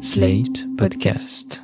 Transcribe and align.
Slate 0.00 0.68
Podcast. 0.76 1.60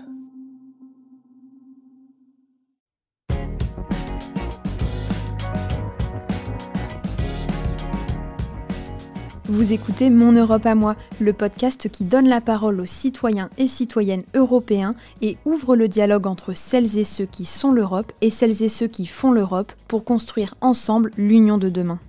Vous 9.45 9.73
écoutez 9.73 10.11
Mon 10.11 10.33
Europe 10.33 10.67
à 10.67 10.75
moi, 10.75 10.97
le 11.21 11.33
podcast 11.33 11.89
qui 11.89 12.03
donne 12.03 12.27
la 12.27 12.41
parole 12.41 12.81
aux 12.81 12.87
citoyens 12.87 13.51
et 13.57 13.69
citoyennes 13.69 14.25
européens 14.35 14.97
et 15.23 15.39
ouvre 15.45 15.77
le 15.77 15.87
dialogue 15.87 16.27
entre 16.27 16.55
celles 16.55 16.99
et 16.99 17.05
ceux 17.05 17.27
qui 17.27 17.45
sont 17.45 17.71
l'Europe 17.71 18.13
et 18.21 18.31
celles 18.31 18.65
et 18.65 18.69
ceux 18.69 18.89
qui 18.89 19.07
font 19.07 19.31
l'Europe 19.31 19.73
pour 19.87 20.03
construire 20.05 20.55
ensemble 20.61 21.13
l'union 21.17 21.57
de 21.57 21.69
demain. 21.69 22.01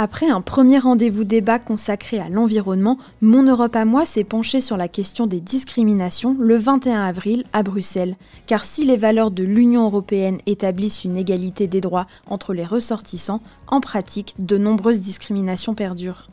Après 0.00 0.30
un 0.30 0.42
premier 0.42 0.78
rendez-vous 0.78 1.24
débat 1.24 1.58
consacré 1.58 2.20
à 2.20 2.28
l'environnement, 2.28 2.98
Mon 3.20 3.42
Europe 3.42 3.74
à 3.74 3.84
moi 3.84 4.04
s'est 4.04 4.22
penché 4.22 4.60
sur 4.60 4.76
la 4.76 4.86
question 4.86 5.26
des 5.26 5.40
discriminations 5.40 6.36
le 6.38 6.56
21 6.56 7.02
avril 7.02 7.42
à 7.52 7.64
Bruxelles. 7.64 8.14
Car 8.46 8.64
si 8.64 8.84
les 8.84 8.96
valeurs 8.96 9.32
de 9.32 9.42
l'Union 9.42 9.86
européenne 9.86 10.38
établissent 10.46 11.02
une 11.02 11.16
égalité 11.16 11.66
des 11.66 11.80
droits 11.80 12.06
entre 12.28 12.54
les 12.54 12.64
ressortissants, 12.64 13.40
en 13.66 13.80
pratique, 13.80 14.36
de 14.38 14.56
nombreuses 14.56 15.00
discriminations 15.00 15.74
perdurent. 15.74 16.28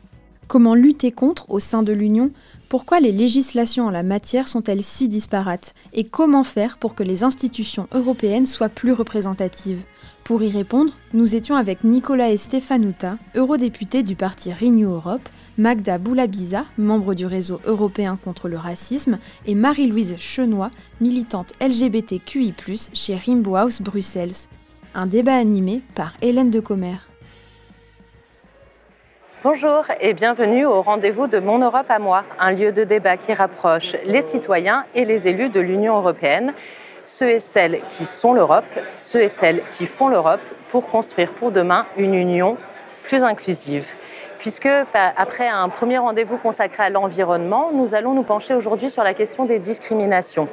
Comment 0.46 0.76
lutter 0.76 1.10
contre 1.10 1.50
au 1.50 1.58
sein 1.58 1.82
de 1.82 1.92
l'Union? 1.92 2.30
Pourquoi 2.68 3.00
les 3.00 3.10
législations 3.10 3.86
en 3.86 3.90
la 3.90 4.04
matière 4.04 4.46
sont-elles 4.46 4.84
si 4.84 5.08
disparates? 5.08 5.74
Et 5.92 6.04
comment 6.04 6.44
faire 6.44 6.78
pour 6.78 6.94
que 6.94 7.02
les 7.02 7.24
institutions 7.24 7.88
européennes 7.90 8.46
soient 8.46 8.68
plus 8.68 8.92
représentatives? 8.92 9.82
Pour 10.26 10.42
y 10.42 10.50
répondre, 10.50 10.92
nous 11.14 11.36
étions 11.36 11.54
avec 11.54 11.84
Nicolas 11.84 12.30
et 12.30 12.36
Stefanuta, 12.36 13.16
eurodéputés 13.36 14.02
du 14.02 14.16
parti 14.16 14.52
Renew 14.52 14.92
Europe, 14.92 15.28
Magda 15.56 15.98
Boulabiza, 15.98 16.64
membre 16.78 17.14
du 17.14 17.26
réseau 17.26 17.60
européen 17.64 18.18
contre 18.24 18.48
le 18.48 18.56
racisme, 18.56 19.20
et 19.46 19.54
Marie-Louise 19.54 20.16
Chenois, 20.18 20.72
militante 21.00 21.52
LGBTQI+, 21.60 22.52
chez 22.92 23.14
Rimbaud 23.14 23.54
House 23.54 23.80
Bruxelles. 23.80 24.48
Un 24.96 25.06
débat 25.06 25.36
animé 25.36 25.80
par 25.94 26.14
Hélène 26.20 26.50
de 26.50 26.58
Commer. 26.58 26.96
Bonjour 29.44 29.84
et 30.00 30.12
bienvenue 30.12 30.66
au 30.66 30.82
rendez-vous 30.82 31.28
de 31.28 31.38
Mon 31.38 31.60
Europe 31.60 31.86
à 31.88 32.00
moi, 32.00 32.24
un 32.40 32.50
lieu 32.50 32.72
de 32.72 32.82
débat 32.82 33.16
qui 33.16 33.32
rapproche 33.32 33.94
les 34.04 34.22
citoyens 34.22 34.86
et 34.96 35.04
les 35.04 35.28
élus 35.28 35.50
de 35.50 35.60
l'Union 35.60 35.98
européenne, 35.98 36.52
ceux 37.06 37.30
et 37.30 37.40
celles 37.40 37.80
qui 37.96 38.04
sont 38.04 38.34
l'Europe, 38.34 38.64
ceux 38.96 39.22
et 39.22 39.28
celles 39.28 39.62
qui 39.72 39.86
font 39.86 40.08
l'Europe 40.08 40.40
pour 40.68 40.88
construire 40.88 41.32
pour 41.32 41.52
demain 41.52 41.86
une 41.96 42.14
union 42.14 42.58
plus 43.04 43.22
inclusive 43.22 43.92
puisque 44.46 44.68
bah, 44.94 45.12
après 45.16 45.48
un 45.48 45.68
premier 45.68 45.98
rendez-vous 45.98 46.36
consacré 46.36 46.84
à 46.84 46.88
l'environnement, 46.88 47.72
nous 47.74 47.96
allons 47.96 48.14
nous 48.14 48.22
pencher 48.22 48.54
aujourd'hui 48.54 48.90
sur 48.90 49.02
la 49.02 49.12
question 49.12 49.44
des 49.44 49.58
discriminations. 49.58 50.46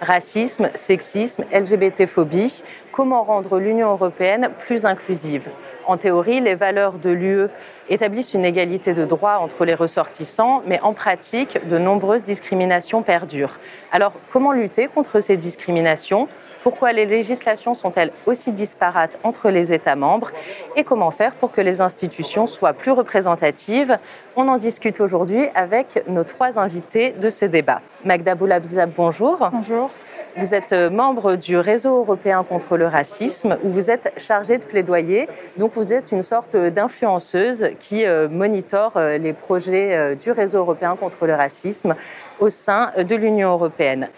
Racisme, 0.00 0.70
sexisme, 0.72 1.44
LGBT-phobie, 1.52 2.64
comment 2.90 3.22
rendre 3.22 3.58
l'Union 3.58 3.90
européenne 3.90 4.48
plus 4.60 4.86
inclusive? 4.86 5.50
En 5.86 5.98
théorie, 5.98 6.40
les 6.40 6.54
valeurs 6.54 6.94
de 6.94 7.10
l'UE 7.10 7.48
établissent 7.90 8.32
une 8.32 8.46
égalité 8.46 8.94
de 8.94 9.04
droits 9.04 9.40
entre 9.40 9.66
les 9.66 9.74
ressortissants, 9.74 10.62
mais 10.66 10.80
en 10.80 10.94
pratique, 10.94 11.68
de 11.68 11.76
nombreuses 11.76 12.24
discriminations 12.24 13.02
perdurent. 13.02 13.58
Alors, 13.92 14.14
comment 14.32 14.52
lutter 14.52 14.88
contre 14.88 15.20
ces 15.20 15.36
discriminations? 15.36 16.28
Pourquoi 16.64 16.94
les 16.94 17.04
législations 17.04 17.74
sont-elles 17.74 18.10
aussi 18.24 18.50
disparates 18.50 19.18
entre 19.22 19.50
les 19.50 19.74
États 19.74 19.96
membres 19.96 20.30
et 20.76 20.82
comment 20.82 21.10
faire 21.10 21.34
pour 21.34 21.52
que 21.52 21.60
les 21.60 21.82
institutions 21.82 22.46
soient 22.46 22.72
plus 22.72 22.90
représentatives 22.90 23.98
On 24.34 24.48
en 24.48 24.56
discute 24.56 24.98
aujourd'hui 25.02 25.46
avec 25.54 26.02
nos 26.08 26.24
trois 26.24 26.58
invités 26.58 27.12
de 27.12 27.28
ce 27.28 27.44
débat. 27.44 27.82
Magda 28.06 28.34
Boulabizab, 28.34 28.90
bonjour. 28.96 29.50
Bonjour. 29.52 29.90
Vous 30.36 30.54
êtes 30.54 30.72
membre 30.72 31.36
du 31.36 31.58
réseau 31.58 31.98
européen 31.98 32.42
contre 32.42 32.78
le 32.78 32.86
racisme 32.86 33.58
où 33.62 33.70
vous 33.70 33.90
êtes 33.90 34.12
chargée 34.16 34.56
de 34.56 34.64
plaidoyer. 34.64 35.28
Donc 35.58 35.72
vous 35.74 35.92
êtes 35.92 36.12
une 36.12 36.22
sorte 36.22 36.56
d'influenceuse 36.56 37.70
qui 37.78 38.06
euh, 38.06 38.26
monitore 38.28 38.96
euh, 38.96 39.18
les 39.18 39.34
projets 39.34 39.94
euh, 39.94 40.14
du 40.14 40.30
réseau 40.30 40.58
européen 40.58 40.96
contre 40.96 41.26
le 41.26 41.34
racisme 41.34 41.94
au 42.40 42.48
sein 42.48 42.90
de 42.96 43.14
l'Union 43.14 43.52
européenne. 43.52 44.08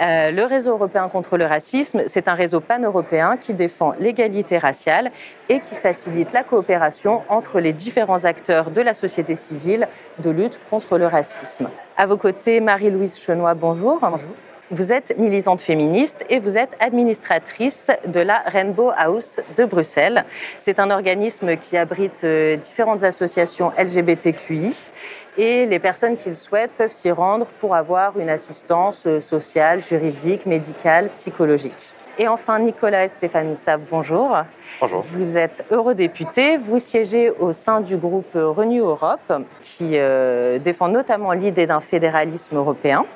Euh, 0.00 0.30
le 0.30 0.44
réseau 0.44 0.72
européen 0.72 1.08
contre 1.08 1.36
le 1.36 1.44
racisme, 1.44 2.02
c'est 2.06 2.28
un 2.28 2.34
réseau 2.34 2.60
pan-européen 2.60 3.36
qui 3.36 3.54
défend 3.54 3.94
l'égalité 3.98 4.58
raciale 4.58 5.10
et 5.48 5.60
qui 5.60 5.74
facilite 5.74 6.32
la 6.32 6.44
coopération 6.44 7.22
entre 7.28 7.58
les 7.58 7.72
différents 7.72 8.24
acteurs 8.24 8.70
de 8.70 8.80
la 8.80 8.94
société 8.94 9.34
civile 9.34 9.88
de 10.20 10.30
lutte 10.30 10.60
contre 10.70 10.98
le 10.98 11.06
racisme. 11.06 11.68
À 11.96 12.06
vos 12.06 12.16
côtés, 12.16 12.60
Marie-Louise 12.60 13.18
Chenois, 13.18 13.54
bonjour. 13.54 13.98
Bonjour. 14.00 14.30
Vous 14.70 14.92
êtes 14.92 15.16
militante 15.16 15.62
féministe 15.62 16.26
et 16.28 16.38
vous 16.38 16.58
êtes 16.58 16.76
administratrice 16.78 17.90
de 18.06 18.20
la 18.20 18.40
Rainbow 18.44 18.90
House 18.94 19.40
de 19.56 19.64
Bruxelles. 19.64 20.26
C'est 20.58 20.78
un 20.78 20.90
organisme 20.90 21.56
qui 21.56 21.78
abrite 21.78 22.20
euh, 22.24 22.56
différentes 22.56 23.02
associations 23.02 23.72
LGBTQI 23.78 24.90
et 25.38 25.66
les 25.66 25.78
personnes 25.78 26.16
qui 26.16 26.28
le 26.28 26.34
souhaitent 26.34 26.72
peuvent 26.72 26.92
s'y 26.92 27.12
rendre 27.12 27.46
pour 27.58 27.76
avoir 27.76 28.18
une 28.18 28.28
assistance 28.28 29.06
euh, 29.06 29.20
sociale, 29.20 29.80
juridique, 29.80 30.44
médicale, 30.44 31.10
psychologique. 31.10 31.94
Et 32.18 32.26
enfin, 32.26 32.58
Nicolas 32.58 33.04
et 33.04 33.08
Stéphane 33.08 33.54
Sab, 33.54 33.82
bonjour. 33.88 34.36
Bonjour. 34.80 35.04
Vous 35.12 35.38
êtes 35.38 35.64
eurodéputé, 35.70 36.56
vous 36.56 36.80
siégez 36.80 37.30
au 37.30 37.52
sein 37.52 37.80
du 37.80 37.96
groupe 37.96 38.34
Renew 38.34 38.84
Europe, 38.84 39.32
qui 39.62 39.92
euh, 39.92 40.58
défend 40.58 40.88
notamment 40.88 41.30
l'idée 41.30 41.66
d'un 41.66 41.78
fédéralisme 41.78 42.56
européen. 42.56 43.06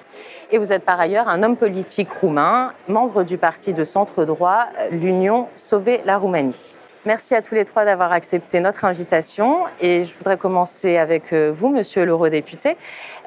Et 0.53 0.59
vous 0.59 0.73
êtes 0.73 0.85
par 0.85 1.01
ailleurs 1.01 1.29
un 1.29 1.43
homme 1.43 1.57
politique 1.57 2.13
roumain, 2.13 2.73
membre 2.87 3.25
du 3.25 3.39
parti 3.39 3.75
de 3.75 3.83
centre 3.83 4.25
droit, 4.25 4.67
l'Union 4.93 5.49
Sauver 5.57 6.03
la 6.05 6.19
Roumanie. 6.19 6.77
Merci 7.05 7.35
à 7.35 7.43
tous 7.43 7.57
les 7.57 7.65
trois 7.65 7.85
d'avoir 7.85 8.13
accepté 8.13 8.61
notre 8.61 8.85
invitation. 8.85 9.65
Et 9.81 10.05
je 10.05 10.17
voudrais 10.17 10.37
commencer 10.37 10.99
avec 10.99 11.33
euh, 11.33 11.51
vous, 11.51 11.69
monsieur 11.69 12.05
l'eurodéputé. 12.05 12.77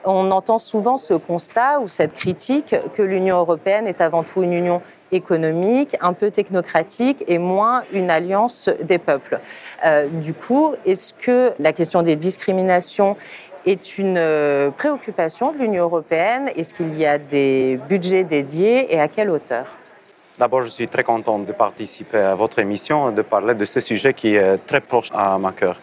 On 0.05 0.31
entend 0.31 0.59
souvent 0.59 0.97
ce 0.97 1.13
constat 1.13 1.81
ou 1.81 1.89
cette 1.89 2.13
critique 2.13 2.73
que 2.93 3.01
l'Union 3.01 3.35
européenne 3.37 3.85
est 3.85 3.99
avant 3.99 4.23
tout 4.23 4.43
une 4.43 4.53
union 4.53 4.81
économique, 5.11 5.97
un 5.99 6.13
peu 6.13 6.31
technocratique 6.31 7.25
et 7.27 7.37
moins 7.37 7.83
une 7.91 8.09
alliance 8.09 8.69
des 8.81 8.97
peuples. 8.97 9.41
Euh, 9.85 10.07
du 10.07 10.33
coup, 10.33 10.73
est-ce 10.85 11.13
que 11.13 11.51
la 11.59 11.73
question 11.73 12.01
des 12.01 12.15
discriminations 12.15 13.17
est 13.65 13.97
une 13.97 14.17
euh, 14.17 14.71
préoccupation 14.71 15.51
de 15.51 15.57
l'Union 15.57 15.83
européenne? 15.83 16.49
Est-ce 16.55 16.73
qu'il 16.73 16.97
y 16.97 17.05
a 17.05 17.17
des 17.17 17.77
budgets 17.89 18.23
dédiés 18.23 18.93
et 18.93 19.01
à 19.01 19.09
quelle 19.09 19.29
hauteur? 19.29 19.65
D'abord, 20.37 20.63
je 20.63 20.69
suis 20.69 20.89
très 20.89 21.03
content 21.03 21.39
de 21.39 21.53
participer 21.53 22.17
à 22.17 22.35
votre 22.35 22.59
émission 22.59 23.09
et 23.09 23.13
de 23.13 23.21
parler 23.21 23.55
de 23.55 23.63
ce 23.63 23.79
sujet 23.79 24.13
qui 24.13 24.35
est 24.35 24.57
très 24.67 24.81
proche 24.81 25.09
à 25.13 25.37
ma 25.37 25.53
cœur. 25.53 25.79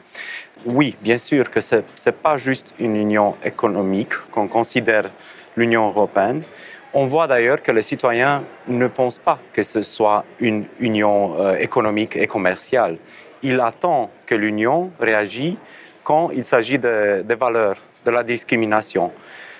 Oui, 0.67 0.95
bien 1.01 1.17
sûr 1.17 1.51
que 1.51 1.63
ce 1.63 1.77
n'est 1.77 2.13
pas 2.13 2.37
juste 2.37 2.75
une 2.79 2.97
union 2.97 3.35
économique 3.43 4.13
qu'on 4.31 4.49
considère 4.49 5.05
l'Union 5.57 5.87
européenne. 5.87 6.43
On 6.93 7.07
voit 7.07 7.27
d'ailleurs 7.27 7.63
que 7.63 7.73
les 7.73 7.81
citoyens 7.81 8.45
ne 8.69 8.89
pensent 8.89 9.19
pas 9.19 9.39
que 9.55 9.63
ce 9.63 9.81
soit 9.81 10.23
une 10.39 10.67
union 10.81 11.35
euh, 11.41 11.57
économique 11.57 12.15
et 12.17 12.27
commerciale. 12.27 12.99
Ils 13.43 13.59
attendent 13.59 14.11
que 14.27 14.35
l'Union 14.35 14.93
réagisse 15.01 15.57
quand 16.05 16.31
il 16.31 16.45
s'agit 16.45 16.79
des 16.79 17.23
de 17.23 17.35
valeurs, 17.35 17.79
de 18.05 18.11
la 18.11 18.23
discrimination 18.23 19.13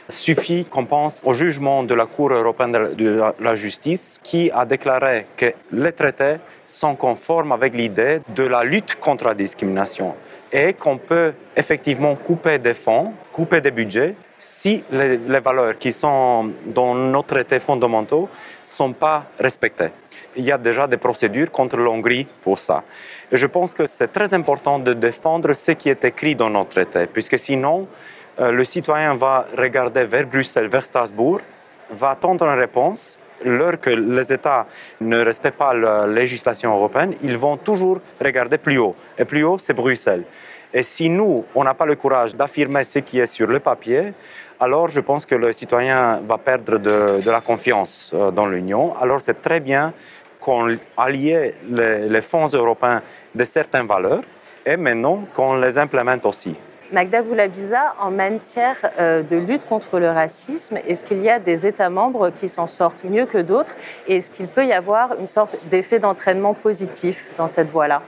suffit 0.09 0.65
qu'on 0.65 0.85
pense 0.85 1.21
au 1.25 1.33
jugement 1.33 1.83
de 1.83 1.95
la 1.95 2.07
Cour 2.07 2.33
européenne 2.33 2.95
de 2.95 3.23
la 3.41 3.55
justice 3.55 4.19
qui 4.23 4.51
a 4.51 4.65
déclaré 4.65 5.27
que 5.37 5.53
les 5.73 5.93
traités 5.93 6.37
sont 6.65 6.95
conformes 6.97 7.53
avec 7.53 7.75
l'idée 7.75 8.21
de 8.35 8.45
la 8.45 8.65
lutte 8.65 8.97
contre 8.99 9.25
la 9.27 9.35
discrimination 9.35 10.15
et 10.53 10.75
qu'on 10.75 10.99
peut 10.99 11.33
effectivement 11.57 12.15
couper 12.17 12.59
des 12.59 12.75
fonds, 12.75 13.15
couper 13.33 13.61
des 13.61 13.71
budgets 13.71 14.15
si 14.39 14.83
les, 14.91 15.17
valeurs 15.39 15.79
qui 15.79 15.93
sont 15.93 16.51
dans 16.67 16.97
nos 16.97 17.23
traités 17.23 17.61
fondamentaux 17.61 18.23
ne 18.23 18.69
sont 18.69 18.93
pas 18.93 19.27
respectées. 19.39 19.91
Il 20.35 20.45
y 20.45 20.51
a 20.51 20.59
déjà 20.59 20.89
des 20.89 20.97
procédures 20.97 21.51
contre 21.51 21.77
l'Hongrie 21.77 22.27
pour 22.43 22.59
ça. 22.59 22.83
Et 23.31 23.37
je 23.37 23.47
pense 23.47 23.73
que 23.73 23.87
c'est 23.87 24.09
très 24.09 24.35
important 24.35 24.81
de 24.81 24.95
défendre 24.95 25.53
ce 25.53 25.73
qui 25.73 25.91
est 25.91 26.05
écrit 26.05 26.35
dans 26.35 26.51
nos 26.51 26.65
traités, 26.65 27.07
puisque 27.07 27.39
sinon, 27.39 27.87
le 28.39 28.65
citoyen 28.65 29.15
va 29.15 29.47
regarder 29.57 30.05
vers 30.05 30.27
Bruxelles, 30.27 30.69
vers 30.69 30.85
Strasbourg, 30.85 31.41
va 31.91 32.11
attendre 32.11 32.45
une 32.47 32.59
réponse. 32.59 33.19
Lors 33.45 33.81
que 33.81 33.91
les 33.91 34.33
États 34.33 34.67
ne 35.01 35.19
respectent 35.19 35.59
pas 35.59 35.75
la 35.75 36.07
législation 36.07 36.73
européenne, 36.73 37.15
ils 37.23 37.37
vont 37.37 37.57
toujours 37.57 37.99
regarder 38.21 38.57
plus 38.57 38.79
haut. 38.79 38.95
Et 39.19 39.25
plus 39.25 39.43
haut, 39.43 39.59
c'est 39.59 39.75
Bruxelles. 39.75 40.23
Et 40.73 40.83
si 40.83 41.09
nous, 41.09 41.45
on 41.55 41.65
n'a 41.65 41.75
pas 41.75 41.85
le 41.85 41.97
courage 41.97 42.37
d'affirmer 42.37 42.85
ce 42.85 43.01
qui 43.01 43.19
est 43.19 43.27
sur 43.27 43.49
le 43.49 43.59
papier, 43.59 44.15
alors 44.61 44.89
je 44.89 45.01
pense 45.01 45.27
que 45.27 45.35
le 45.35 45.53
citoyen 45.53 46.21
va 46.27 46.39
perdre 46.39 46.79
de, 46.79 47.29
la 47.29 47.41
confiance 47.41 48.13
euh, 48.15 48.31
dans 48.31 48.47
l'Union. 48.47 48.95
Alors 49.01 49.21
c'est 49.21 49.43
très 49.43 49.59
bien 49.59 49.93
qu'on 50.39 50.77
allie 50.97 51.35
les, 51.69 52.09
les 52.09 52.21
fonds 52.23 52.47
européens 52.47 53.03
de 53.35 53.45
certaines 53.45 53.87
valeurs 53.87 54.23
et 54.65 54.77
maintenant 54.77 55.25
qu'on 55.35 55.55
les 55.55 55.79
implémente 55.79 56.25
aussi. 56.27 56.55
Magda 56.93 57.23
Boulabiza, 57.23 57.95
en 58.01 58.11
matière 58.11 58.77
euh, 58.99 59.23
de 59.23 59.37
lutte 59.37 59.65
contre 59.65 59.99
le 59.99 60.11
racisme, 60.11 60.77
est-ce 60.87 61.07
qu'il 61.07 61.21
y 61.23 61.31
a 61.31 61.39
des 61.39 61.67
États 61.67 61.89
membres 61.89 62.29
qui 62.29 62.51
s'en 62.51 62.67
sortent 62.67 63.05
mieux 63.05 63.25
que 63.25 63.39
d'autres? 63.39 63.75
Et 64.07 64.19
est-ce 64.19 64.31
qu'il 64.31 64.47
peut 64.47 64.67
y 64.67 64.75
avoir 64.75 65.19
une 65.19 65.27
sorte 65.27 65.57
d'effet 65.71 65.99
d'entraînement 65.99 66.53
positif 66.53 67.33
dans 67.39 67.49
cette 67.49 67.71
voie-là? 67.71 68.03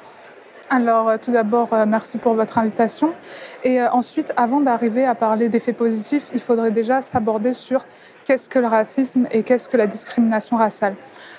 Alors, 0.68 1.08
euh, 1.08 1.16
tout 1.16 1.32
d'abord, 1.32 1.72
euh, 1.72 1.86
merci 1.86 2.18
pour 2.18 2.34
votre 2.34 2.58
invitation. 2.58 3.14
Et 3.62 3.80
ensuite, 3.80 4.34
avant 4.36 4.60
d'arriver 4.60 5.06
à 5.06 5.14
parler 5.14 5.48
d'effets 5.48 5.72
positifs, 5.72 6.26
il 6.34 6.40
faudrait 6.40 6.70
déjà 6.70 7.00
s'aborder 7.00 7.54
sur 7.54 7.86
qu'est-ce 8.26 8.50
que 8.50 8.58
le 8.58 8.66
racisme 8.66 9.26
et 9.30 9.44
qu'est-ce 9.44 9.70
que 9.70 9.78
la 9.78 9.86
discrimination 9.86 10.58
raciale 10.58 10.94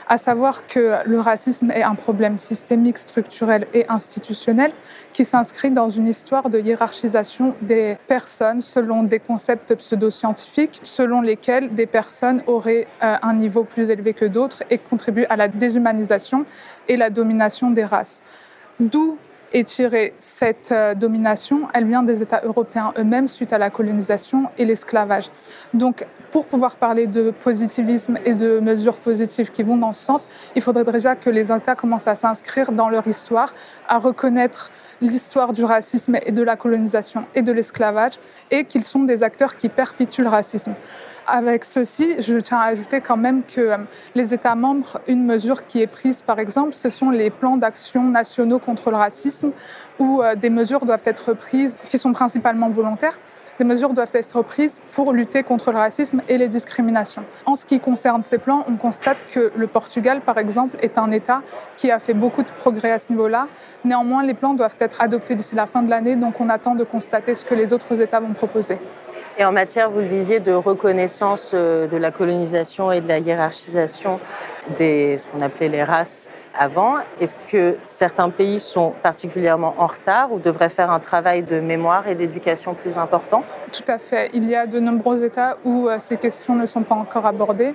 à 0.08 0.18
savoir 0.18 0.68
que 0.68 0.98
le 1.06 1.20
racisme 1.20 1.72
est 1.72 1.84
un 1.84 1.96
problème 1.96 2.38
systémique, 2.38 2.98
structurel 2.98 3.68
et 3.74 3.86
institutionnel 3.90 4.72
qui 5.14 5.26
s'inscrit 5.26 5.72
dans 5.72 5.90
une 5.90 6.08
histoire 6.08 6.50
de 6.50 6.60
hiérarchisation 6.60 7.56
des 7.62 7.98
personnes 8.08 8.62
selon 8.62 9.04
des 9.04 9.20
concepts 9.20 9.76
pseudo-scientifiques, 9.76 10.80
selon 10.84 11.22
lesquels 11.22 11.74
des 11.74 11.86
personnes 11.86 12.44
auraient 12.48 12.88
euh, 13.04 13.16
un 13.22 13.34
niveau 13.34 13.64
plus 13.64 13.90
élevé 13.90 14.14
que 14.14 14.26
d'autres 14.26 14.64
et 14.70 14.78
contribuent 14.78 15.26
à 15.30 15.36
la 15.36 15.48
déshumanisation 15.48 16.46
et 16.88 16.98
la 16.98 17.10
domination 17.10 17.72
des 17.72 17.86
races. 17.86 18.22
D'où 18.80 19.18
est 19.56 19.64
tirée 19.64 20.14
cette 20.18 20.74
euh, 20.74 20.94
domination 20.96 21.68
Elle 21.74 21.86
vient 21.86 22.04
des 22.04 22.22
États 22.22 22.42
européens 22.44 22.94
eux-mêmes 22.98 23.30
suite 23.30 23.54
à 23.54 23.58
la 23.58 23.70
colonisation 23.70 24.50
et 24.58 24.66
l'esclavage. 24.66 25.30
Donc, 25.74 26.06
pour 26.32 26.46
pouvoir 26.46 26.76
parler 26.76 27.08
de 27.08 27.32
positivisme 27.32 28.18
et 28.26 28.34
de 28.34 28.60
mesures 28.60 28.98
positives 28.98 29.52
qui 29.52 29.64
vont 29.64 29.78
dans 29.78 29.94
ce 29.94 30.04
sens, 30.04 30.28
il 30.58 30.62
faudrait 30.62 30.84
déjà 30.84 31.16
que 31.16 31.30
les 31.30 31.54
États 31.54 31.76
commencent 31.76 32.08
à 32.08 32.16
s'inscrire 32.16 32.74
dans 32.74 32.90
leur 32.90 33.08
histoire, 33.08 33.54
à 33.88 33.98
reconnaître 33.98 34.72
l'histoire 35.02 35.54
du 35.54 35.64
racisme 35.64 36.18
et 36.26 36.34
de 36.34 36.42
la 36.42 36.58
colonisation 36.58 37.26
et 37.34 37.42
de 37.42 37.54
l'esclavage, 37.54 38.14
et 38.52 38.66
qu'ils 38.66 38.84
sont 38.84 39.04
des 39.06 39.24
acteurs 39.24 39.56
qui 39.56 39.70
perpétuent 39.70 40.24
le 40.24 40.30
racisme. 40.30 40.74
Avec 41.28 41.66
ceci, 41.66 42.22
je 42.22 42.38
tiens 42.38 42.60
à 42.60 42.66
ajouter 42.66 43.02
quand 43.02 43.18
même 43.18 43.42
que 43.44 43.62
euh, 43.62 43.78
les 44.14 44.36
États 44.36 44.54
membres, 44.54 45.00
une 45.08 45.26
mesure 45.26 45.66
qui 45.66 45.82
est 45.82 45.88
prise 45.88 46.22
par 46.22 46.38
exemple, 46.38 46.74
ce 46.74 46.92
sont 46.92 47.10
les 47.10 47.32
plans 47.32 47.58
d'action 47.58 48.04
nationaux 48.04 48.60
contre 48.60 48.92
le 48.92 48.98
racisme, 48.98 49.52
où 49.98 50.22
euh, 50.22 50.36
des 50.36 50.52
mesures 50.52 50.86
doivent 50.86 51.02
être 51.06 51.34
prises 51.34 51.78
qui 51.86 51.98
sont 51.98 52.14
principalement 52.14 52.70
volontaires. 52.70 53.18
Des 53.58 53.66
mesures 53.66 53.94
doivent 53.94 54.12
être 54.14 54.42
prises 54.44 54.82
pour 54.92 55.14
lutter 55.14 55.42
contre 55.42 55.72
le 55.72 55.78
racisme 55.78 56.22
et 56.30 56.38
les 56.38 56.48
discriminations. 56.48 57.24
En 57.46 57.56
ce 57.56 57.66
qui 57.66 57.80
concerne 57.80 58.22
ces 58.22 58.38
plans, 58.38 58.64
on 58.68 58.76
constate 58.76 59.18
que 59.30 59.52
le 59.56 59.66
Portugal, 59.66 60.22
par 60.22 60.38
exemple, 60.38 60.78
est 60.82 60.98
un 60.98 61.10
État 61.12 61.42
qui 61.78 61.90
a 61.90 62.00
fait 62.00 62.14
beaucoup 62.14 62.44
de 62.44 62.52
progrès 62.52 62.92
à 62.92 63.00
ce 63.00 63.12
niveau-là. 63.12 63.48
Néanmoins, 63.84 64.24
les 64.24 64.34
plans 64.34 64.54
doivent 64.54 64.76
être 64.80 65.02
adoptés 65.02 65.34
d'ici 65.34 65.56
la 65.56 65.66
fin 65.66 65.82
de 65.82 65.90
l'année, 65.90 66.18
donc 66.18 66.40
on 66.40 66.50
attend 66.50 66.76
de 66.76 66.84
constater 66.84 67.34
ce 67.34 67.46
que 67.46 67.56
les 67.56 67.74
autres 67.74 68.00
États 68.00 68.20
vont 68.20 68.34
proposer. 68.34 68.78
Et 69.38 69.44
en 69.44 69.52
matière, 69.52 69.90
vous 69.90 70.00
le 70.00 70.06
disiez, 70.06 70.40
de 70.40 70.54
reconnaissance 70.54 71.52
euh, 71.54 71.88
de 71.88 71.98
la 71.98 72.12
colonisation 72.12 72.94
et 72.94 73.02
de 73.02 73.08
la 73.10 73.20
hiérarchisation 73.20 74.22
des 74.78 75.18
ce 75.18 75.28
qu'on 75.28 75.42
appelait 75.42 75.68
les 75.68 75.84
races 75.84 76.30
avant, 76.58 76.96
est-ce 77.20 77.36
que 77.52 77.76
certains 77.84 78.30
pays 78.30 78.62
sont 78.62 78.94
particulièrement 79.04 79.76
en 79.78 79.88
retard 79.88 80.32
ou 80.32 80.40
devraient 80.40 80.70
faire 80.70 80.90
un 80.90 81.02
travail 81.02 81.44
de 81.44 81.60
mémoire 81.60 82.08
et 82.08 82.16
d'éducation 82.16 82.76
plus 82.76 82.98
important? 82.98 83.44
Tout 83.74 83.84
à 83.90 83.98
fait. 83.98 84.30
Il 84.34 84.50
y 84.50 84.56
a 84.56 84.68
de 84.68 84.80
nombreux 84.80 85.22
États 85.22 85.58
où 85.66 85.90
euh, 85.90 85.98
ces 86.00 86.16
questions 86.16 86.56
ne 86.56 86.66
sont 86.66 86.84
pas 86.84 86.96
encore 86.96 87.26
abordées. 87.26 87.74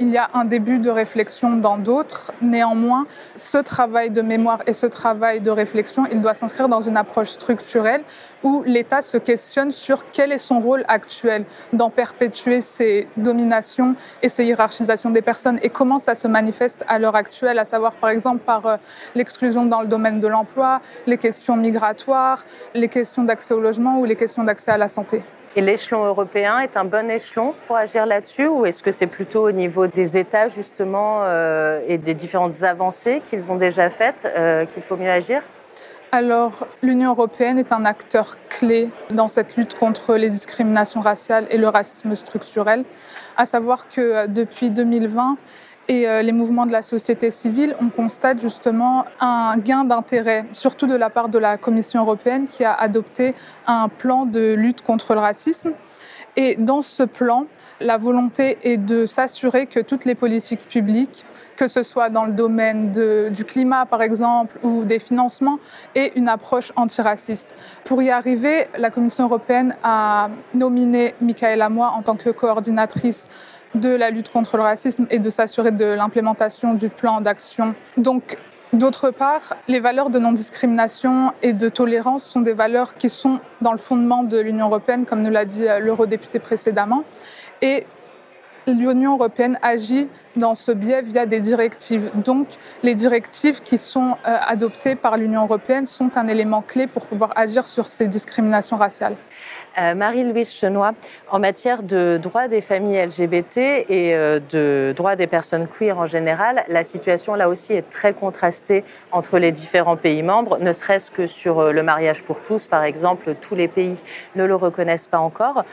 Il 0.00 0.10
y 0.10 0.16
a 0.16 0.28
un 0.34 0.44
début 0.44 0.80
de 0.80 0.90
réflexion 0.90 1.56
dans 1.56 1.78
d'autres. 1.78 2.32
Néanmoins, 2.42 3.06
ce 3.36 3.58
travail 3.58 4.10
de 4.10 4.22
mémoire 4.22 4.58
et 4.66 4.72
ce 4.72 4.86
travail 4.86 5.40
de 5.40 5.50
réflexion, 5.50 6.04
il 6.10 6.20
doit 6.20 6.34
s'inscrire 6.34 6.68
dans 6.68 6.80
une 6.80 6.96
approche 6.96 7.28
structurelle 7.30 8.02
où 8.42 8.64
l'État 8.66 9.02
se 9.02 9.16
questionne 9.16 9.70
sur 9.70 10.10
quel 10.10 10.32
est 10.32 10.38
son 10.38 10.60
rôle 10.60 10.84
actuel 10.88 11.44
dans 11.72 11.90
perpétuer 11.90 12.60
ces 12.60 13.06
dominations 13.16 13.94
et 14.20 14.28
ces 14.28 14.44
hiérarchisations 14.44 15.10
des 15.10 15.22
personnes 15.22 15.60
et 15.62 15.70
comment 15.70 16.00
ça 16.00 16.16
se 16.16 16.26
manifeste 16.26 16.84
à 16.88 16.98
l'heure 16.98 17.16
actuelle, 17.16 17.60
à 17.60 17.64
savoir 17.64 17.92
par 17.94 18.10
exemple 18.10 18.40
par 18.44 18.66
euh, 18.66 18.76
l'exclusion 19.14 19.64
dans 19.64 19.80
le 19.80 19.86
domaine 19.86 20.18
de 20.18 20.26
l'emploi, 20.26 20.80
les 21.06 21.18
questions 21.18 21.56
migratoires, 21.56 22.44
les 22.74 22.88
questions 22.88 23.22
d'accès 23.22 23.54
au 23.54 23.60
logement 23.60 24.00
ou 24.00 24.04
les 24.04 24.16
questions 24.16 24.42
d'accès 24.42 24.72
à 24.72 24.78
la 24.78 24.88
santé. 24.88 25.22
Et 25.56 25.60
l'échelon 25.60 26.04
européen 26.04 26.58
est 26.58 26.76
un 26.76 26.84
bon 26.84 27.08
échelon 27.08 27.54
pour 27.68 27.76
agir 27.76 28.06
là-dessus 28.06 28.48
ou 28.48 28.66
est-ce 28.66 28.82
que 28.82 28.90
c'est 28.90 29.06
plutôt 29.06 29.46
au 29.46 29.52
niveau 29.52 29.86
des 29.86 30.18
États 30.18 30.48
justement 30.48 31.20
euh, 31.22 31.80
et 31.86 31.96
des 31.96 32.14
différentes 32.14 32.64
avancées 32.64 33.22
qu'ils 33.22 33.52
ont 33.52 33.56
déjà 33.56 33.88
faites 33.88 34.26
euh, 34.36 34.66
qu'il 34.66 34.82
faut 34.82 34.96
mieux 34.96 35.10
agir? 35.10 35.42
Alors, 36.10 36.66
l'Union 36.82 37.10
européenne 37.10 37.58
est 37.58 37.72
un 37.72 37.84
acteur 37.84 38.36
clé 38.48 38.88
dans 39.10 39.28
cette 39.28 39.56
lutte 39.56 39.74
contre 39.74 40.14
les 40.14 40.28
discriminations 40.28 41.00
raciales 41.00 41.46
et 41.50 41.58
le 41.58 41.68
racisme 41.68 42.14
structurel, 42.16 42.84
à 43.36 43.46
savoir 43.46 43.88
que 43.88 44.00
euh, 44.00 44.26
depuis 44.26 44.70
2020, 44.70 45.36
et 45.88 46.08
euh, 46.08 46.22
les 46.22 46.32
mouvements 46.32 46.66
de 46.66 46.72
la 46.72 46.82
société 46.82 47.30
civile, 47.30 47.76
on 47.80 47.88
constate 47.88 48.40
justement 48.40 49.04
un 49.20 49.56
gain 49.58 49.84
d'intérêt, 49.84 50.44
surtout 50.52 50.86
de 50.86 50.96
la 50.96 51.10
part 51.10 51.28
de 51.28 51.38
la 51.38 51.58
Commission 51.58 52.00
européenne 52.00 52.46
qui 52.46 52.64
a 52.64 52.72
adopté 52.72 53.34
un 53.66 53.88
plan 53.88 54.24
de 54.24 54.54
lutte 54.54 54.82
contre 54.82 55.14
le 55.14 55.20
racisme. 55.20 55.72
Et 56.36 56.56
dans 56.56 56.82
ce 56.82 57.04
plan, 57.04 57.46
la 57.80 57.96
volonté 57.96 58.58
est 58.62 58.76
de 58.76 59.06
s'assurer 59.06 59.66
que 59.66 59.78
toutes 59.78 60.04
les 60.04 60.16
politiques 60.16 60.66
publiques, 60.66 61.24
que 61.56 61.68
ce 61.68 61.84
soit 61.84 62.08
dans 62.08 62.24
le 62.24 62.32
domaine 62.32 62.90
du 63.30 63.44
climat 63.44 63.86
par 63.86 64.02
exemple 64.02 64.58
ou 64.64 64.84
des 64.84 64.98
financements, 64.98 65.58
aient 65.94 66.12
une 66.16 66.28
approche 66.28 66.72
antiraciste. 66.74 67.54
Pour 67.84 68.02
y 68.02 68.10
arriver, 68.10 68.66
la 68.76 68.90
Commission 68.90 69.24
européenne 69.24 69.76
a 69.84 70.28
nominé 70.54 71.14
Michaela 71.20 71.68
Moi 71.68 71.88
en 71.88 72.02
tant 72.02 72.16
que 72.16 72.30
coordinatrice 72.30 73.28
de 73.74 73.90
la 73.90 74.10
lutte 74.10 74.28
contre 74.28 74.56
le 74.56 74.62
racisme 74.62 75.06
et 75.10 75.18
de 75.18 75.30
s'assurer 75.30 75.72
de 75.72 75.84
l'implémentation 75.84 76.74
du 76.74 76.88
plan 76.88 77.20
d'action. 77.20 77.74
Donc, 77.96 78.36
D'autre 78.74 79.12
part, 79.12 79.54
les 79.68 79.78
valeurs 79.78 80.10
de 80.10 80.18
non-discrimination 80.18 81.32
et 81.42 81.52
de 81.52 81.68
tolérance 81.68 82.24
sont 82.24 82.40
des 82.40 82.54
valeurs 82.54 82.96
qui 82.96 83.08
sont 83.08 83.38
dans 83.60 83.70
le 83.70 83.78
fondement 83.78 84.24
de 84.24 84.36
l'Union 84.40 84.66
européenne, 84.66 85.06
comme 85.06 85.22
nous 85.22 85.30
l'a 85.30 85.44
dit 85.44 85.68
euh, 85.68 85.78
l'eurodéputé 85.78 86.40
précédemment. 86.40 87.04
Et 87.62 87.86
l'Union 88.66 89.14
européenne 89.14 89.60
agit 89.62 90.08
dans 90.34 90.56
ce 90.56 90.72
biais 90.72 91.02
via 91.02 91.24
des 91.24 91.38
directives. 91.38 92.10
Donc, 92.16 92.48
les 92.82 92.96
directives 92.96 93.62
qui 93.62 93.78
sont 93.78 94.16
euh, 94.26 94.36
adoptées 94.44 94.96
par 94.96 95.18
l'Union 95.18 95.44
européenne 95.44 95.86
sont 95.86 96.10
un 96.16 96.26
élément 96.26 96.62
clé 96.62 96.88
pour 96.88 97.06
pouvoir 97.06 97.30
agir 97.36 97.68
sur 97.68 97.86
ces 97.86 98.08
discriminations 98.08 98.76
raciales. 98.76 99.14
Euh, 99.78 99.94
Marie-Louise 99.94 100.52
Chenois, 100.52 100.92
en 101.30 101.38
matière 101.40 101.82
de 101.82 102.18
droits 102.22 102.46
des 102.46 102.60
familles 102.60 103.06
LGBT 103.06 103.58
et 103.58 104.14
euh, 104.14 104.38
de 104.50 104.94
droits 104.96 105.16
des 105.16 105.26
personnes 105.26 105.66
queer 105.66 105.98
en 105.98 106.06
général, 106.06 106.64
la 106.68 106.84
situation 106.84 107.34
là 107.34 107.48
aussi 107.48 107.72
est 107.72 107.90
très 107.90 108.12
contrastée 108.12 108.84
entre 109.10 109.38
les 109.38 109.50
différents 109.50 109.96
pays 109.96 110.22
membres, 110.22 110.58
ne 110.58 110.72
serait-ce 110.72 111.10
que 111.10 111.26
sur 111.26 111.58
euh, 111.58 111.72
le 111.72 111.82
mariage 111.82 112.22
pour 112.22 112.40
tous, 112.42 112.68
par 112.68 112.84
exemple, 112.84 113.34
tous 113.40 113.56
les 113.56 113.66
pays 113.66 114.00
ne 114.36 114.44
le 114.44 114.54
reconnaissent 114.54 115.08
pas 115.08 115.18
encore. 115.18 115.64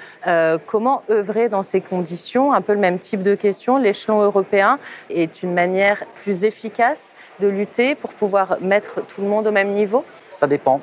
comment 0.65 1.03
œuvrer 1.09 1.49
dans 1.49 1.63
ces 1.63 1.81
conditions? 1.81 2.53
Un 2.53 2.61
peu 2.61 2.73
le 2.73 2.79
même 2.79 2.99
type 2.99 3.21
de 3.21 3.35
question. 3.35 3.77
L'échelon 3.77 4.21
européen 4.21 4.79
est 5.09 5.43
une 5.43 5.53
manière 5.53 6.05
plus 6.23 6.45
efficace 6.45 7.15
de 7.39 7.47
lutter 7.47 7.95
pour 7.95 8.13
pouvoir 8.13 8.57
mettre 8.61 9.05
tout 9.05 9.21
le 9.21 9.27
monde 9.27 9.47
au 9.47 9.51
même 9.51 9.69
niveau? 9.69 10.03
Ça 10.29 10.47
dépend. 10.47 10.81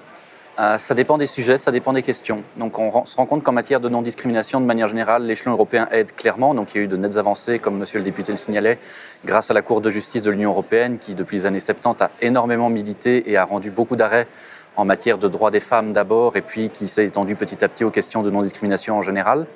Euh, 0.61 0.77
ça 0.77 0.95
dépend 0.95 1.19
des 1.19 1.29
sujets, 1.29 1.57
ça 1.57 1.71
dépend 1.71 1.93
des 1.93 2.03
questions. 2.03 2.43
Donc 2.57 2.81
on 2.81 3.05
se 3.05 3.17
rend 3.17 3.27
compte 3.27 3.45
qu'en 3.45 3.53
matière 3.53 3.79
de 3.79 3.89
non-discrimination, 3.89 4.61
de 4.61 4.67
manière 4.67 4.89
générale, 4.89 5.23
l'échelon 5.23 5.53
européen 5.53 5.87
aide 5.93 6.13
clairement. 6.17 6.53
Donc 6.53 6.75
il 6.75 6.79
y 6.79 6.81
a 6.81 6.85
eu 6.85 6.89
de 6.89 6.97
nettes 6.97 7.17
avancées, 7.17 7.61
comme 7.61 7.79
monsieur 7.79 8.01
le 8.01 8.05
député 8.05 8.33
le 8.33 8.39
signalait, 8.39 8.79
grâce 9.25 9.53
à 9.53 9.55
la 9.55 9.63
Cour 9.63 9.81
de 9.81 9.89
justice 9.89 10.23
de 10.23 10.33
l'Union 10.33 10.51
européenne, 10.51 10.99
qui 10.99 11.15
depuis 11.15 11.37
les 11.37 11.47
années 11.47 11.61
70 11.61 12.03
a 12.03 12.11
énormément 12.23 12.71
milité 12.71 13.31
et 13.31 13.37
a 13.37 13.45
rendu 13.45 13.71
beaucoup 13.71 13.95
d'arrêts 13.95 14.27
en 14.75 14.85
matière 14.85 15.19
de 15.19 15.29
droits 15.29 15.53
des 15.53 15.61
femmes 15.61 15.93
d'abord, 15.93 16.37
et 16.37 16.41
puis 16.41 16.71
qui 16.71 16.89
s'est 16.89 17.05
étendu 17.05 17.37
petit 17.37 17.65
à 17.65 17.69
petit 17.69 17.85
aux 17.85 17.91
questions 17.91 18.23
de 18.23 18.31
non-discrimination 18.31 18.97
en 18.97 19.03
général. 19.03 19.47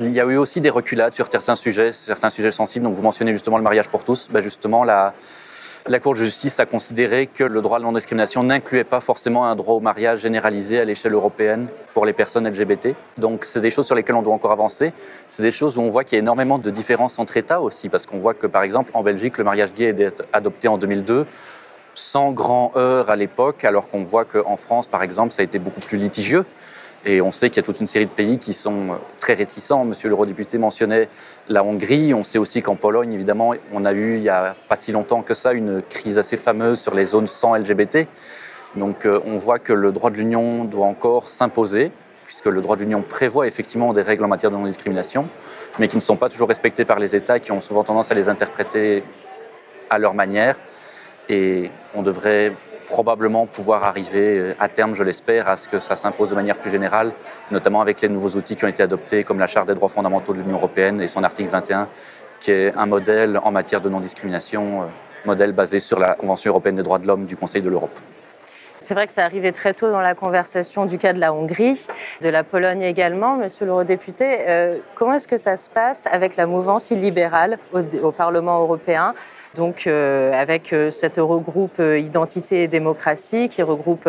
Il 0.00 0.10
y 0.10 0.20
a 0.20 0.24
eu 0.24 0.36
aussi 0.36 0.60
des 0.60 0.70
reculades 0.70 1.14
sur 1.14 1.28
certains 1.30 1.54
sujets, 1.54 1.92
certains 1.92 2.30
sujets 2.30 2.50
sensibles. 2.50 2.84
Donc 2.84 2.94
vous 2.94 3.02
mentionnez 3.02 3.32
justement 3.32 3.58
le 3.58 3.62
mariage 3.62 3.88
pour 3.88 4.02
tous. 4.02 4.28
Ben 4.32 4.42
justement, 4.42 4.82
la, 4.82 5.14
la 5.86 6.00
Cour 6.00 6.14
de 6.14 6.18
justice 6.20 6.60
a 6.60 6.66
considéré 6.66 7.26
que 7.26 7.44
le 7.44 7.60
droit 7.60 7.78
de 7.78 7.84
non-discrimination 7.84 8.42
n'incluait 8.42 8.84
pas 8.84 9.00
forcément 9.00 9.46
un 9.46 9.54
droit 9.54 9.74
au 9.74 9.80
mariage 9.80 10.20
généralisé 10.20 10.80
à 10.80 10.84
l'échelle 10.84 11.12
européenne 11.12 11.68
pour 11.92 12.06
les 12.06 12.14
personnes 12.14 12.48
LGBT. 12.48 12.94
Donc 13.18 13.44
c'est 13.44 13.60
des 13.60 13.70
choses 13.70 13.84
sur 13.84 13.94
lesquelles 13.94 14.16
on 14.16 14.22
doit 14.22 14.32
encore 14.32 14.52
avancer. 14.52 14.94
C'est 15.28 15.42
des 15.42 15.50
choses 15.50 15.76
où 15.76 15.82
on 15.82 15.90
voit 15.90 16.04
qu'il 16.04 16.16
y 16.16 16.18
a 16.18 16.22
énormément 16.22 16.58
de 16.58 16.70
différences 16.70 17.18
entre 17.18 17.36
États 17.36 17.60
aussi, 17.60 17.90
parce 17.90 18.06
qu'on 18.06 18.18
voit 18.18 18.32
que 18.32 18.46
par 18.46 18.62
exemple 18.62 18.90
en 18.94 19.02
Belgique, 19.02 19.36
le 19.36 19.44
mariage 19.44 19.74
gay 19.74 19.94
est 19.98 20.22
adopté 20.32 20.68
en 20.68 20.78
2002 20.78 21.26
sans 21.92 22.32
grand 22.32 22.72
heure 22.76 23.10
à 23.10 23.16
l'époque, 23.16 23.64
alors 23.64 23.88
qu'on 23.88 24.02
voit 24.02 24.24
qu'en 24.24 24.56
France, 24.56 24.88
par 24.88 25.02
exemple, 25.02 25.32
ça 25.32 25.42
a 25.42 25.44
été 25.44 25.58
beaucoup 25.58 25.80
plus 25.80 25.98
litigieux. 25.98 26.44
Et 27.06 27.20
on 27.20 27.32
sait 27.32 27.50
qu'il 27.50 27.58
y 27.58 27.60
a 27.60 27.62
toute 27.62 27.80
une 27.80 27.86
série 27.86 28.06
de 28.06 28.10
pays 28.10 28.38
qui 28.38 28.54
sont 28.54 28.90
euh, 28.90 28.94
très 29.20 29.34
réticents. 29.34 29.84
Monsieur 29.84 30.08
l'eurodéputé 30.08 30.56
mentionnait 30.56 31.08
la 31.48 31.62
Hongrie. 31.62 32.14
On 32.14 32.24
sait 32.24 32.38
aussi 32.38 32.62
qu'en 32.62 32.76
Pologne, 32.76 33.12
évidemment, 33.12 33.52
on 33.72 33.84
a 33.84 33.92
eu, 33.92 34.16
il 34.16 34.22
n'y 34.22 34.30
a 34.30 34.56
pas 34.68 34.76
si 34.76 34.90
longtemps 34.90 35.22
que 35.22 35.34
ça, 35.34 35.52
une 35.52 35.82
crise 35.82 36.18
assez 36.18 36.38
fameuse 36.38 36.80
sur 36.80 36.94
les 36.94 37.04
zones 37.04 37.26
sans 37.26 37.54
LGBT. 37.56 38.08
Donc 38.76 39.04
euh, 39.04 39.20
on 39.26 39.36
voit 39.36 39.58
que 39.58 39.72
le 39.72 39.92
droit 39.92 40.10
de 40.10 40.16
l'Union 40.16 40.64
doit 40.64 40.86
encore 40.86 41.28
s'imposer. 41.28 41.92
puisque 42.24 42.46
le 42.46 42.62
droit 42.62 42.76
de 42.76 42.80
l'Union 42.80 43.02
prévoit 43.02 43.46
effectivement 43.46 43.92
des 43.92 44.00
règles 44.00 44.24
en 44.24 44.28
matière 44.28 44.50
de 44.50 44.56
non-discrimination, 44.56 45.28
mais 45.78 45.88
qui 45.88 45.96
ne 45.96 46.00
sont 46.00 46.16
pas 46.16 46.30
toujours 46.30 46.48
respectées 46.48 46.86
par 46.86 46.98
les 46.98 47.14
États 47.14 47.38
qui 47.38 47.52
ont 47.52 47.60
souvent 47.60 47.84
tendance 47.84 48.10
à 48.10 48.14
les 48.14 48.30
interpréter 48.30 49.04
à 49.90 49.98
leur 49.98 50.14
manière. 50.14 50.56
Et 51.28 51.70
on 51.94 52.00
devrait 52.00 52.52
probablement 52.86 53.46
pouvoir 53.46 53.84
arriver 53.84 54.38
euh, 54.38 54.54
à 54.58 54.68
terme, 54.68 54.94
je 54.94 55.02
l'espère, 55.02 55.48
à 55.48 55.56
ce 55.56 55.68
que 55.68 55.78
ça 55.78 55.96
s'impose 55.96 56.30
de 56.30 56.34
manière 56.34 56.56
plus 56.56 56.70
générale, 56.70 57.12
notamment 57.50 57.80
avec 57.80 58.00
les 58.00 58.08
nouveaux 58.08 58.36
outils 58.36 58.56
qui 58.56 58.64
ont 58.64 58.68
été 58.68 58.82
adoptés, 58.82 59.24
comme 59.24 59.38
la 59.38 59.46
Charte 59.46 59.68
des 59.68 59.74
droits 59.74 59.88
fondamentaux 59.88 60.32
de 60.32 60.38
l'Union 60.38 60.56
européenne 60.56 61.00
et 61.00 61.08
son 61.08 61.22
article 61.24 61.48
21, 61.48 61.88
qui 62.40 62.52
est 62.52 62.76
un 62.76 62.86
modèle 62.86 63.38
en 63.42 63.50
matière 63.50 63.80
de 63.80 63.88
non-discrimination, 63.88 64.82
euh, 64.82 64.86
modèle 65.24 65.52
basé 65.52 65.78
sur 65.80 65.98
la 65.98 66.14
Convention 66.14 66.50
européenne 66.50 66.76
des 66.76 66.82
droits 66.82 66.98
de 66.98 67.06
l'homme 67.06 67.26
du 67.26 67.36
Conseil 67.36 67.62
de 67.62 67.70
l'Europe. 67.70 67.98
C'est 68.84 68.92
vrai 68.92 69.06
que 69.06 69.14
ça 69.14 69.24
arrivait 69.24 69.52
très 69.52 69.72
tôt 69.72 69.90
dans 69.90 70.02
la 70.02 70.14
conversation 70.14 70.84
du 70.84 70.98
cas 70.98 71.14
de 71.14 71.18
la 71.18 71.32
Hongrie, 71.32 71.86
de 72.20 72.28
la 72.28 72.44
Pologne 72.44 72.82
également. 72.82 73.38
Monsieur 73.38 73.64
l'eurodéputé, 73.64 74.40
euh, 74.46 74.76
comment 74.94 75.14
est-ce 75.14 75.26
que 75.26 75.38
ça 75.38 75.56
se 75.56 75.70
passe 75.70 76.06
avec 76.12 76.36
la 76.36 76.44
mouvance 76.44 76.90
illibérale 76.90 77.56
au, 77.72 78.12
Parlement 78.12 78.60
européen? 78.60 79.14
Donc 79.54 79.86
euh, 79.86 80.38
avec 80.38 80.74
euh, 80.74 80.90
cet 80.90 81.16
Eurogroupe 81.16 81.78
Identité 81.78 82.64
et 82.64 82.68
Démocratie 82.68 83.48
qui 83.48 83.62
regroupe 83.62 84.06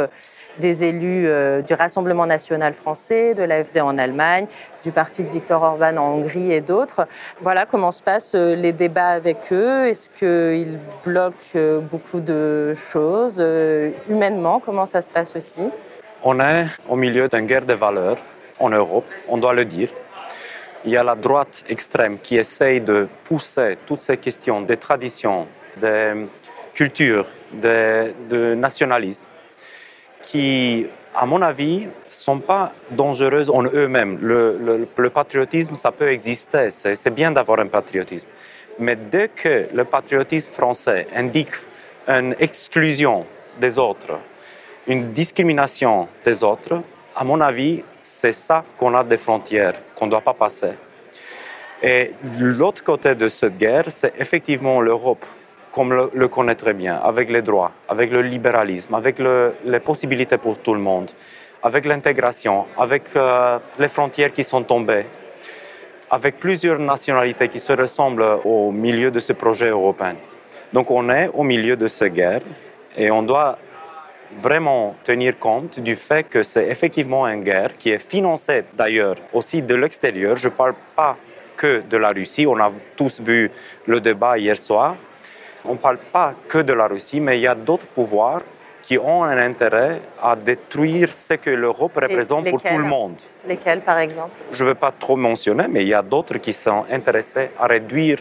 des 0.60 0.84
élus 0.84 1.27
euh, 1.27 1.62
du 1.62 1.74
Rassemblement 1.74 2.25
national 2.25 2.74
français, 2.74 3.34
de 3.34 3.44
l'AFD 3.44 3.82
en 3.82 3.98
Allemagne, 3.98 4.48
du 4.84 4.91
parti 4.91 5.24
de 5.24 5.29
Viktor 5.29 5.62
Orban 5.62 5.98
en 5.98 6.13
Hongrie 6.13 6.51
et 6.51 6.62
d'autres. 6.62 7.08
Voilà 7.41 7.65
comment 7.65 7.91
se 7.91 8.01
passent 8.01 8.36
euh, 8.36 8.55
les 8.55 8.72
débats 8.72 9.10
avec 9.10 9.38
eux. 9.51 9.88
Est-ce 9.88 10.10
qu'ils 10.10 10.79
bloquent 11.03 11.36
euh, 11.55 11.79
beaucoup 11.79 12.20
de 12.20 12.74
choses 12.74 13.44
Humainement, 14.10 14.60
comment 14.65 14.86
ça 14.86 15.01
se 15.01 15.12
passe 15.12 15.36
aussi 15.36 15.63
On 16.24 16.39
est 16.39 16.65
au 16.89 16.95
milieu 16.95 17.27
d'une 17.27 17.45
guerre 17.45 17.65
de 17.65 17.74
valeurs 17.74 18.17
en 18.60 18.69
Europe, 18.69 19.05
on 19.27 19.38
doit 19.38 19.53
le 19.53 19.65
dire. 19.65 19.89
Il 20.86 20.91
y 20.91 20.98
a 20.98 21.03
la 21.03 21.15
droite 21.15 21.63
extrême 21.67 22.19
qui 22.19 22.38
essaye 22.38 22.79
de 22.81 23.07
pousser 23.24 23.77
toutes 23.86 24.01
ces 24.01 24.17
questions 24.17 24.62
des 24.62 24.77
traditions, 24.77 25.48
des 25.77 26.27
cultures, 26.74 27.27
de 27.51 28.53
nationalisme 28.55 29.25
qui, 30.25 30.88
à 31.13 31.25
mon 31.25 31.41
avis, 31.41 31.86
ne 31.86 31.91
sont 32.10 32.39
pas 32.39 32.74
dangereuses 32.91 33.50
en 33.50 33.63
eux-mêmes. 33.63 34.17
Le, 34.22 35.10
patriotisme, 35.10 35.75
ça 35.75 35.91
peut 35.91 36.12
exister, 36.12 36.69
c'est 36.69 37.13
bien 37.13 37.31
d'avoir 37.31 37.60
un 37.60 37.67
patriotisme. 37.67 38.27
Mais 38.79 38.95
dès 38.95 39.29
que 39.29 39.67
le 39.74 39.86
patriotisme 39.86 40.51
français 40.51 41.07
indique 41.15 41.53
une 42.07 42.36
exclusion 42.39 43.25
des 43.60 43.79
autres, 43.79 44.19
une 44.88 45.12
discrimination 45.12 46.08
des 46.24 46.44
autres, 46.44 46.82
à 47.15 47.24
mon 47.24 47.42
avis, 47.42 47.84
c'est 48.01 48.34
ça 48.34 48.63
qu'on 48.77 48.94
a 48.94 49.04
des 49.04 49.18
frontières, 49.18 49.74
qu'on 49.96 50.06
ne 50.06 50.12
doit 50.12 50.22
pas 50.22 50.34
passer. 50.34 50.74
Et 51.82 52.13
l'autre 52.39 52.84
côté 52.84 53.15
de 53.15 53.27
cette 53.27 53.58
guerre, 53.58 53.86
c'est 53.89 54.13
effectivement 54.20 54.82
l'Europe 54.82 55.25
comme 55.72 55.92
le, 55.94 56.10
le, 56.13 56.27
connaît 56.30 56.56
très 56.56 56.74
bien, 56.74 56.96
avec 57.04 57.30
les 57.30 57.42
droits, 57.42 57.72
avec 57.89 58.10
le 58.10 58.22
libéralisme, 58.22 58.96
avec 58.96 59.20
les 59.20 59.80
possibilités 59.82 60.38
pour 60.38 60.58
tout 60.60 60.74
le 60.74 60.80
monde, 60.80 61.12
avec 61.62 61.84
l'intégration, 61.84 62.65
avec 62.77 63.04
euh, 63.18 63.60
les 63.77 63.89
frontières 63.89 64.32
qui 64.32 64.44
sont 64.44 64.63
tombées, 64.63 65.06
avec 66.10 66.39
plusieurs 66.39 66.80
nationalités 66.80 67.50
qui 67.50 67.60
se 67.60 67.74
ressemblent 67.74 68.39
au 68.46 68.72
milieu 68.72 69.12
de 69.12 69.20
ce 69.20 69.34
projet 69.34 69.70
européen. 69.70 70.15
Donc 70.72 70.92
on 70.92 71.10
est 71.10 71.30
au 71.34 71.44
milieu 71.44 71.75
de 71.75 71.88
cette 71.88 72.13
guerre 72.13 72.42
et 72.96 73.12
on 73.12 73.24
doit 73.24 73.58
vraiment 74.38 74.96
tenir 75.04 75.38
compte 75.39 75.80
du 75.80 75.96
fait 75.96 76.24
que 76.24 76.44
c'est 76.44 76.68
effectivement 76.68 77.27
une 77.27 77.44
guerre 77.44 77.77
qui 77.77 77.89
est 77.89 78.00
financée 78.00 78.63
d'ailleurs 78.74 79.15
aussi 79.34 79.62
de 79.62 79.75
l'extérieur. 79.75 80.38
Je 80.38 80.48
ne 80.48 80.54
parle 80.54 80.75
pas 80.96 81.18
que 81.56 81.82
de 81.82 81.98
la 81.98 82.10
Russie. 82.10 82.46
On 82.48 82.60
a 82.60 82.72
tous 82.96 83.22
vu 83.22 83.50
le 83.86 84.00
débat 84.00 84.38
hier 84.38 84.58
soir 84.58 84.96
on 85.68 85.74
ne 85.74 85.77
parle 85.77 85.98
pas 85.98 86.34
que 86.48 86.60
de 86.60 86.74
la 86.74 86.88
Russie, 86.88 87.20
mais 87.20 87.38
il 87.38 87.42
y 87.42 87.48
a 87.48 87.56
d'autres 87.56 87.88
pouvoirs 87.88 88.42
qui 88.82 88.98
ont 89.00 89.24
un 89.24 89.38
intérêt 89.38 90.00
à 90.22 90.36
détruire 90.36 91.12
ce 91.12 91.34
que 91.34 91.50
l'Europe 91.50 91.96
représente 91.96 92.50
pour 92.51 92.62
tout 92.62 92.77
le 92.77 92.84
monde. 92.84 93.15
Lesquels, 93.48 93.82
par 93.82 93.98
exemple? 93.98 94.30
Je 94.51 94.63
ne 94.63 94.70
veux 94.70 94.75
pas 94.75 94.92
trop 94.92 95.15
mentionner, 95.15 95.65
mais 95.68 95.82
il 95.82 95.88
y 95.88 95.94
a 95.94 96.04
d'autres 96.04 96.38
qui 96.38 96.54
sont 96.54 96.86
intéressés 96.92 97.50
à 97.60 97.65
réduire 97.65 98.20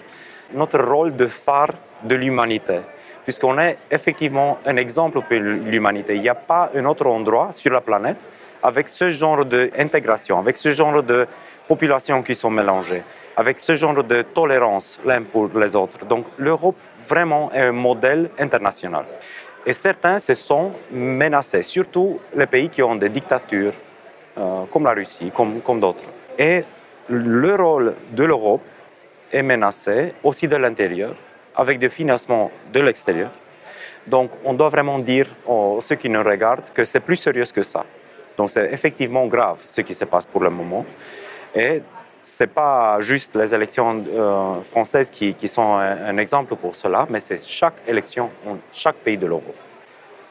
notre 0.54 0.82
rôle 0.82 1.14
de 1.14 1.26
phare 1.26 1.74
de 2.02 2.14
l'humanité, 2.14 2.80
puisqu'on 3.24 3.58
est 3.58 3.78
effectivement 3.90 4.58
un 4.64 4.76
exemple 4.76 5.20
pour 5.20 5.36
l'humanité. 5.38 6.14
Il 6.14 6.22
n'y 6.22 6.28
a 6.28 6.34
pas 6.34 6.70
un 6.74 6.84
autre 6.84 7.06
endroit 7.06 7.50
sur 7.52 7.72
la 7.72 7.80
planète 7.80 8.26
avec 8.62 8.88
ce 8.88 9.10
genre 9.10 9.44
d'intégration, 9.44 10.38
avec 10.38 10.56
ce 10.56 10.72
genre 10.72 11.02
de 11.02 11.26
populations 11.66 12.22
qui 12.22 12.34
sont 12.34 12.50
mélangées, 12.50 13.02
avec 13.36 13.58
ce 13.60 13.74
genre 13.74 14.02
de 14.02 14.22
tolérance 14.22 15.00
l'un 15.04 15.22
pour 15.22 15.48
les 15.58 15.76
autres. 15.76 16.04
Donc 16.06 16.26
l'Europe 16.38 16.76
vraiment 17.06 17.50
est 17.52 17.60
un 17.62 17.72
modèle 17.72 18.30
international. 18.38 19.04
Et 19.66 19.72
certains 19.72 20.18
se 20.18 20.34
sont 20.34 20.72
menacés, 20.90 21.62
surtout 21.62 22.20
les 22.36 22.46
pays 22.46 22.68
qui 22.68 22.82
ont 22.82 22.96
des 22.96 23.08
dictatures, 23.08 23.72
euh, 24.36 24.64
comme 24.70 24.84
la 24.84 24.92
Russie, 24.92 25.30
comme, 25.34 25.60
comme 25.60 25.80
d'autres. 25.80 26.04
Et 26.38 26.64
le 27.08 27.54
rôle 27.54 27.94
de 28.12 28.24
l'Europe 28.24 28.62
est 29.32 29.42
menacé 29.42 30.14
aussi 30.22 30.48
de 30.48 30.56
l'intérieur, 30.56 31.14
avec 31.54 31.78
des 31.78 31.90
financements 31.90 32.50
de 32.72 32.80
l'extérieur. 32.80 33.30
Donc 34.06 34.30
on 34.44 34.52
doit 34.54 34.68
vraiment 34.68 34.98
dire 34.98 35.26
aux 35.46 35.80
ceux 35.80 35.96
qui 35.96 36.08
nous 36.08 36.22
regardent 36.22 36.70
que 36.74 36.84
c'est 36.84 37.00
plus 37.00 37.16
sérieux 37.16 37.44
que 37.52 37.62
ça. 37.62 37.84
Donc 38.36 38.50
c'est 38.50 38.72
effectivement 38.72 39.26
grave 39.26 39.60
ce 39.66 39.80
qui 39.80 39.94
se 39.94 40.04
passe 40.04 40.26
pour 40.26 40.42
le 40.42 40.50
moment. 40.50 40.84
Et 41.54 41.82
ce 42.22 42.42
n'est 42.42 42.48
pas 42.48 43.00
juste 43.00 43.36
les 43.36 43.54
élections 43.54 44.04
euh, 44.08 44.60
françaises 44.62 45.10
qui, 45.10 45.34
qui 45.34 45.46
sont 45.46 45.74
un, 45.76 46.06
un, 46.06 46.16
exemple 46.16 46.56
pour 46.56 46.74
cela, 46.74 47.06
mais 47.10 47.20
c'est 47.20 47.40
chaque 47.46 47.82
élection 47.86 48.30
en 48.46 48.56
chaque 48.72 48.96
pays 48.96 49.18
de 49.18 49.26
l'Europe. 49.26 49.63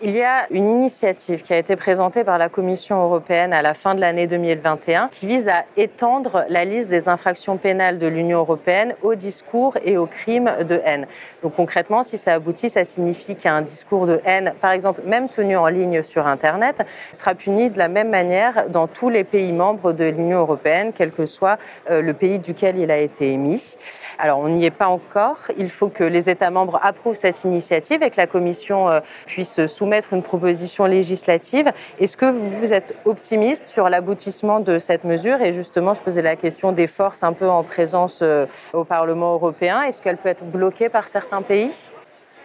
Il 0.05 0.11
y 0.11 0.21
a 0.21 0.47
une 0.51 0.69
initiative 0.69 1.43
qui 1.43 1.53
a 1.53 1.57
été 1.57 1.77
présentée 1.77 2.25
par 2.25 2.37
la 2.37 2.49
Commission 2.49 3.01
européenne 3.01 3.53
à 3.53 3.61
la 3.61 3.73
fin 3.73 3.95
de 3.95 4.01
l'année 4.01 4.27
2021 4.27 5.07
qui 5.07 5.27
vise 5.27 5.47
à 5.47 5.63
étendre 5.77 6.43
la 6.49 6.65
liste 6.65 6.89
des 6.89 7.07
infractions 7.07 7.55
pénales 7.55 7.99
de 7.99 8.07
l'Union 8.07 8.39
européenne 8.39 8.95
aux 9.01 9.15
discours 9.15 9.77
et 9.85 9.95
aux 9.95 10.05
crimes 10.05 10.51
de 10.67 10.81
haine. 10.83 11.07
Donc 11.41 11.55
concrètement, 11.55 12.03
si 12.03 12.17
ça 12.17 12.33
aboutit, 12.33 12.69
ça 12.69 12.83
signifie 12.83 13.37
qu'un 13.37 13.61
discours 13.61 14.05
de 14.05 14.19
haine, 14.25 14.51
par 14.59 14.71
exemple 14.71 15.03
même 15.05 15.29
tenu 15.29 15.55
en 15.55 15.67
ligne 15.67 16.01
sur 16.01 16.27
Internet, 16.27 16.85
sera 17.13 17.33
puni 17.33 17.69
de 17.69 17.77
la 17.77 17.87
même 17.87 18.09
manière 18.09 18.67
dans 18.67 18.87
tous 18.87 19.09
les 19.09 19.23
pays 19.23 19.53
membres 19.53 19.93
de 19.93 20.03
l'Union 20.03 20.39
européenne, 20.39 20.91
quel 20.93 21.13
que 21.13 21.25
soit 21.25 21.57
euh, 21.89 22.01
le 22.01 22.13
pays 22.13 22.39
duquel 22.39 22.77
il 22.77 22.91
a 22.91 22.97
été 22.97 23.31
émis. 23.31 23.77
Alors 24.19 24.39
on 24.39 24.49
n'y 24.49 24.65
est 24.65 24.69
pas 24.69 24.87
encore. 24.87 25.37
Il 25.57 25.69
faut 25.69 25.87
que 25.87 26.03
les 26.03 26.29
États 26.29 26.51
membres 26.51 26.77
approuvent 26.83 27.15
cette 27.15 27.41
initiative 27.45 28.03
et 28.03 28.09
que 28.09 28.17
la 28.17 28.27
Commission 28.27 28.89
euh, 28.89 28.99
puisse 29.27 29.65
soumettre 29.65 29.92
une 30.11 30.23
proposition 30.23 30.85
législative. 30.85 31.71
Est-ce 31.99 32.17
que 32.17 32.25
vous 32.25 32.73
êtes 32.73 32.95
optimiste 33.05 33.67
sur 33.67 33.89
l'aboutissement 33.89 34.59
de 34.59 34.79
cette 34.79 35.03
mesure? 35.03 35.41
Et 35.41 35.51
justement, 35.51 35.93
je 35.93 36.01
posais 36.01 36.21
la 36.21 36.35
question 36.35 36.71
des 36.71 36.87
forces 36.87 37.23
un 37.23 37.33
peu 37.33 37.49
en 37.49 37.63
présence 37.63 38.19
euh, 38.21 38.45
au 38.73 38.83
Parlement 38.83 39.33
européen. 39.33 39.83
Est-ce 39.83 40.01
qu'elle 40.01 40.17
peut 40.17 40.29
être 40.29 40.43
bloquée 40.43 40.89
par 40.89 41.07
certains 41.07 41.41
pays? 41.41 41.71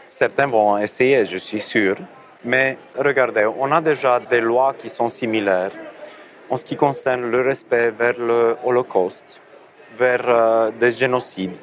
Certains 0.06 0.46
vont 0.46 0.76
essayer, 0.78 1.24
je 1.26 1.38
suis 1.38 1.60
sûr. 1.60 1.96
Mais 2.44 2.78
regardez, 2.96 3.46
on 3.58 3.70
a 3.72 3.80
déjà 3.80 4.20
des 4.20 4.40
lois 4.40 4.74
qui 4.78 4.88
sont 4.88 5.08
similaires 5.08 5.72
en 6.50 6.56
ce 6.56 6.64
qui 6.64 6.76
concerne 6.76 7.30
le 7.30 7.40
respect 7.42 7.90
vers 7.90 8.18
le 8.18 8.56
Holocauste, 8.64 9.40
vers 9.98 10.22
euh, 10.26 10.70
des 10.70 10.90
génocides, 10.90 11.58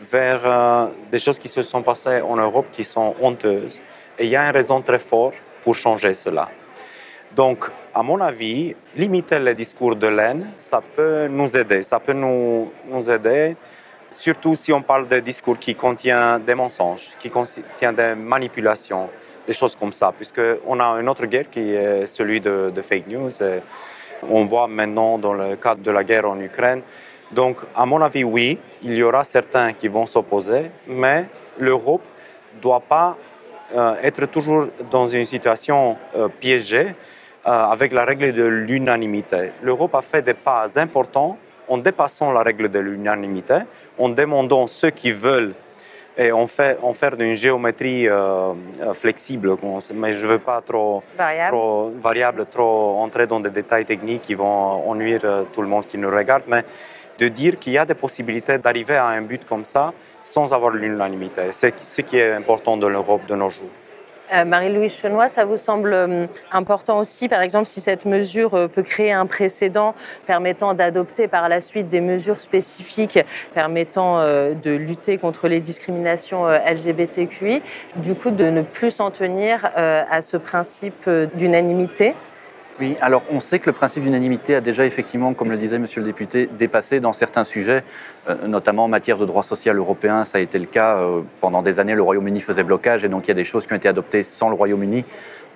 vers 0.00 0.40
euh, 0.44 0.86
des 1.10 1.18
choses 1.18 1.38
qui 1.38 1.48
se 1.48 1.62
sont 1.62 1.82
passées 1.82 2.20
en 2.22 2.36
Europe 2.36 2.66
qui 2.72 2.84
sont 2.84 3.14
honteuses. 3.20 3.80
Et 4.20 4.24
il 4.24 4.30
y 4.30 4.36
a 4.36 4.44
une 4.44 4.54
raison 4.54 4.82
très 4.82 4.98
forte 4.98 5.36
pour 5.64 5.74
changer 5.74 6.12
cela. 6.12 6.46
Donc, 7.34 7.64
à 7.94 8.02
mon 8.02 8.20
avis, 8.20 8.76
limiter 8.94 9.38
les 9.38 9.54
discours 9.54 9.96
de 9.96 10.08
laine, 10.08 10.50
ça 10.58 10.82
peut 10.82 11.26
nous 11.26 11.56
aider. 11.56 11.80
Ça 11.80 11.98
peut 11.98 12.12
nous, 12.12 12.70
nous 12.86 13.10
aider, 13.10 13.56
surtout 14.10 14.54
si 14.54 14.74
on 14.74 14.82
parle 14.82 15.08
de 15.08 15.20
discours 15.20 15.58
qui 15.58 15.74
contiennent 15.74 16.42
des 16.44 16.54
mensonges, 16.54 17.12
qui 17.18 17.30
contiennent 17.30 17.94
des 17.94 18.14
manipulations, 18.14 19.08
des 19.46 19.54
choses 19.54 19.74
comme 19.74 19.94
ça. 19.94 20.12
Puisqu'on 20.14 20.80
a 20.80 21.00
une 21.00 21.08
autre 21.08 21.24
guerre 21.24 21.48
qui 21.50 21.72
est 21.72 22.04
celui 22.04 22.42
de, 22.42 22.70
de 22.74 22.82
fake 22.82 23.06
news. 23.06 23.30
on 24.28 24.44
voit 24.44 24.68
maintenant 24.68 25.16
dans 25.16 25.32
le 25.32 25.56
cadre 25.56 25.80
de 25.80 25.90
la 25.90 26.04
guerre 26.04 26.28
en 26.28 26.38
Ukraine. 26.38 26.82
Donc, 27.32 27.56
à 27.74 27.86
mon 27.86 28.02
avis, 28.02 28.24
oui, 28.24 28.58
il 28.82 28.92
y 28.96 29.02
aura 29.02 29.24
certains 29.24 29.72
qui 29.72 29.88
vont 29.88 30.04
s'opposer, 30.04 30.70
mais 30.86 31.24
l'Europe 31.58 32.02
ne 32.56 32.60
doit 32.60 32.80
pas 32.80 33.16
être 34.02 34.26
toujours 34.26 34.68
dans 34.90 35.06
une 35.06 35.24
situation 35.24 35.96
euh, 36.16 36.28
piégée 36.28 36.94
euh, 37.46 37.50
avec 37.50 37.92
la 37.92 38.04
règle 38.04 38.32
de 38.32 38.44
l'unanimité. 38.44 39.52
L'Europe 39.62 39.94
a 39.94 40.02
fait 40.02 40.22
des 40.22 40.34
pas 40.34 40.78
importants 40.78 41.38
en 41.68 41.78
dépassant 41.78 42.32
la 42.32 42.42
règle 42.42 42.68
de 42.68 42.80
l'unanimité, 42.80 43.58
en 43.98 44.08
demandant 44.08 44.66
ceux 44.66 44.90
qui 44.90 45.12
veulent 45.12 45.54
et 46.20 46.32
on 46.32 46.46
fait, 46.46 46.76
on 46.82 46.92
fait 46.92 47.16
d'une 47.16 47.34
géométrie 47.34 48.08
euh, 48.08 48.52
euh, 48.82 48.92
flexible, 48.92 49.56
mais 49.94 50.12
je 50.12 50.26
ne 50.26 50.32
veux 50.32 50.38
pas 50.38 50.60
trop 50.60 51.02
variable. 51.16 51.50
trop 51.50 51.90
variable, 51.90 52.46
trop 52.46 52.98
entrer 52.98 53.26
dans 53.26 53.40
des 53.40 53.50
détails 53.50 53.84
techniques 53.84 54.22
qui 54.22 54.34
vont 54.34 54.88
ennuyer 54.88 55.18
euh, 55.24 55.44
tout 55.52 55.62
le 55.62 55.68
monde 55.68 55.86
qui 55.86 55.96
nous 55.96 56.10
regarde, 56.10 56.42
mais 56.46 56.64
de 57.20 57.28
dire 57.28 57.58
qu'il 57.58 57.74
y 57.74 57.78
a 57.78 57.84
des 57.84 57.94
possibilités 57.94 58.58
d'arriver 58.58 58.96
à 58.96 59.06
un 59.06 59.22
but 59.22 59.44
comme 59.46 59.64
ça 59.64 59.92
sans 60.22 60.52
avoir 60.52 60.72
l'unanimité. 60.72 61.42
C'est 61.52 61.74
ce 61.78 62.00
qui 62.00 62.16
est 62.16 62.32
important 62.32 62.76
de 62.76 62.86
l'Europe 62.86 63.26
de 63.26 63.34
nos 63.34 63.50
jours. 63.50 63.70
Euh, 64.32 64.44
Marie-Louise 64.44 64.94
Chenois, 64.94 65.28
ça 65.28 65.44
vous 65.44 65.56
semble 65.56 65.92
euh, 65.92 66.26
important 66.52 66.98
aussi, 66.98 67.28
par 67.28 67.40
exemple, 67.40 67.66
si 67.66 67.80
cette 67.80 68.04
mesure 68.04 68.54
euh, 68.54 68.68
peut 68.68 68.82
créer 68.82 69.10
un 69.12 69.26
précédent 69.26 69.94
permettant 70.26 70.72
d'adopter 70.72 71.26
par 71.26 71.48
la 71.48 71.60
suite 71.60 71.88
des 71.88 72.00
mesures 72.00 72.40
spécifiques 72.40 73.18
permettant 73.54 74.20
de 74.20 74.70
lutter 74.70 75.18
contre 75.18 75.48
les 75.48 75.60
discriminations 75.60 76.46
LGBTQI, 76.46 77.62
du 77.96 78.14
coup 78.14 78.30
de 78.30 78.44
ne 78.44 78.62
plus 78.62 78.92
s'en 78.92 79.10
tenir 79.10 79.70
à 79.74 80.20
ce 80.20 80.36
principe 80.36 81.08
d'unanimité? 81.34 82.14
Alors 83.00 83.22
on 83.30 83.40
sait 83.40 83.58
que 83.58 83.66
le 83.66 83.72
principe 83.72 84.04
d'unanimité 84.04 84.54
a 84.54 84.60
déjà 84.60 84.86
effectivement, 84.86 85.34
comme 85.34 85.50
le 85.50 85.56
disait 85.56 85.78
Monsieur 85.78 86.00
le 86.00 86.06
député, 86.06 86.48
dépassé 86.58 87.00
dans 87.00 87.12
certains 87.12 87.44
sujets, 87.44 87.84
euh, 88.28 88.46
notamment 88.46 88.84
en 88.84 88.88
matière 88.88 89.18
de 89.18 89.24
droit 89.24 89.42
social 89.42 89.76
européen. 89.76 90.24
Ça 90.24 90.38
a 90.38 90.40
été 90.40 90.58
le 90.58 90.66
cas 90.66 90.96
euh, 90.96 91.22
pendant 91.40 91.62
des 91.62 91.80
années. 91.80 91.94
Le 91.94 92.02
Royaume-Uni 92.02 92.40
faisait 92.40 92.62
blocage 92.62 93.04
et 93.04 93.08
donc 93.08 93.26
il 93.26 93.28
y 93.28 93.32
a 93.32 93.34
des 93.34 93.44
choses 93.44 93.66
qui 93.66 93.72
ont 93.72 93.76
été 93.76 93.88
adoptées 93.88 94.22
sans 94.22 94.48
le 94.48 94.54
Royaume-Uni. 94.54 95.04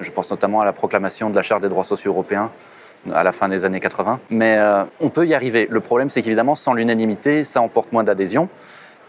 Je 0.01 0.11
pense 0.11 0.31
notamment 0.31 0.61
à 0.61 0.65
la 0.65 0.73
proclamation 0.73 1.31
de 1.31 1.37
la 1.37 1.43
Charte 1.43 1.63
des 1.63 1.69
droits 1.69 1.85
sociaux 1.85 2.13
européens 2.13 2.51
à 3.13 3.23
la 3.23 3.33
fin 3.33 3.49
des 3.49 3.65
années 3.65 3.81
80. 3.81 4.21
Mais 4.31 4.57
euh, 4.59 4.85
on 5.01 5.11
peut 5.11 5.27
y 5.27 5.35
arriver. 5.35 5.67
Le 5.71 5.81
problème, 5.81 6.11
c'est 6.11 6.23
qu'évidemment, 6.23 6.55
sans 6.55 6.73
l'unanimité, 6.73 7.45
ça 7.45 7.61
emporte 7.61 7.93
moins 7.93 8.05
d'adhésion. 8.05 8.49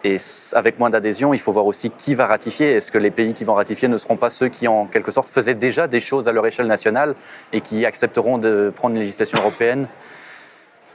Et 0.06 0.18
avec 0.54 0.78
moins 0.78 0.92
d'adhésion, 0.92 1.34
il 1.34 1.40
faut 1.40 1.52
voir 1.52 1.66
aussi 1.66 1.90
qui 1.90 2.14
va 2.14 2.28
ratifier. 2.28 2.74
Est-ce 2.74 2.92
que 2.92 3.00
les 3.00 3.10
pays 3.10 3.34
qui 3.34 3.44
vont 3.44 3.56
ratifier 3.56 3.88
ne 3.88 3.98
seront 3.98 4.18
pas 4.18 4.30
ceux 4.30 4.50
qui, 4.50 4.68
en 4.68 4.86
quelque 4.86 5.10
sorte, 5.10 5.28
faisaient 5.28 5.56
déjà 5.56 5.88
des 5.88 6.00
choses 6.00 6.28
à 6.28 6.32
leur 6.32 6.46
échelle 6.46 6.68
nationale 6.68 7.16
et 7.52 7.62
qui 7.62 7.88
accepteront 7.88 8.38
de 8.38 8.72
prendre 8.76 8.94
une 8.94 9.02
législation 9.02 9.40
européenne 9.40 9.88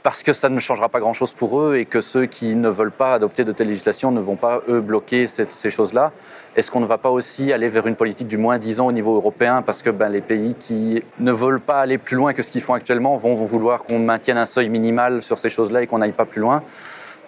parce 0.01 0.23
que 0.23 0.31
ça 0.31 0.47
ne 0.47 0.59
changera 0.59 0.87
pas 0.87 1.01
grand-chose 1.01 1.33
pour 1.33 1.59
eux 1.59 1.75
et 1.75 1.85
que 1.85 1.99
ceux 1.99 2.25
qui 2.25 2.55
ne 2.55 2.69
veulent 2.69 2.89
pas 2.89 3.13
adopter 3.13 3.43
de 3.43 3.51
telles 3.51 3.67
législations 3.67 4.11
ne 4.11 4.21
vont 4.21 4.37
pas, 4.37 4.61
eux, 4.69 4.79
bloquer 4.79 5.27
ces 5.27 5.69
choses-là? 5.69 6.13
Est-ce 6.55 6.71
qu'on 6.71 6.79
ne 6.79 6.85
va 6.85 6.97
pas 6.97 7.09
aussi 7.09 7.51
aller 7.51 7.67
vers 7.67 7.87
une 7.87 7.97
politique 7.97 8.27
du 8.27 8.37
moins 8.37 8.59
disant 8.59 8.87
au 8.87 8.91
niveau 8.93 9.15
européen 9.17 9.61
parce 9.61 9.83
que 9.83 9.89
ben, 9.89 10.07
les 10.07 10.21
pays 10.21 10.55
qui 10.55 11.03
ne 11.19 11.31
veulent 11.33 11.59
pas 11.59 11.81
aller 11.81 11.97
plus 11.97 12.15
loin 12.15 12.33
que 12.33 12.43
ce 12.43 12.49
qu'ils 12.49 12.61
font 12.61 12.75
actuellement 12.75 13.17
vont 13.17 13.35
vouloir 13.35 13.83
qu'on 13.83 13.99
maintienne 13.99 14.37
un 14.37 14.45
seuil 14.45 14.69
minimal 14.69 15.21
sur 15.21 15.37
ces 15.37 15.49
choses-là 15.49 15.81
et 15.81 15.87
qu'on 15.87 15.97
n'aille 15.97 16.13
pas 16.13 16.25
plus 16.25 16.39
loin? 16.39 16.63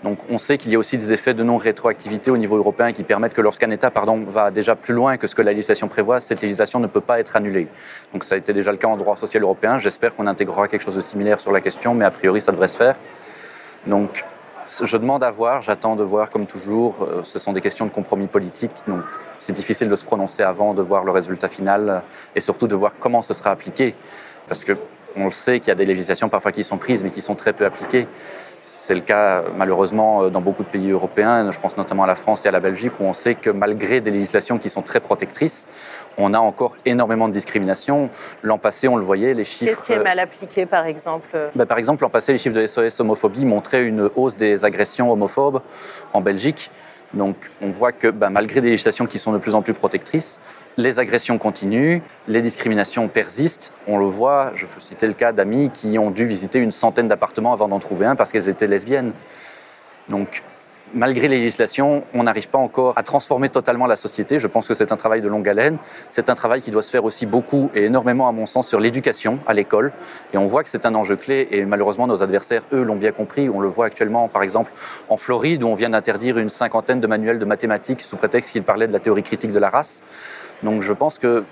Donc 0.04 0.20
on 0.30 0.38
sait 0.38 0.58
qu'il 0.58 0.72
y 0.72 0.76
a 0.76 0.80
aussi 0.80 0.98
des 0.98 1.14
effets 1.14 1.34
de 1.34 1.44
non-rétroactivité 1.44 2.30
au 2.30 2.38
niveau 2.38 2.58
européen 2.58 2.92
qui 2.92 3.04
permettent 3.04 3.34
que 3.34 3.42
lorsqu'un 3.42 3.72
État 3.72 3.92
va 4.28 4.52
déjà 4.52 4.76
plus 4.76 4.94
loin 4.94 5.16
que 5.16 5.28
ce 5.28 5.36
que 5.36 5.42
la 5.42 5.52
législation 5.52 5.88
prévoit, 5.88 6.20
cette 6.20 6.42
législation 6.42 6.82
ne 6.82 6.88
peut 6.88 7.02
pas 7.02 7.22
être 7.22 7.38
annulée. 7.38 7.68
Donc 8.12 8.26
ça 8.26 8.36
a 8.36 8.38
été 8.38 8.52
déjà 8.52 8.72
le 8.72 8.78
cas 8.78 8.90
en 8.90 8.98
droit 8.98 9.16
social 9.16 9.44
européen. 9.44 9.80
J'espère 9.80 10.14
qu'on 10.14 10.28
intégrera 10.28 10.68
quelque 10.68 10.82
chose 10.82 10.98
de 10.98 11.02
similaire 11.02 11.40
sur 11.40 11.54
la 11.54 11.62
question, 11.62 11.96
mais 11.96 12.04
a 12.04 12.12
priori 12.12 12.42
ça 12.42 12.52
devrait 12.52 12.68
se 12.68 12.78
faire. 12.78 12.98
Donc 13.88 14.26
je 14.68 14.98
demande 14.98 15.24
à 15.24 15.32
voir, 15.32 15.62
j'attends 15.62 15.96
de 15.96 16.04
voir 16.04 16.30
comme 16.30 16.48
toujours. 16.48 17.04
Euh, 17.04 17.22
ce 17.24 17.40
sont 17.40 17.54
des 17.54 17.62
questions 17.62 17.86
de 17.86 17.92
compromis 17.92 18.28
politique, 18.28 18.72
donc 18.88 19.04
c'est 19.38 19.54
difficile 19.54 19.88
de 19.88 19.96
se 19.96 20.04
prononcer 20.04 20.44
avant 20.44 20.74
de 20.74 20.82
voir 20.82 21.06
le 21.06 21.12
résultat 21.12 21.48
final 21.48 22.02
et 22.36 22.42
surtout 22.42 22.68
de 22.68 22.76
voir 22.76 22.94
comment 23.00 23.22
ce 23.22 23.34
sera 23.34 23.52
appliqué. 23.52 23.96
Parce 24.48 24.66
que 24.66 24.74
on 25.16 25.26
le 25.26 25.32
sait 25.32 25.60
qu'il 25.60 25.68
y 25.70 25.72
a 25.72 25.76
des 25.76 25.86
législations 25.86 26.28
parfois 26.28 26.52
qui 26.52 26.64
sont 26.64 26.78
prises 26.78 27.04
mais 27.04 27.10
qui 27.10 27.22
sont 27.22 27.36
très 27.36 27.54
peu 27.54 27.66
appliquées. 27.66 28.08
C'est 28.86 28.96
le 28.96 29.00
cas 29.00 29.44
malheureusement 29.56 30.28
dans 30.28 30.42
beaucoup 30.42 30.62
de 30.62 30.68
pays 30.68 30.92
européens, 30.92 31.50
je 31.50 31.58
pense 31.58 31.78
notamment 31.78 32.04
à 32.04 32.08
la 32.08 32.16
France 32.16 32.44
et 32.46 32.50
à 32.50 32.52
la 32.52 32.60
Belgique, 32.60 32.92
où 33.00 33.06
on 33.06 33.14
sait 33.14 33.34
que 33.34 33.50
malgré 33.50 34.02
des 34.02 34.12
législations 34.12 34.58
qui 34.58 34.70
sont 34.70 34.82
très 34.82 35.00
protectrices, 35.00 35.70
on 36.18 36.34
a 36.34 36.40
encore 36.40 36.76
énormément 36.84 37.30
de 37.30 37.34
discrimination. 37.34 38.10
L'an 38.42 38.58
passé, 38.58 38.90
on 38.90 38.98
le 38.98 39.02
voyait, 39.02 39.34
les 39.36 39.46
chiffres... 39.46 39.72
Qu'est-ce 39.72 39.84
qui 39.84 39.94
est 39.94 40.04
mal 40.04 40.20
appliqué, 40.20 40.66
par 40.66 40.86
exemple? 40.86 41.30
Ben, 41.56 41.66
Par 41.66 41.78
exemple, 41.78 42.04
l'an 42.04 42.10
passé, 42.10 42.34
les 42.34 42.38
chiffres 42.38 42.60
de 42.60 42.68
SOS 42.68 43.00
homophobie 43.00 43.46
montraient 43.46 43.86
une 43.86 44.10
hausse 44.18 44.36
des 44.36 44.66
agressions 44.66 45.10
homophobes 45.10 45.62
en 46.12 46.20
Belgique. 46.20 46.70
Donc 47.14 47.38
on 47.62 47.70
voit 47.70 47.94
que 47.94 48.10
ben, 48.10 48.32
malgré 48.32 48.60
des 48.60 48.72
législations 48.72 49.06
qui 49.06 49.18
sont 49.18 49.32
de 49.32 49.38
plus 49.38 49.56
en 49.56 49.62
plus 49.62 49.74
protectrices, 49.74 50.42
les 50.78 51.00
agressions 51.00 51.38
continuent, 51.38 52.00
les 52.28 52.42
discriminations 52.42 53.08
persistent. 53.08 53.74
On 53.88 53.98
le 53.98 54.06
voit, 54.06 54.52
je 54.56 54.66
peux 54.66 54.80
citer 54.80 55.08
le 55.08 55.14
cas 55.14 55.32
d'amis 55.32 55.70
qui 55.74 55.98
ont 56.00 56.12
dû 56.12 56.26
visiter 56.26 56.60
une 56.60 56.72
centaine 56.72 57.08
d'appartements 57.08 57.54
avant 57.54 57.68
d'en 57.68 57.80
trouver 57.80 58.06
un 58.06 58.16
parce 58.16 58.32
qu'elles 58.32 58.50
étaient 58.50 58.68
lesbiennes. 58.68 59.14
Donc 60.10 60.44
malgré 60.94 61.28
les 61.28 61.38
législations, 61.38 62.04
on 62.14 62.24
n'arrive 62.24 62.50
pas 62.50 62.58
encore 62.58 62.94
à 62.98 63.04
transformer 63.04 63.50
totalement 63.50 63.88
la 63.88 63.96
société. 63.96 64.40
Je 64.40 64.48
pense 64.48 64.68
que 64.68 64.74
c'est 64.74 64.92
un 64.92 64.98
travail 64.98 65.22
de 65.22 65.28
longue 65.28 65.48
haleine. 65.50 65.78
C'est 66.10 66.30
un 66.30 66.36
travail 66.36 66.62
qui 66.62 66.72
doit 66.72 66.82
se 66.82 66.92
faire 66.92 67.04
aussi 67.04 67.26
beaucoup 67.26 67.72
et 67.74 67.86
énormément, 67.86 68.28
à 68.28 68.32
mon 68.32 68.46
sens, 68.46 68.68
sur 68.68 68.80
l'éducation 68.80 69.40
à 69.48 69.54
l'école. 69.54 69.92
Et 70.34 70.38
on 70.38 70.46
voit 70.46 70.64
que 70.64 70.70
c'est 70.70 70.86
un 70.86 70.96
enjeu 70.96 71.16
clé. 71.16 71.48
Et 71.52 71.66
malheureusement, 71.66 72.08
nos 72.08 72.24
adversaires, 72.24 72.64
eux, 72.72 72.84
l'ont 72.84 72.96
bien 72.96 73.12
compris. 73.12 73.50
On 73.50 73.60
le 73.60 73.68
voit 73.68 73.88
actuellement, 73.88 74.28
par 74.28 74.44
exemple, 74.44 74.72
en 75.10 75.18
Floride, 75.18 75.64
où 75.64 75.68
on 75.68 75.74
vient 75.76 75.90
d'interdire 75.90 76.38
une 76.38 76.50
cinquantaine 76.50 77.00
de 77.00 77.08
manuels 77.08 77.40
de 77.40 77.46
mathématiques 77.46 78.02
sous 78.02 78.18
prétexte 78.18 78.52
qu'ils 78.52 78.64
parlaient 78.64 78.88
de 78.88 78.94
la 78.94 79.00
théorie 79.00 79.24
critique 79.24 79.52
de 79.52 79.60
la 79.60 79.70
race. 79.70 80.04
Donc 80.62 80.82
je 80.82 80.94
pense 80.94 81.18
que 81.18 81.44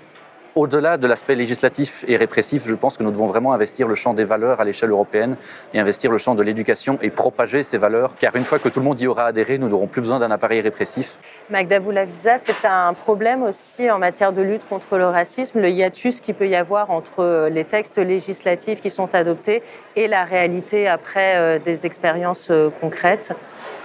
au-delà 0.54 0.98
de 0.98 1.06
l'aspect 1.06 1.34
législatif 1.34 2.04
et 2.06 2.16
répressif, 2.16 2.64
je 2.66 2.74
pense 2.74 2.96
que 2.96 3.02
nous 3.02 3.10
devons 3.10 3.26
vraiment 3.26 3.52
investir 3.52 3.88
le 3.88 3.94
champ 3.94 4.14
des 4.14 4.24
valeurs 4.24 4.60
à 4.60 4.64
l'échelle 4.64 4.90
européenne 4.90 5.36
et 5.72 5.80
investir 5.80 6.12
le 6.12 6.18
champ 6.18 6.34
de 6.34 6.42
l'éducation 6.42 6.98
et 7.00 7.10
propager 7.10 7.62
ces 7.62 7.78
valeurs, 7.78 8.16
car 8.16 8.36
une 8.36 8.44
fois 8.44 8.58
que 8.58 8.68
tout 8.68 8.80
le 8.80 8.84
monde 8.84 9.00
y 9.00 9.06
aura 9.06 9.26
adhéré, 9.26 9.58
nous 9.58 9.68
n'aurons 9.68 9.86
plus 9.86 10.02
besoin 10.02 10.18
d'un 10.18 10.30
appareil 10.30 10.60
répressif. 10.60 11.18
Magda 11.48 11.80
Boulavisa, 11.80 12.38
c'est 12.38 12.66
un 12.66 12.92
problème 12.92 13.42
aussi 13.42 13.90
en 13.90 13.98
matière 13.98 14.32
de 14.32 14.42
lutte 14.42 14.68
contre 14.68 14.98
le 14.98 15.06
racisme, 15.06 15.60
le 15.60 15.70
hiatus 15.70 16.20
qu'il 16.20 16.34
peut 16.34 16.48
y 16.48 16.56
avoir 16.56 16.90
entre 16.90 17.48
les 17.50 17.64
textes 17.64 17.98
législatifs 17.98 18.80
qui 18.80 18.90
sont 18.90 19.14
adoptés 19.14 19.62
et 19.96 20.06
la 20.06 20.24
réalité 20.24 20.88
après 20.88 21.36
euh, 21.36 21.58
des 21.58 21.86
expériences 21.86 22.48
euh, 22.50 22.70
concrètes. 22.80 23.34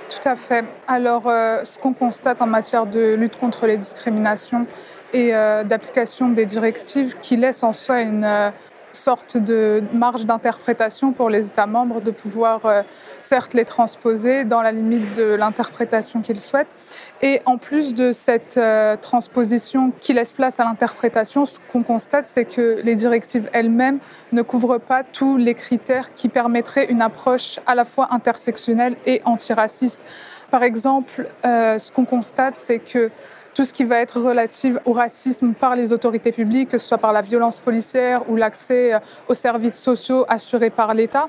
Tout 0.10 0.30
à 0.30 0.36
fait. 0.36 0.64
Alors, 0.88 1.28
euh, 1.28 1.64
ce 1.64 1.78
qu'on 1.80 1.94
constate 1.94 2.42
en 2.42 2.48
matière 2.48 2.86
de 2.86 3.16
lutte 3.16 3.36
contre 3.36 3.68
les 3.68 3.78
discriminations, 3.78 4.66
et 5.14 5.34
euh, 5.34 5.64
d'application 5.64 6.30
des 6.30 6.46
directives 6.46 7.16
qui 7.22 7.38
laissent 7.38 7.64
en 7.64 7.74
soi 7.74 8.02
une 8.02 8.24
euh, 8.24 8.50
sorte 8.92 9.38
de 9.38 9.84
marge 9.94 10.26
d'interprétation 10.26 11.12
pour 11.12 11.30
les 11.30 11.48
États 11.48 11.68
membres 11.68 12.02
de 12.02 12.12
pouvoir 12.12 12.66
euh, 12.66 12.82
certes 13.20 13.54
les 13.54 13.66
transposer 13.66 14.46
dans 14.46 14.62
la 14.62 14.72
limite 14.72 15.16
de 15.16 15.36
l'interprétation 15.36 16.22
qu'ils 16.22 16.40
souhaitent. 16.40 16.74
Et 17.22 17.42
en 17.46 17.58
plus 17.58 17.94
de 17.94 18.12
cette 18.12 18.60
transposition 19.02 19.92
qui 20.00 20.14
laisse 20.14 20.34
place 20.34 20.60
à 20.60 20.64
l'interprétation, 20.64 21.46
ce 21.46 21.58
qu'on 21.72 21.82
constate, 21.82 22.28
c'est 22.28 22.46
que 22.46 22.80
les 22.84 22.96
directives 22.96 23.50
elles-mêmes 23.54 23.98
ne 24.32 24.42
couvrent 24.44 24.78
pas 24.78 25.04
tous 25.04 25.38
les 25.38 25.56
critères 25.56 26.14
qui 26.14 26.30
permettraient 26.30 26.86
une 26.86 27.02
approche 27.02 27.60
à 27.66 27.74
la 27.74 27.86
fois 27.86 28.10
intersectionnelle 28.12 28.98
et 29.08 29.22
antiraciste. 29.26 30.06
Par 30.52 30.62
exemple, 30.62 31.28
ce 31.44 31.92
qu'on 31.92 32.06
constate, 32.06 32.56
c'est 32.56 32.80
que 32.80 33.10
tout 33.58 33.66
ce 33.66 33.74
qui 33.74 33.86
va 33.86 33.98
être 33.98 34.22
relatif 34.22 34.76
au 34.86 34.94
racisme 34.94 35.56
par 35.56 35.76
les 35.76 35.92
autorités 35.92 36.32
publiques, 36.32 36.70
que 36.70 36.78
ce 36.78 36.88
soit 36.88 37.00
par 37.00 37.12
la 37.12 37.24
violence 37.24 37.60
policière 37.60 38.30
ou 38.30 38.36
l'accès 38.36 38.94
euh, 38.94 39.00
aux 39.28 39.34
services 39.34 39.80
sociaux 39.80 40.26
assurés 40.30 40.70
par 40.70 40.94
l'État. 40.94 41.28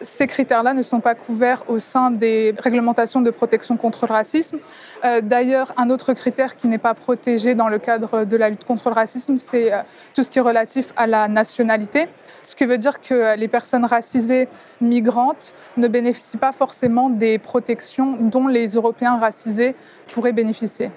Ces 0.00 0.26
critères-là 0.26 0.72
ne 0.72 0.82
sont 0.82 1.00
pas 1.00 1.14
couverts 1.14 1.64
au 1.68 1.78
sein 1.78 2.10
des 2.10 2.54
réglementations 2.58 3.20
de 3.20 3.30
protection 3.30 3.76
contre 3.76 4.06
le 4.06 4.14
racisme. 4.14 4.56
Euh, 5.04 5.20
d'ailleurs, 5.20 5.74
un 5.76 5.90
autre 5.90 6.14
critère 6.14 6.56
qui 6.56 6.66
n'est 6.66 6.78
pas 6.78 6.94
protégé 6.94 7.54
dans 7.54 7.68
le 7.68 7.78
cadre 7.78 8.24
de 8.24 8.36
la 8.38 8.48
lutte 8.48 8.64
contre 8.64 8.88
le 8.88 8.94
racisme, 8.94 9.36
c'est 9.36 9.70
euh, 9.70 9.82
tout 10.14 10.22
ce 10.22 10.30
qui 10.30 10.38
est 10.38 10.42
relatif 10.42 10.94
à 10.96 11.06
la 11.06 11.28
nationalité. 11.28 12.08
Ce 12.42 12.56
qui 12.56 12.64
veut 12.64 12.78
dire 12.78 13.02
que 13.02 13.36
les 13.36 13.48
personnes 13.48 13.84
racisées 13.84 14.48
migrantes 14.80 15.52
ne 15.76 15.88
bénéficient 15.88 16.38
pas 16.38 16.52
forcément 16.52 17.10
des 17.10 17.38
protections 17.38 18.16
dont 18.18 18.48
les 18.48 18.68
Européens 18.68 19.18
racisés 19.18 19.76
pourraient 20.14 20.32
bénéficier. 20.32 20.90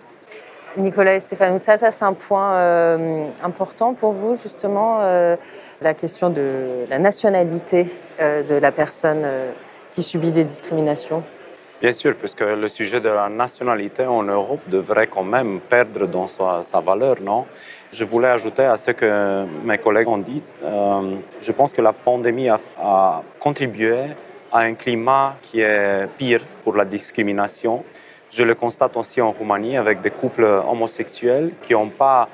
Nicolas 0.78 1.16
et 1.16 1.20
Stéphane 1.20 1.60
ça, 1.60 1.78
ça 1.78 1.92
c'est 1.92 2.06
un 2.06 2.14
point 2.14 2.54
euh, 2.54 3.28
important 3.44 3.94
pour 3.94 4.12
vous, 4.12 4.36
justement, 4.36 5.00
euh, 5.02 5.36
la 5.82 5.94
question 5.94 6.30
de 6.30 6.86
la 6.90 7.00
nationalité 7.00 7.88
euh, 8.20 8.44
de 8.44 8.56
la 8.56 8.72
personne 8.72 9.26
qui 9.92 10.04
subit 10.04 10.32
des 10.32 10.44
discriminations. 10.44 11.24
Bien 11.82 11.92
sûr, 11.94 12.14
puisque 12.16 12.42
le 12.42 12.68
sujet 12.68 13.00
de 13.00 13.10
la 13.10 13.30
nationalité 13.30 14.06
en 14.06 14.24
Europe 14.24 14.62
devrait 14.68 15.08
quand 15.08 15.24
même 15.24 15.62
perdre 15.62 16.08
dans 16.08 16.28
sa, 16.28 16.80
valeur, 16.82 17.16
non? 17.22 17.46
Je 17.92 18.04
voulais 18.04 18.28
ajouter 18.28 18.64
à 18.64 18.76
ce 18.76 18.92
que 18.92 19.46
mes 19.64 19.78
collègues 19.78 20.10
ont 20.10 20.18
dit, 20.18 20.44
je 20.62 21.52
pense 21.54 21.72
que 21.72 21.82
la 21.82 21.94
pandémie 21.94 22.50
a, 22.50 22.60
a 22.78 23.24
contribué 23.40 23.98
à 24.52 24.60
un 24.60 24.74
climat 24.74 25.38
qui 25.42 25.62
est 25.62 26.08
pire 26.18 26.42
pour 26.64 26.76
la 26.76 26.84
discrimination 26.84 27.84
je 28.32 28.44
le 28.44 28.56
constate 28.56 28.96
aussi 28.98 29.22
en 29.22 29.32
Roumanie 29.32 29.78
avec 29.78 30.02
des 30.02 30.12
couples 30.12 30.44
homosexuels 30.44 31.52
qui 31.62 31.74
n'ont 31.74 31.90
pas 31.90 32.30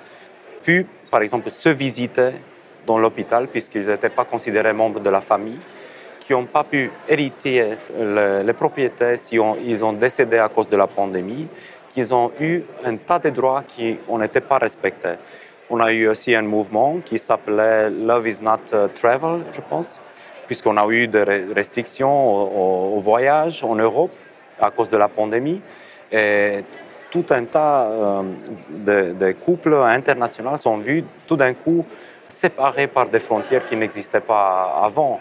pu, 0.64 0.86
par 1.10 1.22
exemple, 1.22 1.50
se 1.50 1.70
visiter 1.70 2.32
dans 2.86 2.98
l'hôpital 2.98 3.48
puisqu'ils 3.48 3.88
n'étaient 3.88 4.10
pas 4.10 4.26
considérés 4.26 4.74
membres 4.74 5.00
de 5.00 5.10
la 5.10 5.22
famille, 5.22 5.60
qui 6.20 6.34
n'ont 6.34 6.46
pas 6.46 6.64
pu 6.64 6.92
hériter 7.08 7.78
les, 7.98 8.54
propriétés 8.54 9.16
si 9.18 9.38
ils 9.64 9.86
ont 9.86 9.94
décédé 9.94 10.38
à 10.38 10.50
cause 10.50 10.68
de 10.68 10.76
la 10.76 10.88
pandémie, 10.88 11.48
qu'ils 11.90 12.14
ont 12.14 12.32
eu 12.40 12.62
un 12.84 12.98
tas 12.98 13.20
de 13.20 13.30
droits 13.30 13.64
qui 13.68 13.98
n'étaient 14.10 14.42
pas 14.42 14.58
respectés. 14.58 15.16
On 15.70 15.80
a 15.80 15.92
eu 15.92 16.08
aussi 16.08 16.36
un 16.36 16.44
mouvement 16.44 17.00
qui 17.04 17.18
s'appelait 17.18 17.90
Love 17.90 18.28
is 18.28 18.40
not 18.42 18.60
uh, 18.72 18.88
travel, 18.94 19.42
je 19.52 19.62
pense, 19.62 20.00
puisqu'on 20.46 20.78
a 20.78 20.88
eu 20.88 21.08
des 21.08 21.24
restrictions 21.56 22.96
au, 22.96 23.00
voyage 23.00 23.64
en 23.64 23.76
Europe 23.76 24.16
à 24.60 24.70
cause 24.70 24.90
de 24.90 24.98
la 24.98 25.08
pandémie. 25.08 25.62
Et 26.16 26.64
tout 27.12 27.26
un 27.30 27.44
tas 27.46 27.88
euh, 27.88 28.24
de, 28.70 29.32
couples 29.34 29.74
internationaux 29.74 30.56
sont 30.58 30.78
vus 30.78 31.04
tout 31.28 31.36
d'un 31.36 31.54
coup 31.54 31.86
séparés 32.28 32.88
par 32.88 33.08
des 33.08 33.20
frontières 33.20 33.66
qui 33.66 33.76
n'existaient 33.76 34.22
pas 34.22 34.82
avant. 34.82 35.20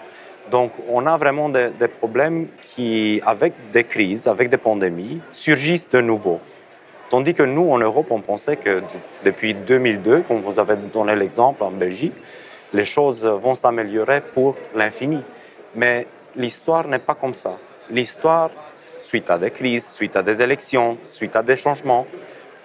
Donc 0.50 0.72
on 0.88 1.04
a 1.07 1.16
vraiment 1.16 1.48
des, 1.48 1.70
des, 1.70 1.88
problèmes 1.88 2.46
qui, 2.61 3.20
avec 3.26 3.54
des 3.72 3.85
crises, 3.85 4.28
avec 4.28 4.50
des 4.50 4.57
pandémies, 4.57 5.20
surgissent 5.33 5.88
de 5.88 6.00
nouveau. 6.00 6.38
Tandis 7.11 7.35
que 7.35 7.42
nous, 7.42 7.70
en 7.70 7.78
Europe, 7.78 8.07
on 8.11 8.20
pensait 8.20 8.57
que 8.57 8.83
depuis 9.24 9.54
2002, 9.54 10.22
comme 10.28 10.40
vous 10.40 10.59
avez 10.59 10.76
donné 10.76 11.14
l'exemple 11.14 11.62
en 11.62 11.70
Belgique, 11.70 12.14
les 12.72 12.85
choses 12.85 13.26
vont 13.26 13.54
s'améliorer 13.54 14.20
pour 14.20 14.57
l'infini. 14.74 15.22
Mais 15.76 16.07
l'histoire 16.37 16.87
n'est 16.88 16.98
pas 16.98 17.14
comme 17.14 17.35
ça. 17.35 17.57
L'histoire, 17.90 18.50
suite 19.04 19.30
à 19.30 19.38
des 19.38 19.50
crises, 19.50 19.86
suite 19.86 20.16
à 20.16 20.22
des 20.22 20.40
élections, 20.40 20.98
suite 21.04 21.36
à 21.36 21.42
des 21.42 21.56
changements, 21.56 22.06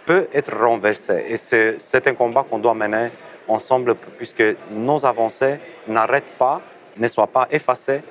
peut 0.05 0.27
être 0.33 0.55
renversée. 0.57 1.25
Et 1.27 1.37
c'est 1.37 2.07
un 2.07 2.15
combat 2.15 2.45
qu'on 2.49 2.59
doit 2.59 2.73
mener 2.73 3.09
ensemble 3.47 3.95
puisque 4.17 4.43
nos 4.71 5.05
avancées 5.05 5.59
n'arrêtent 5.87 6.33
pas, 6.37 6.61
ne 6.97 7.07
soient 7.07 7.27
pas 7.27 7.47
effacées 7.51 8.01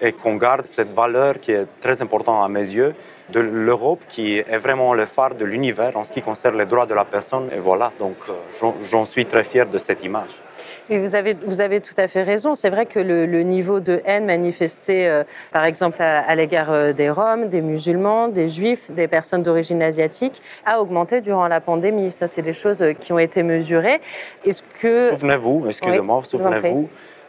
et 0.00 0.12
qu'on 0.12 0.36
garde 0.36 0.66
cette 0.66 0.92
valeur 0.92 1.40
qui 1.40 1.52
est 1.52 1.66
très 1.80 2.00
importante 2.02 2.44
à 2.44 2.48
mes 2.48 2.60
yeux 2.60 2.94
de 3.30 3.40
l'Europe 3.40 4.00
qui 4.08 4.38
est 4.38 4.58
vraiment 4.58 4.94
le 4.94 5.06
phare 5.06 5.34
de 5.34 5.44
l'univers 5.44 5.96
en 5.96 6.04
ce 6.04 6.12
qui 6.12 6.22
concerne 6.22 6.56
les 6.56 6.66
droits 6.66 6.86
de 6.86 6.94
la 6.94 7.04
personne. 7.04 7.48
Et 7.54 7.58
voilà, 7.58 7.92
donc 7.98 8.16
euh, 8.28 8.72
j'en 8.82 9.04
suis 9.04 9.26
très 9.26 9.44
fier 9.44 9.66
de 9.66 9.78
cette 9.78 10.04
image. 10.04 10.42
Et 10.90 10.98
vous 10.98 11.14
avez, 11.14 11.36
vous 11.46 11.60
avez 11.60 11.80
tout 11.80 11.94
à 11.98 12.08
fait 12.08 12.22
raison. 12.22 12.54
C'est 12.54 12.70
vrai 12.70 12.86
que 12.86 12.98
le, 12.98 13.42
niveau 13.42 13.78
de 13.80 14.00
haine 14.06 14.24
manifesté, 14.24 15.06
euh, 15.06 15.22
par 15.52 15.64
exemple, 15.64 16.00
à, 16.00 16.34
l'égard 16.34 16.72
euh, 16.72 16.94
des 16.94 17.10
Roms, 17.10 17.48
des 17.48 17.60
musulmans, 17.60 18.28
des 18.28 18.48
Juifs, 18.48 18.90
des 18.90 19.06
personnes 19.06 19.42
d'origine 19.42 19.82
asiatique, 19.82 20.40
a 20.64 20.80
augmenté 20.80 21.20
durant 21.20 21.46
la 21.46 21.60
pandémie. 21.60 22.10
Ça, 22.10 22.26
c'est 22.26 22.42
des 22.42 22.54
choses 22.54 22.82
qui 23.00 23.12
ont 23.12 23.18
été 23.18 23.42
mesurées. 23.42 24.00
Est-ce 24.46 24.62
que... 24.80 25.10
Souvenez-vous, 25.10 25.66
excusez-moi, 25.68 26.22
souvenez-vous 26.24 26.88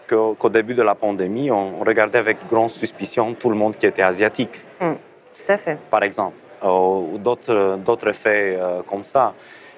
qu'au 0.10 0.50
début 0.50 0.74
de 0.74 0.82
la 0.82 0.95
pandémie, 0.95 1.52
on 1.52 1.80
regardait 1.80 2.19
avec 2.19 2.38
grande 2.50 2.69
suspicion 2.69 3.34
tout 3.34 3.50
le 3.50 3.56
monde 3.56 3.76
qui 3.76 3.86
était 3.86 4.02
asiatique. 4.02 4.62
Hum, 4.82 4.98
tout 5.38 5.52
à 5.52 5.58
fait. 5.58 5.78
Par 5.89 6.04
exemple, 6.04 6.36
ou 6.63 7.17
d'autres 7.17 8.12
faits 8.13 8.58
euh, 8.60 8.82
comme 8.84 9.04
ça. 9.04 9.34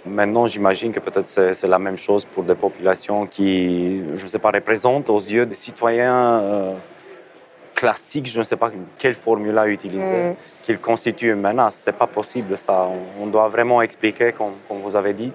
Maintenant, 0.06 0.48
j'imagine 0.48 0.91
que 0.91 1.00
peut-être 1.00 1.28
c'est 1.28 1.67
la 1.67 1.78
même 1.78 1.98
chose 1.98 2.26
pour 2.26 2.44
des 2.44 2.56
populations 2.56 3.28
qui, 3.28 4.02
je 4.15 4.24
ne 4.24 4.28
sais 4.28 4.39
pas, 4.39 4.50
représentent 4.50 5.12
aux 5.12 5.20
yeux 5.20 5.46
des 5.46 5.54
citoyens 5.54 6.39
euh, 6.39 6.74
classiques, 7.76 8.28
je 8.28 8.39
ne 8.39 8.44
sais 8.44 8.56
pas 8.56 8.72
quelle 8.98 9.13
formule 9.13 9.60
utiliser, 9.67 10.30
hum. 10.30 10.36
qu'ils 10.63 10.80
constituent 10.80 11.34
une 11.34 11.41
menace. 11.41 11.82
Ce 11.84 11.89
n'est 11.89 11.96
pas 11.96 12.08
possible 12.08 12.58
ça. 12.58 12.88
On, 13.22 13.28
doit 13.28 13.48
vraiment 13.48 13.82
expliquer, 13.84 14.32
comme, 14.32 14.54
vous 14.70 14.96
avez 14.96 15.13
dit. 15.13 15.32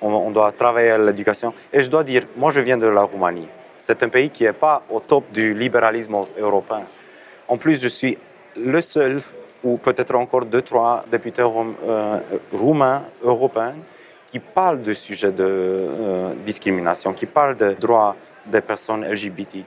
On, 0.00 0.08
on 0.08 0.30
doit 0.30 0.50
travailler 0.52 0.92
à 0.92 0.98
l'éducation. 0.98 1.52
Et 1.72 1.82
je 1.82 1.90
dois 1.90 2.04
dire, 2.04 2.22
moi 2.36 2.50
je 2.52 2.62
viens 2.62 2.78
de 2.78 2.86
la 2.86 3.02
Roumanie. 3.02 3.48
C'est 3.78 4.02
un 4.02 4.08
pays 4.08 4.30
qui 4.30 4.44
n'est 4.44 4.52
pas 4.52 4.82
au 4.90 5.00
top 5.00 5.30
du 5.32 5.54
libéralisme 5.54 6.16
européen. 6.38 6.84
En 7.48 7.56
plus, 7.56 7.80
je 7.80 7.88
suis 7.88 8.18
le 8.56 8.80
seul, 8.80 9.18
ou 9.62 9.76
peut-être 9.76 10.14
encore 10.14 10.44
deux, 10.44 10.62
trois 10.62 11.04
députés 11.10 11.42
euh, 11.42 12.20
roumains, 12.52 13.02
européens, 13.22 13.74
qui 14.26 14.38
parlent 14.38 14.82
du 14.82 14.94
sujet 14.94 15.30
de 15.30 15.44
euh, 15.44 16.32
discrimination, 16.44 17.12
qui 17.12 17.26
parlent 17.26 17.56
des 17.56 17.74
droits 17.74 18.16
des 18.44 18.60
personnes 18.60 19.04
LGBT. 19.04 19.58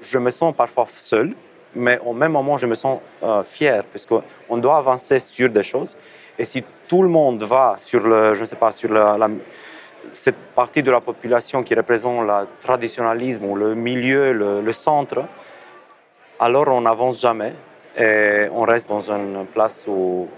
Je 0.00 0.18
me 0.18 0.30
sens 0.30 0.54
parfois 0.54 0.86
seul, 0.88 1.34
mais 1.74 1.98
au 2.04 2.12
même 2.12 2.32
moment, 2.32 2.56
je 2.58 2.66
me 2.66 2.74
sens 2.74 3.00
euh, 3.22 3.42
fier, 3.42 3.84
puisqu'on 3.84 4.56
doit 4.56 4.76
avancer 4.76 5.18
sur 5.18 5.50
des 5.50 5.62
choses. 5.62 5.96
Et 6.38 6.44
si 6.44 6.64
tout 6.88 7.02
le 7.02 7.08
monde 7.08 7.42
va 7.42 7.74
sur 7.78 8.06
le, 8.06 8.34
je 8.34 8.40
ne 8.40 8.46
sais 8.46 8.56
pas, 8.56 8.70
sur 8.70 8.92
la 8.92 9.28
cette 10.12 10.36
partie 10.54 10.82
de 10.82 10.90
la 10.90 11.00
population 11.00 11.62
qui 11.62 11.74
représente 11.74 12.26
le 12.26 12.46
traditionnalisme 12.60 13.44
ou 13.44 13.54
le 13.54 13.74
milieu, 13.74 14.32
le, 14.32 14.72
centre, 14.72 15.24
alors 16.38 16.68
on 16.68 16.80
n'avance 16.82 17.20
jamais 17.20 17.52
et 17.98 18.46
on 18.52 18.62
reste 18.62 18.88
dans 18.88 19.10
une 19.10 19.46
place 19.46 19.86
où 19.88 20.28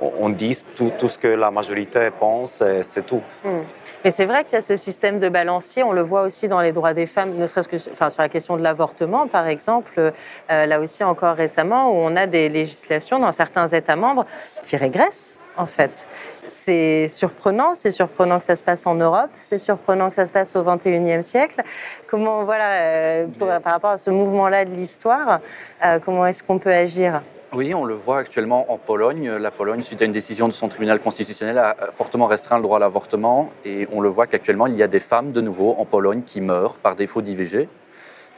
on 0.00 0.28
dit 0.28 0.62
tout, 0.76 1.08
ce 1.08 1.18
que 1.18 1.28
la 1.28 1.50
majorité 1.50 2.10
pense 2.18 2.60
et 2.60 2.82
c'est 2.82 3.06
tout. 3.06 3.22
Hmm. 3.44 3.62
Mais 4.04 4.10
c'est 4.10 4.26
vrai 4.26 4.44
qu'il 4.44 4.52
y 4.52 4.56
a 4.56 4.60
ce 4.60 4.76
système 4.76 5.18
de 5.18 5.30
balancier, 5.30 5.82
on 5.82 5.92
le 5.92 6.02
voit 6.02 6.22
aussi 6.22 6.46
dans 6.46 6.60
les 6.60 6.72
droits 6.72 6.92
des 6.92 7.06
femmes, 7.06 7.36
ne 7.36 7.46
serait-ce 7.46 7.68
que 7.68 7.78
sur 7.78 7.94
la 8.18 8.28
question 8.28 8.58
de 8.58 8.62
l'avortement, 8.62 9.26
par 9.26 9.46
exemple, 9.46 9.94
euh, 9.98 10.66
là 10.66 10.78
aussi 10.78 11.02
encore 11.04 11.36
récemment, 11.36 11.88
où 11.88 11.94
on 11.94 12.14
a 12.14 12.26
des 12.26 12.50
législations 12.50 13.18
dans 13.18 13.32
certains 13.32 13.66
États 13.68 13.96
membres 13.96 14.26
qui 14.62 14.76
régressent 14.76 15.40
en 15.56 15.66
fait. 15.66 16.08
C'est 16.46 17.08
surprenant, 17.08 17.74
c'est 17.74 17.90
surprenant 17.90 18.38
que 18.38 18.44
ça 18.44 18.56
se 18.56 18.64
passe 18.64 18.86
en 18.86 18.94
Europe, 18.94 19.30
c'est 19.38 19.58
surprenant 19.58 20.08
que 20.08 20.14
ça 20.14 20.26
se 20.26 20.32
passe 20.32 20.54
au 20.56 20.62
XXIe 20.62 21.22
siècle. 21.22 21.62
Comment, 22.06 22.44
voilà, 22.44 22.72
euh, 22.72 23.26
par 23.60 23.72
rapport 23.72 23.90
à 23.90 23.96
ce 23.96 24.10
mouvement-là 24.10 24.64
de 24.64 24.70
l'histoire, 24.70 25.40
euh, 25.84 25.98
comment 25.98 26.26
est-ce 26.26 26.42
qu'on 26.42 26.58
peut 26.58 26.72
agir? 26.72 27.22
Oui, 27.52 27.72
on 27.72 27.84
le 27.84 27.94
voit 27.94 28.18
actuellement 28.18 28.72
en 28.72 28.78
Pologne. 28.78 29.30
La 29.30 29.52
Pologne, 29.52 29.80
suite 29.80 30.02
à 30.02 30.06
une 30.06 30.12
décision 30.12 30.48
de 30.48 30.52
son 30.52 30.66
tribunal 30.66 30.98
constitutionnel, 30.98 31.56
a 31.58 31.76
fortement 31.92 32.26
restreint 32.26 32.56
le 32.56 32.64
droit 32.64 32.78
à 32.78 32.80
l'avortement. 32.80 33.50
Et 33.64 33.86
on 33.92 34.00
le 34.00 34.08
voit 34.08 34.26
qu'actuellement, 34.26 34.66
il 34.66 34.74
y 34.74 34.82
a 34.82 34.88
des 34.88 34.98
femmes 34.98 35.30
de 35.30 35.40
nouveau 35.40 35.76
en 35.78 35.84
Pologne 35.84 36.22
qui 36.26 36.40
meurent 36.40 36.74
par 36.74 36.96
défaut 36.96 37.22
d'IVG 37.22 37.68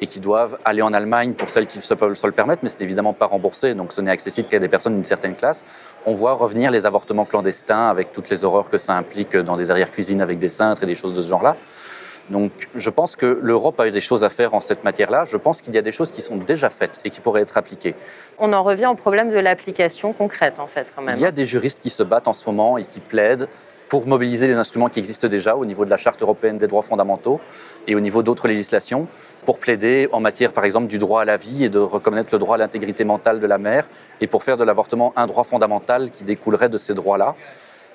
et 0.00 0.06
qui 0.06 0.20
doivent 0.20 0.59
aller 0.64 0.82
en 0.82 0.92
Allemagne 0.92 1.32
pour 1.32 1.48
celles 1.48 1.66
qui 1.66 1.78
peuvent 1.78 2.14
se 2.14 2.26
le 2.26 2.32
permettre, 2.32 2.61
mais 2.62 2.68
ce 2.68 2.76
n'est 2.76 2.85
évidemment 2.85 3.12
pas 3.12 3.26
remboursé, 3.26 3.74
donc 3.74 3.92
ce 3.92 4.00
n'est 4.00 4.11
accessible 4.11 4.48
qu'à 4.48 4.59
des 4.59 4.68
personnes 4.68 4.94
d'une 4.94 5.04
certaine 5.04 5.35
classe. 5.35 5.64
On 6.04 6.12
voit 6.12 6.35
revenir 6.35 6.70
les 6.70 6.87
avortements 6.87 7.24
clandestins 7.24 7.88
avec 7.88 8.12
toutes 8.12 8.28
les 8.28 8.44
horreurs 8.44 8.68
que 8.68 8.78
ça 8.78 8.94
implique 8.94 9.37
dans 9.37 9.56
des 9.56 9.70
arrières-cuisines 9.70 10.20
avec 10.20 10.38
des 10.38 10.48
cintres 10.48 10.82
et 10.82 10.87
des 10.87 10.94
choses 10.94 11.14
de 11.14 11.20
ce 11.20 11.28
genre-là. 11.28 11.56
Donc 12.30 12.50
je 12.74 12.90
pense 12.90 13.14
que 13.14 13.38
l'Europe 13.40 13.78
a 13.78 13.87
eu 13.87 13.90
des 13.90 14.00
choses 14.00 14.24
à 14.24 14.30
faire 14.30 14.54
en 14.54 14.61
cette 14.61 14.85
matière-là. 14.85 15.24
Je 15.30 15.37
pense 15.37 15.62
qu'il 15.62 15.74
y 15.74 15.78
a 15.78 15.82
des 15.82 15.92
choses 15.92 16.11
qui 16.11 16.22
sont 16.22 16.37
déjà 16.37 16.68
faites 16.70 17.00
et 17.04 17.11
qui 17.11 17.20
pourraient 17.20 17.42
être 17.42 17.56
appliquées. 17.56 17.94
On 18.38 18.52
en 18.52 18.62
revient 18.62 18.87
au 18.87 18.94
problème 18.94 19.30
de 19.30 19.38
l'application 19.38 20.12
concrète, 20.12 20.59
en 20.59 20.66
fait, 20.66 20.92
quand 20.94 21.02
même. 21.02 21.16
Il 21.16 21.22
y 21.22 21.26
a 21.26 21.32
des 21.32 21.46
juristes 21.46 21.80
qui 21.80 21.90
se 21.90 22.02
battent 22.02 22.28
en 22.28 22.32
ce 22.32 22.44
moment 22.46 22.78
et 22.78 22.85
qui 22.85 23.00
plaident 23.00 23.48
pour 23.88 24.06
mobiliser 24.06 24.48
les 24.48 24.54
instruments 24.54 24.88
qui 24.88 24.98
existent 24.98 25.28
déjà 25.28 25.54
au 25.54 25.64
niveau 25.64 25.85
de 25.85 25.90
la 25.90 25.96
Charte 25.96 26.20
européenne 26.22 26.59
des 26.59 26.66
droits 26.66 26.82
fondamentaux 26.82 27.40
et 27.87 27.94
au 27.94 28.00
niveau 28.00 28.24
d'autres 28.24 28.48
législations, 28.48 29.06
pour 29.46 29.59
plaider 29.59 30.09
en 30.12 30.20
matière, 30.20 30.52
par 30.52 30.64
exemple, 30.64 30.88
du 30.88 30.98
droit 30.98 31.22
à 31.22 31.24
la 31.24 31.38
vie 31.38 31.64
et 31.64 31.70
de 31.70 31.78
reconnaître 31.78 32.28
le 32.32 32.38
droit 32.38 32.56
à 32.56 32.59
l'intégrité 32.59 33.04
mentale 33.04 33.40
de 33.40 33.46
la 33.46 33.56
mère, 33.56 33.88
et 34.20 34.26
pour 34.26 34.42
faire 34.42 34.59
de 34.59 34.64
l'avortement 34.64 35.14
un 35.16 35.26
droit 35.26 35.44
fondamental 35.44 36.11
qui 36.11 36.24
découlerait 36.24 36.68
de 36.68 36.76
ces 36.76 36.92
droits-là. 36.92 37.35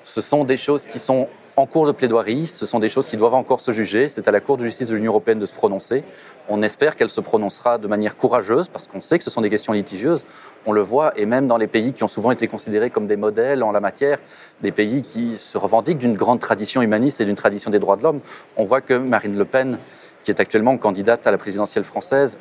Ce 0.02 0.20
sont 0.20 0.42
des 0.42 0.56
choses 0.56 0.86
qui 0.86 0.98
sont 0.98 1.28
en 1.54 1.66
cours 1.66 1.86
de 1.86 1.92
plaidoirie, 1.92 2.46
ce 2.46 2.64
sont 2.64 2.78
des 2.78 2.88
choses 2.88 3.08
qui 3.08 3.18
doivent 3.18 3.34
encore 3.34 3.60
se 3.60 3.72
juger. 3.72 4.08
C'est 4.08 4.26
à 4.26 4.30
la 4.30 4.40
Cour 4.40 4.56
de 4.56 4.64
justice 4.64 4.88
de 4.88 4.94
l'Union 4.94 5.12
européenne 5.12 5.38
de 5.38 5.44
se 5.44 5.52
prononcer. 5.52 6.02
On 6.48 6.62
espère 6.62 6.96
qu'elle 6.96 7.10
se 7.10 7.20
prononcera 7.20 7.76
de 7.76 7.86
manière 7.86 8.16
courageuse, 8.16 8.68
parce 8.68 8.88
qu'on 8.88 9.02
sait 9.02 9.18
que 9.18 9.24
ce 9.24 9.30
sont 9.30 9.42
des 9.42 9.50
questions 9.50 9.74
litigieuses. 9.74 10.24
On 10.64 10.72
le 10.72 10.80
voit, 10.80 11.12
et 11.16 11.26
même 11.26 11.46
dans 11.46 11.58
les 11.58 11.66
pays 11.66 11.92
qui 11.92 12.02
ont 12.04 12.08
souvent 12.08 12.30
été 12.30 12.48
considérés 12.48 12.88
comme 12.88 13.06
des 13.06 13.16
modèles 13.16 13.62
en 13.62 13.70
la 13.70 13.80
matière, 13.80 14.18
des 14.62 14.72
pays 14.72 15.02
qui 15.02 15.36
se 15.36 15.58
revendiquent 15.58 15.98
d'une 15.98 16.16
grande 16.16 16.40
tradition 16.40 16.80
humaniste 16.80 17.20
et 17.20 17.26
d'une 17.26 17.36
tradition 17.36 17.70
des 17.70 17.78
droits 17.78 17.96
de 17.96 18.02
l'homme, 18.02 18.20
on 18.56 18.64
voit 18.64 18.80
que 18.80 18.94
Marine 18.94 19.36
Le 19.36 19.44
Pen, 19.44 19.78
qui 20.24 20.30
est 20.30 20.40
actuellement 20.40 20.76
candidate 20.78 21.26
à 21.26 21.30
la 21.30 21.38
présidentielle 21.38 21.84
française, 21.84 22.38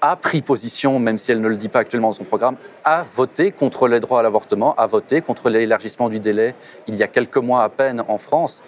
a 0.00 0.16
pris 0.16 0.42
position, 0.42 0.98
même 0.98 1.18
si 1.18 1.32
elle 1.32 1.40
ne 1.40 1.48
le 1.48 1.56
dit 1.56 1.68
pas 1.68 1.80
actuellement 1.80 2.08
dans 2.08 2.12
son 2.12 2.24
programme, 2.24 2.56
a 2.84 3.02
voté 3.02 3.50
contre 3.50 3.88
les 3.88 4.00
droits 4.00 4.20
à 4.20 4.22
l'avortement, 4.22 4.74
a 4.76 4.86
voté 4.86 5.20
contre 5.20 5.48
l'élargissement 5.48 6.08
du 6.08 6.20
délai 6.20 6.54
il 6.86 6.94
y 6.94 7.02
a 7.02 7.08
quelques 7.08 7.38
mois 7.38 7.62
à 7.62 7.68
peine 7.68 8.04
en 8.08 8.18
France. 8.18 8.62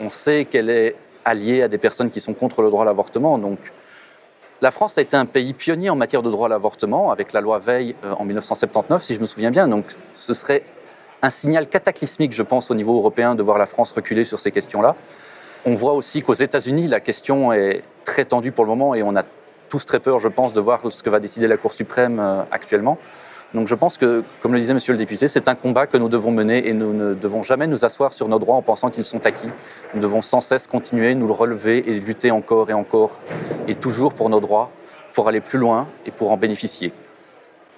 On 0.00 0.10
sait 0.10 0.44
qu'elle 0.44 0.70
est 0.70 0.96
alliée 1.24 1.62
à 1.62 1.68
des 1.68 1.78
personnes 1.78 2.10
qui 2.10 2.20
sont 2.20 2.34
contre 2.34 2.62
le 2.62 2.70
droit 2.70 2.82
à 2.82 2.86
l'avortement. 2.86 3.38
Donc, 3.38 3.58
la 4.60 4.70
France 4.70 4.98
a 4.98 5.02
été 5.02 5.16
un 5.16 5.26
pays 5.26 5.52
pionnier 5.52 5.90
en 5.90 5.96
matière 5.96 6.22
de 6.22 6.30
droit 6.30 6.46
à 6.46 6.48
l'avortement 6.48 7.12
avec 7.12 7.32
la 7.32 7.40
loi 7.40 7.58
Veil 7.58 7.94
euh, 8.04 8.14
en 8.14 8.24
1979, 8.24 9.02
si 9.02 9.14
je 9.14 9.20
me 9.20 9.26
souviens 9.26 9.50
bien. 9.50 9.68
Donc, 9.68 9.84
ce 10.14 10.34
serait 10.34 10.64
un 11.22 11.30
signal 11.30 11.68
cataclysmique, 11.68 12.32
je 12.32 12.42
pense, 12.42 12.70
au 12.70 12.74
niveau 12.74 12.96
européen 12.96 13.34
de 13.34 13.42
voir 13.42 13.58
la 13.58 13.66
France 13.66 13.92
reculer 13.92 14.24
sur 14.24 14.38
ces 14.38 14.50
questions-là. 14.50 14.96
On 15.68 15.74
voit 15.74 15.92
aussi 15.92 16.22
qu'aux 16.22 16.32
États-Unis, 16.32 16.88
la 16.88 16.98
question 16.98 17.52
est 17.52 17.82
très 18.06 18.24
tendue 18.24 18.52
pour 18.52 18.64
le 18.64 18.70
moment 18.70 18.94
et 18.94 19.02
on 19.02 19.14
a 19.14 19.22
tous 19.68 19.84
très 19.84 20.00
peur, 20.00 20.18
je 20.18 20.28
pense, 20.28 20.54
de 20.54 20.62
voir 20.62 20.80
ce 20.90 21.02
que 21.02 21.10
va 21.10 21.20
décider 21.20 21.46
la 21.46 21.58
Cour 21.58 21.74
suprême 21.74 22.18
euh, 22.20 22.40
actuellement. 22.50 22.96
Donc 23.52 23.68
je 23.68 23.74
pense 23.74 23.98
que, 23.98 24.24
comme 24.40 24.54
le 24.54 24.60
disait 24.60 24.72
Monsieur 24.72 24.94
le 24.94 24.98
député, 24.98 25.28
c'est 25.28 25.46
un 25.46 25.54
combat 25.54 25.86
que 25.86 25.98
nous 25.98 26.08
devons 26.08 26.30
mener 26.30 26.66
et 26.66 26.72
nous 26.72 26.94
ne 26.94 27.12
devons 27.12 27.42
jamais 27.42 27.66
nous 27.66 27.84
asseoir 27.84 28.14
sur 28.14 28.28
nos 28.28 28.38
droits 28.38 28.56
en 28.56 28.62
pensant 28.62 28.88
qu'ils 28.88 29.04
sont 29.04 29.26
acquis. 29.26 29.50
Nous 29.92 30.00
devons 30.00 30.22
sans 30.22 30.40
cesse 30.40 30.66
continuer, 30.66 31.14
nous 31.14 31.26
le 31.26 31.34
relever 31.34 31.86
et 31.86 32.00
lutter 32.00 32.30
encore 32.30 32.70
et 32.70 32.74
encore 32.74 33.20
et 33.66 33.74
toujours 33.74 34.14
pour 34.14 34.30
nos 34.30 34.40
droits, 34.40 34.70
pour 35.12 35.28
aller 35.28 35.42
plus 35.42 35.58
loin 35.58 35.86
et 36.06 36.10
pour 36.10 36.32
en 36.32 36.38
bénéficier. 36.38 36.94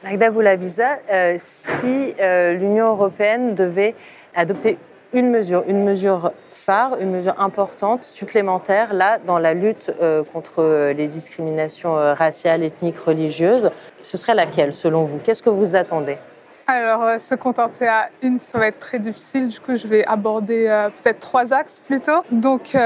Magda 0.04 0.30
Boulabiza, 0.30 0.98
euh, 1.10 1.34
si 1.38 2.14
euh, 2.20 2.52
l'Union 2.52 2.86
européenne 2.90 3.56
devait 3.56 3.96
adopter 4.36 4.78
une 5.12 5.30
mesure, 5.30 5.64
une 5.66 5.84
mesure 5.84 6.32
phare, 6.52 6.98
une 7.00 7.10
mesure 7.10 7.40
importante, 7.40 8.04
supplémentaire, 8.04 8.94
là, 8.94 9.18
dans 9.18 9.38
la 9.38 9.54
lutte 9.54 9.92
euh, 10.00 10.22
contre 10.24 10.92
les 10.92 11.06
discriminations 11.06 11.94
raciales, 11.94 12.62
ethniques, 12.62 12.98
religieuses, 12.98 13.70
ce 14.00 14.16
serait 14.16 14.34
laquelle, 14.34 14.72
selon 14.72 15.04
vous? 15.04 15.18
Qu'est-ce 15.18 15.42
que 15.42 15.50
vous 15.50 15.76
attendez? 15.76 16.18
Alors, 16.66 17.20
se 17.20 17.34
contenter 17.34 17.88
à 17.88 18.10
une, 18.22 18.38
ça 18.38 18.58
va 18.58 18.68
être 18.68 18.78
très 18.78 19.00
difficile. 19.00 19.48
Du 19.48 19.58
coup, 19.58 19.74
je 19.74 19.88
vais 19.88 20.04
aborder 20.04 20.66
peut-être 21.02 21.18
trois 21.18 21.52
axes 21.52 21.80
plutôt. 21.80 22.22
Donc, 22.30 22.76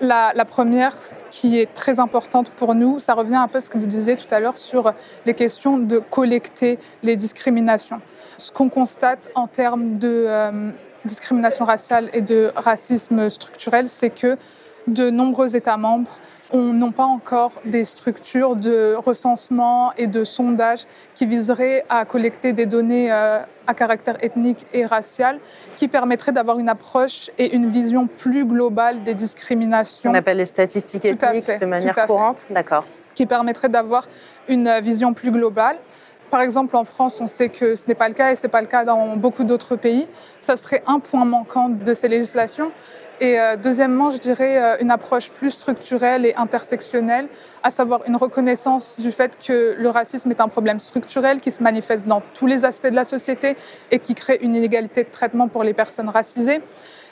la, 0.00 0.44
première, 0.44 0.92
qui 1.30 1.58
est 1.58 1.72
très 1.72 2.00
importante 2.00 2.50
pour 2.50 2.74
nous, 2.74 2.98
ça 2.98 3.14
revient 3.14 3.36
un 3.36 3.48
peu 3.48 3.58
à 3.58 3.60
ce 3.60 3.70
que 3.70 3.78
vous 3.78 3.86
disiez 3.86 4.16
tout 4.16 4.32
à 4.32 4.40
l'heure 4.40 4.58
sur 4.58 4.92
les 5.26 5.34
questions 5.34 5.78
de 5.78 5.98
collecter 5.98 6.78
les 7.02 7.16
discriminations. 7.16 8.00
Ce 8.36 8.50
qu'on 8.50 8.68
constate 8.68 9.30
en 9.34 9.46
termes 9.46 9.98
de 9.98 10.24
euh, 10.26 10.70
discrimination 11.04 11.64
raciale 11.64 12.10
et 12.12 12.20
de 12.20 12.52
racisme 12.56 13.28
structurel, 13.28 13.88
c'est 13.88 14.10
que 14.10 14.36
de 14.86 15.10
nombreux 15.10 15.56
États 15.56 15.76
membres 15.76 16.10
n'ont 16.52 16.92
pas 16.92 17.04
encore 17.04 17.52
des 17.64 17.84
structures 17.84 18.54
de 18.54 18.94
recensement 18.94 19.92
et 19.96 20.06
de 20.06 20.24
sondage 20.24 20.84
qui 21.14 21.26
viseraient 21.26 21.84
à 21.88 22.04
collecter 22.04 22.52
des 22.52 22.66
données 22.66 23.10
euh, 23.10 23.40
à 23.66 23.74
caractère 23.74 24.22
ethnique 24.22 24.66
et 24.72 24.84
racial, 24.84 25.40
qui 25.76 25.88
permettraient 25.88 26.32
d'avoir 26.32 26.58
une 26.58 26.68
approche 26.68 27.30
et 27.38 27.54
une 27.54 27.68
vision 27.68 28.06
plus 28.06 28.44
globale 28.44 29.02
des 29.02 29.14
discriminations. 29.14 30.10
On 30.10 30.14
appelle 30.14 30.36
les 30.36 30.44
statistiques 30.44 31.04
ethniques 31.04 31.58
de 31.60 31.66
manière 31.66 32.06
courante, 32.06 32.46
d'accord. 32.50 32.84
Qui 33.14 33.26
permettrait 33.26 33.68
d'avoir 33.68 34.06
une 34.48 34.80
vision 34.80 35.14
plus 35.14 35.30
globale. 35.30 35.76
Par 36.30 36.40
exemple, 36.40 36.76
en 36.76 36.84
France, 36.84 37.20
on 37.20 37.26
sait 37.26 37.48
que 37.48 37.74
ce 37.74 37.86
n'est 37.88 37.94
pas 37.94 38.08
le 38.08 38.14
cas 38.14 38.32
et 38.32 38.36
ce 38.36 38.44
n'est 38.44 38.50
pas 38.50 38.60
le 38.60 38.66
cas 38.66 38.84
dans 38.84 39.16
beaucoup 39.16 39.44
d'autres 39.44 39.76
pays. 39.76 40.08
Ça 40.40 40.56
serait 40.56 40.82
un 40.86 40.98
point 40.98 41.24
manquant 41.24 41.68
de 41.68 41.94
ces 41.94 42.08
législations. 42.08 42.72
Et 43.20 43.38
euh, 43.38 43.56
deuxièmement, 43.56 44.10
je 44.10 44.18
dirais 44.18 44.60
euh, 44.60 44.76
une 44.80 44.90
approche 44.90 45.30
plus 45.30 45.50
structurelle 45.50 46.26
et 46.26 46.34
intersectionnelle, 46.34 47.28
à 47.62 47.70
savoir 47.70 48.00
une 48.08 48.16
reconnaissance 48.16 48.98
du 48.98 49.12
fait 49.12 49.38
que 49.38 49.76
le 49.78 49.88
racisme 49.88 50.30
est 50.32 50.40
un 50.40 50.48
problème 50.48 50.80
structurel 50.80 51.38
qui 51.38 51.52
se 51.52 51.62
manifeste 51.62 52.08
dans 52.08 52.20
tous 52.20 52.46
les 52.46 52.64
aspects 52.64 52.88
de 52.88 52.96
la 52.96 53.04
société 53.04 53.56
et 53.92 54.00
qui 54.00 54.14
crée 54.14 54.38
une 54.42 54.56
inégalité 54.56 55.04
de 55.04 55.10
traitement 55.10 55.46
pour 55.46 55.62
les 55.62 55.74
personnes 55.74 56.08
racisées. 56.08 56.60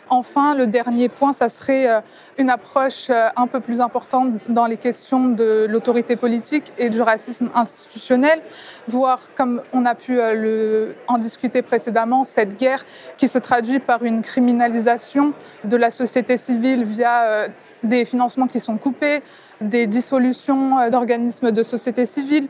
Enfin, 0.09 0.55
le 0.55 0.67
dernier 0.67 1.09
point, 1.09 1.33
ça 1.33 1.49
serait 1.49 1.89
euh, 1.89 2.01
une 2.37 2.51
approche 2.51 3.09
euh, 3.09 3.29
un 3.37 3.47
peu 3.47 3.61
plus 3.61 3.81
importante 3.81 4.33
dans 4.49 4.67
les 4.67 4.77
questions 4.77 5.29
de 5.29 5.67
l'autorité 5.69 6.17
politique 6.17 6.73
et 6.77 6.91
du 6.91 7.01
racisme 7.01 7.51
institutionnel, 7.55 8.41
voire, 8.89 9.21
comme 9.37 9.63
on 9.73 9.87
a 9.87 9.95
pu 9.95 10.21
euh, 10.21 10.93
en 11.07 11.19
discuter 11.19 11.63
précédemment, 11.63 12.25
cette 12.25 12.59
guerre 12.59 12.85
qui 13.17 13.29
se 13.29 13.39
traduit 13.39 13.79
par 13.79 14.05
une 14.05 14.23
criminalisation 14.23 15.33
de 15.65 15.77
la 15.77 15.91
société 15.91 16.37
civile 16.37 16.85
via 16.85 17.47
des 17.83 18.05
financements 18.05 18.47
qui 18.47 18.61
sont 18.61 18.77
coupés, 18.77 19.23
des 19.61 19.87
dissolutions 19.87 20.89
d'organismes 20.91 21.53
de 21.53 21.63
société 21.63 22.07
civile. 22.07 22.49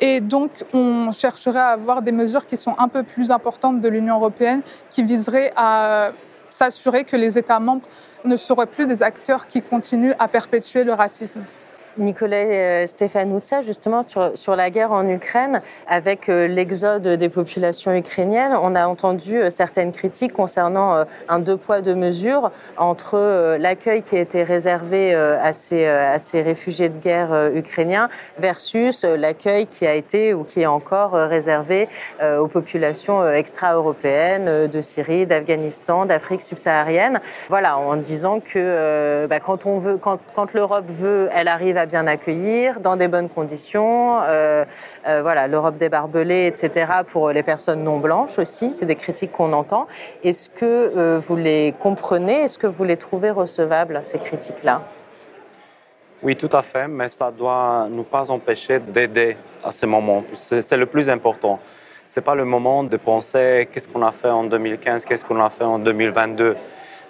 Et 0.00 0.20
donc, 0.20 0.50
on 0.72 1.12
chercherait 1.12 1.58
à 1.58 1.68
avoir 1.68 2.02
des 2.02 2.12
mesures 2.12 2.46
qui 2.46 2.56
sont 2.56 2.74
un 2.78 2.88
peu 2.88 3.02
plus 3.02 3.30
importantes 3.30 3.80
de 3.80 3.88
l'Union 3.88 4.16
européenne, 4.16 4.62
qui 4.90 5.02
viseraient 5.02 5.52
à 5.56 6.12
s'assurer 6.50 7.04
que 7.04 7.16
les 7.16 7.38
États 7.38 7.60
membres 7.60 7.86
ne 8.24 8.36
seraient 8.36 8.66
plus 8.66 8.86
des 8.86 9.02
acteurs 9.02 9.46
qui 9.46 9.62
continuent 9.62 10.14
à 10.18 10.28
perpétuer 10.28 10.84
le 10.84 10.92
racisme. 10.92 11.42
Nicolas 12.00 12.36
euh, 12.36 12.86
Stefanouza, 12.86 13.62
justement, 13.62 14.02
sur, 14.02 14.36
sur, 14.36 14.56
la 14.56 14.70
guerre 14.70 14.92
en 14.92 15.06
Ukraine, 15.08 15.60
avec 15.86 16.28
euh, 16.28 16.48
l'exode 16.48 17.06
des 17.06 17.28
populations 17.28 17.94
ukrainiennes, 17.94 18.54
on 18.60 18.74
a 18.74 18.86
entendu 18.86 19.36
euh, 19.36 19.50
certaines 19.50 19.92
critiques 19.92 20.32
concernant 20.32 21.04
un 21.28 21.38
deux 21.38 21.56
poids, 21.56 21.80
deux 21.80 21.94
mesures 21.94 22.50
entre 22.76 23.56
l'accueil 23.58 24.02
qui 24.02 24.16
a 24.16 24.20
été 24.20 24.42
réservé 24.42 25.14
à 25.14 25.52
ces, 25.52 25.86
à 25.86 26.18
ces 26.18 26.40
réfugiés 26.40 26.88
de 26.88 26.96
guerre 26.96 27.50
ukrainiens 27.54 28.08
versus 28.38 29.04
l'accueil 29.04 29.66
qui 29.66 29.86
a 29.86 29.94
été 29.94 30.32
ou 30.32 30.44
qui 30.44 30.62
est 30.62 30.66
encore 30.66 31.12
réservé 31.12 31.88
aux 32.22 32.46
populations 32.48 33.28
extra-européennes 33.28 34.68
de 34.68 34.80
Syrie, 34.80 35.26
d'Afghanistan, 35.26 36.06
d'Afrique 36.06 36.42
subsaharienne. 36.42 37.20
Voilà, 37.48 37.76
en 37.76 37.96
disant 37.96 38.40
que 38.40 39.26
bah, 39.28 39.40
quand, 39.40 39.64
quand, 40.00 40.20
quand 40.34 40.54
l'Europe 40.54 40.86
veut, 40.88 41.28
elle 41.34 41.48
arrive 41.48 41.76
à 41.76 41.86
bien 41.90 42.06
accueillir 42.06 42.80
dans 42.80 42.96
des 42.96 43.08
bonnes 43.08 43.28
conditions. 43.28 44.20
Euh, 44.22 44.64
euh, 45.06 45.22
voilà, 45.22 45.48
l'Europe 45.48 45.76
des 45.76 45.88
barbelés, 45.88 46.46
etc. 46.46 46.92
pour 47.06 47.30
les 47.30 47.42
personnes 47.42 47.82
non 47.82 47.98
blanches 47.98 48.38
aussi, 48.38 48.70
c'est 48.70 48.86
des 48.86 48.94
critiques 48.94 49.32
qu'on 49.32 49.52
entend. 49.52 49.86
Est-ce 50.22 50.48
que 50.48 50.64
euh, 50.64 51.18
vous 51.18 51.36
les 51.36 51.74
comprenez? 51.78 52.44
Est-ce 52.44 52.58
que 52.58 52.68
vous 52.68 52.84
les 52.84 52.96
trouvez 52.96 53.30
recevables, 53.30 53.98
ces 54.02 54.18
critiques-là? 54.18 54.82
Oui, 56.22 56.36
tout 56.36 56.50
à 56.52 56.62
fait, 56.62 56.86
mais 56.86 57.08
ça 57.08 57.30
doit 57.30 57.88
nous 57.90 58.04
pas 58.04 58.30
empêcher 58.30 58.78
d'aider 58.78 59.36
à 59.64 59.72
ce 59.72 59.86
moment. 59.86 60.22
C'est 60.34 60.76
le 60.76 60.86
plus 60.86 61.08
important. 61.08 61.58
C'est 62.06 62.20
pas 62.20 62.34
le 62.34 62.44
moment 62.44 62.84
de 62.84 62.96
penser 62.96 63.68
qu'est-ce 63.72 63.88
qu'on 63.88 64.02
a 64.02 64.12
fait 64.12 64.28
en 64.28 64.44
2015, 64.44 65.04
qu'est-ce 65.06 65.24
qu'on 65.24 65.40
a 65.40 65.50
fait 65.50 65.64
en 65.64 65.78
2022 65.78 66.56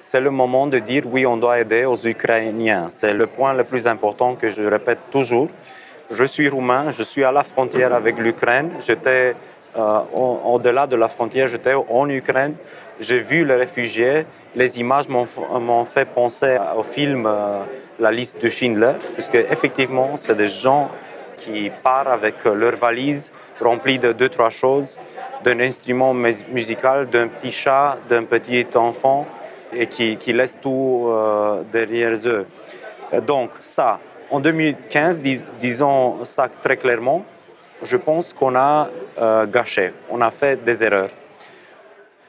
c'est 0.00 0.20
le 0.20 0.30
moment 0.30 0.66
de 0.66 0.78
dire 0.78 1.02
oui, 1.06 1.26
on 1.26 1.36
doit 1.36 1.60
aider 1.60 1.84
aux 1.84 2.06
Ukrainiens. 2.06 2.88
C'est 2.90 3.12
le 3.12 3.26
point 3.26 3.52
le 3.52 3.64
plus 3.64 3.86
important 3.86 4.34
que 4.34 4.48
je 4.48 4.62
répète 4.62 4.98
toujours. 5.10 5.48
Je 6.10 6.24
suis 6.24 6.48
roumain, 6.48 6.90
je 6.90 7.02
suis 7.02 7.22
à 7.22 7.30
la 7.30 7.44
frontière 7.44 7.94
avec 7.94 8.18
l'Ukraine. 8.18 8.70
J'étais 8.84 9.36
euh, 9.76 10.00
au-delà 10.44 10.86
de 10.86 10.96
la 10.96 11.08
frontière, 11.08 11.46
j'étais 11.46 11.74
en 11.74 12.08
Ukraine. 12.08 12.54
J'ai 12.98 13.18
vu 13.18 13.44
les 13.44 13.54
réfugiés. 13.54 14.24
Les 14.56 14.80
images 14.80 15.08
m'ont 15.08 15.84
fait 15.84 16.06
penser 16.06 16.58
au 16.76 16.82
film 16.82 17.26
euh, 17.26 17.62
La 18.00 18.10
liste 18.10 18.42
de 18.42 18.48
Schindler, 18.48 18.94
puisque 19.14 19.36
effectivement, 19.36 20.16
c'est 20.16 20.36
des 20.36 20.48
gens 20.48 20.90
qui 21.36 21.70
partent 21.82 22.08
avec 22.08 22.44
leur 22.44 22.74
valise 22.74 23.32
remplie 23.60 23.98
de 23.98 24.12
deux, 24.12 24.28
trois 24.28 24.50
choses, 24.50 24.98
d'un 25.44 25.60
instrument 25.60 26.12
musical, 26.12 27.08
d'un 27.08 27.28
petit 27.28 27.52
chat, 27.52 27.96
d'un 28.08 28.24
petit 28.24 28.66
enfant 28.74 29.26
et 29.72 29.86
qui, 29.86 30.16
qui 30.16 30.32
laissent 30.32 30.58
tout 30.60 31.06
euh, 31.08 31.62
derrière 31.72 32.12
eux. 32.26 32.46
Donc 33.26 33.50
ça, 33.60 33.98
en 34.30 34.40
2015, 34.40 35.20
disons 35.60 36.24
ça 36.24 36.48
très 36.48 36.76
clairement, 36.76 37.24
je 37.82 37.96
pense 37.96 38.32
qu'on 38.32 38.54
a 38.54 38.88
euh, 39.18 39.46
gâché, 39.46 39.92
on 40.10 40.20
a 40.20 40.30
fait 40.30 40.62
des 40.62 40.84
erreurs. 40.84 41.10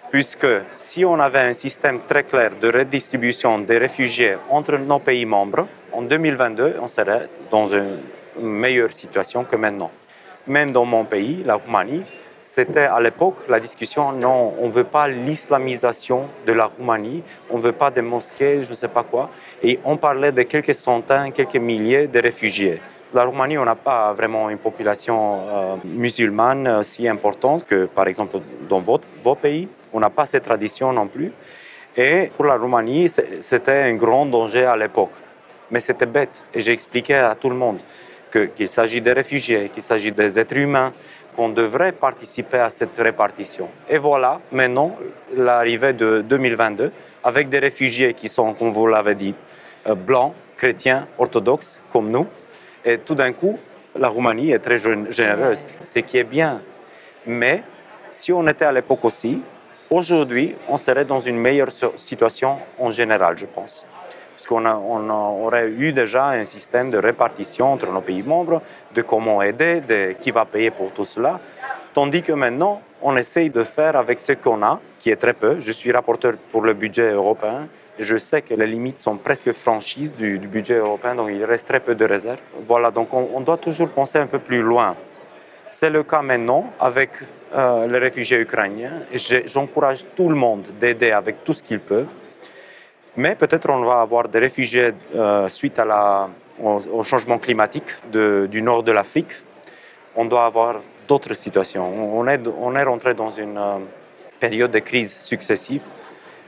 Puisque 0.09 0.47
si 0.71 1.05
on 1.05 1.19
avait 1.19 1.39
un 1.39 1.53
système 1.53 2.01
très 2.07 2.23
clair 2.23 2.51
de 2.59 2.69
redistribution 2.69 3.59
des 3.59 3.77
réfugiés 3.77 4.37
entre 4.49 4.77
nos 4.77 4.99
pays 4.99 5.25
membres, 5.25 5.67
en 5.93 6.01
2022, 6.01 6.77
on 6.81 6.87
serait 6.87 7.29
dans 7.49 7.67
une 7.67 7.97
meilleure 8.39 8.91
situation 8.91 9.43
que 9.43 9.55
maintenant. 9.55 9.91
Même 10.47 10.73
dans 10.73 10.85
mon 10.85 11.05
pays, 11.05 11.43
la 11.45 11.55
Roumanie, 11.55 12.03
c'était 12.41 12.81
à 12.81 12.99
l'époque 12.99 13.37
la 13.47 13.59
discussion, 13.59 14.11
non, 14.11 14.53
on 14.59 14.67
ne 14.67 14.71
veut 14.71 14.83
pas 14.83 15.07
l'islamisation 15.07 16.27
de 16.45 16.53
la 16.53 16.65
Roumanie, 16.65 17.23
on 17.49 17.57
ne 17.57 17.61
veut 17.61 17.71
pas 17.71 17.91
des 17.91 18.01
mosquées, 18.01 18.61
je 18.63 18.69
ne 18.69 18.75
sais 18.75 18.87
pas 18.87 19.03
quoi. 19.03 19.29
Et 19.61 19.79
on 19.83 19.97
parlait 19.97 20.31
de 20.31 20.41
quelques 20.43 20.73
centaines, 20.73 21.31
quelques 21.31 21.55
milliers 21.55 22.07
de 22.07 22.19
réfugiés. 22.19 22.81
La 23.13 23.25
Roumanie, 23.25 23.57
on 23.57 23.65
n'a 23.65 23.75
pas 23.75 24.13
vraiment 24.13 24.49
une 24.49 24.57
population 24.57 25.41
euh, 25.49 25.75
musulmane 25.83 26.65
euh, 26.65 26.81
si 26.81 27.07
importante 27.09 27.65
que, 27.65 27.85
par 27.85 28.07
exemple, 28.07 28.39
dans 28.69 28.79
votre, 28.79 29.05
vos 29.21 29.35
pays. 29.35 29.67
On 29.91 29.99
n'a 29.99 30.09
pas 30.09 30.25
cette 30.25 30.43
tradition 30.43 30.93
non 30.93 31.07
plus. 31.07 31.33
Et 31.97 32.31
pour 32.37 32.45
la 32.45 32.55
Roumanie, 32.55 33.09
c'était 33.09 33.81
un 33.81 33.95
grand 33.95 34.25
danger 34.25 34.63
à 34.63 34.77
l'époque. 34.77 35.11
Mais 35.71 35.81
c'était 35.81 36.05
bête. 36.05 36.45
Et 36.53 36.61
j'ai 36.61 36.71
expliqué 36.71 37.15
à 37.15 37.35
tout 37.35 37.49
le 37.49 37.57
monde 37.57 37.79
qu'il 38.31 38.69
s'agit 38.69 39.01
des 39.01 39.11
réfugiés, 39.11 39.69
qu'il 39.73 39.83
s'agit 39.83 40.11
des 40.11 40.39
êtres 40.39 40.55
humains, 40.55 40.93
qu'on 41.35 41.49
devrait 41.49 41.91
participer 41.91 42.59
à 42.59 42.69
cette 42.69 42.97
répartition. 42.97 43.69
Et 43.89 43.97
voilà, 43.97 44.39
maintenant, 44.51 44.97
l'arrivée 45.35 45.93
de 45.93 46.23
2022, 46.27 46.91
avec 47.23 47.49
des 47.49 47.59
réfugiés 47.59 48.13
qui 48.13 48.27
sont, 48.27 48.53
comme 48.53 48.71
vous 48.71 48.87
l'avez 48.87 49.15
dit, 49.15 49.35
euh, 49.87 49.95
blancs, 49.95 50.33
chrétiens, 50.57 51.07
orthodoxes, 51.17 51.81
comme 51.91 52.09
nous. 52.11 52.27
Et 52.83 52.97
tout 52.97 53.15
d'un 53.15 53.31
coup, 53.33 53.59
la 53.95 54.07
Roumanie 54.07 54.51
est 54.51 54.59
très 54.59 54.77
généreuse, 54.77 55.65
ce 55.81 55.99
qui 55.99 56.17
est 56.17 56.23
bien. 56.23 56.61
Mais 57.25 57.63
si 58.09 58.31
on 58.31 58.47
était 58.47 58.65
à 58.65 58.71
l'époque 58.71 59.05
aussi, 59.05 59.41
aujourd'hui, 59.89 60.55
on 60.67 60.77
serait 60.77 61.05
dans 61.05 61.19
une 61.19 61.37
meilleure 61.37 61.69
situation 61.95 62.57
en 62.79 62.91
général, 62.91 63.37
je 63.37 63.45
pense 63.45 63.85
parce 64.41 64.47
qu'on 64.47 64.65
on 64.65 65.07
aurait 65.45 65.69
eu 65.69 65.93
déjà 65.93 66.29
un 66.29 66.45
système 66.45 66.89
de 66.89 66.97
répartition 66.97 67.73
entre 67.73 67.91
nos 67.91 68.01
pays 68.01 68.23
membres, 68.23 68.63
de 68.95 69.03
comment 69.03 69.39
aider, 69.43 69.81
de 69.81 70.13
qui 70.19 70.31
va 70.31 70.45
payer 70.45 70.71
pour 70.71 70.91
tout 70.91 71.05
cela. 71.05 71.39
Tandis 71.93 72.23
que 72.23 72.31
maintenant, 72.31 72.81
on 73.03 73.15
essaye 73.17 73.51
de 73.51 73.63
faire 73.63 73.95
avec 73.95 74.19
ce 74.19 74.31
qu'on 74.31 74.63
a, 74.63 74.79
qui 74.97 75.11
est 75.11 75.17
très 75.17 75.33
peu. 75.33 75.59
Je 75.59 75.71
suis 75.71 75.91
rapporteur 75.91 76.33
pour 76.51 76.63
le 76.63 76.73
budget 76.73 77.11
européen 77.11 77.67
je 77.99 78.17
sais 78.17 78.41
que 78.41 78.55
les 78.55 78.65
limites 78.65 78.99
sont 78.99 79.17
presque 79.17 79.51
franchises 79.51 80.15
du, 80.15 80.39
budget 80.39 80.75
européen, 80.75 81.13
donc 81.13 81.29
il 81.29 81.43
reste 81.43 81.67
très 81.67 81.79
peu 81.79 81.93
de 81.93 82.05
réserves. 82.05 82.39
Voilà, 82.65 82.89
donc 82.89 83.13
on, 83.13 83.29
on 83.35 83.41
doit 83.41 83.57
toujours 83.57 83.89
penser 83.89 84.17
un 84.17 84.25
peu 84.25 84.39
plus 84.39 84.63
loin. 84.63 84.95
C'est 85.67 85.91
le 85.91 86.01
cas 86.01 86.23
maintenant 86.23 86.73
avec 86.79 87.11
euh, 87.53 87.85
les 87.85 87.99
réfugiés 87.99 88.39
ukrainiens. 88.39 88.93
J'encourage 89.45 90.03
tout 90.15 90.29
le 90.29 90.35
monde 90.35 90.67
d'aider 90.79 91.11
avec 91.11 91.43
tout 91.43 91.53
ce 91.53 91.61
qu'ils 91.61 91.79
peuvent. 91.79 92.13
Mais 93.17 93.35
peut-être 93.35 93.69
on 93.69 93.83
va 93.83 94.01
avoir 94.01 94.27
des 94.29 94.39
réfugiés 94.39 94.93
euh, 95.15 95.49
suite 95.49 95.77
à 95.79 95.85
la, 95.85 96.29
au, 96.61 97.03
changement 97.03 97.39
climatique 97.39 97.89
du 98.11 98.61
nord 98.61 98.83
de 98.83 98.91
l'Afrique. 98.91 99.33
On 100.15 100.25
doit 100.25 100.45
avoir 100.45 100.75
d'autres 101.07 101.33
situations. 101.33 101.85
On 102.17 102.25
est, 102.27 102.39
on 102.59 102.75
est 102.75 102.83
rentré 102.83 103.13
dans 103.13 103.31
une 103.31 103.57
euh, 103.57 103.77
période 104.39 104.71
de 104.71 104.79
crise 104.79 105.13
successive. 105.13 105.83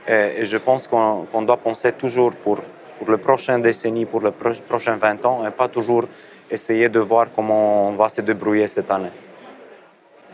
Et, 0.08 0.44
je 0.44 0.56
pense 0.56 0.86
qu'on 0.86 1.42
doit 1.42 1.56
penser 1.56 1.92
toujours 1.92 2.32
pour, 2.34 2.60
pour 2.98 3.10
le 3.10 3.18
prochain 3.18 3.58
décennie, 3.58 4.06
pour 4.06 4.22
les 4.22 4.32
prochains 4.68 4.96
20 4.96 5.24
ans, 5.26 5.46
et 5.46 5.50
pas 5.50 5.68
toujours 5.68 6.04
essayer 6.50 6.88
de 6.88 7.00
voir 7.00 7.26
comment 7.34 7.88
on 7.88 7.92
va 7.92 8.08
se 8.08 8.20
débrouiller 8.20 8.66
cette 8.66 8.90
année. 8.90 9.12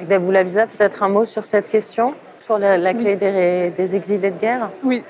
Agda 0.01 0.19
peut-être 0.19 1.03
un 1.03 1.09
mot 1.09 1.25
sur 1.25 1.45
cette 1.45 1.69
question, 1.69 2.14
sur 2.43 2.59
l'accueil 2.59 3.16
des, 3.16 3.97
exilés 3.97 4.31
de 4.31 4.38
guerre? 4.38 4.71
Oui, 4.83 5.05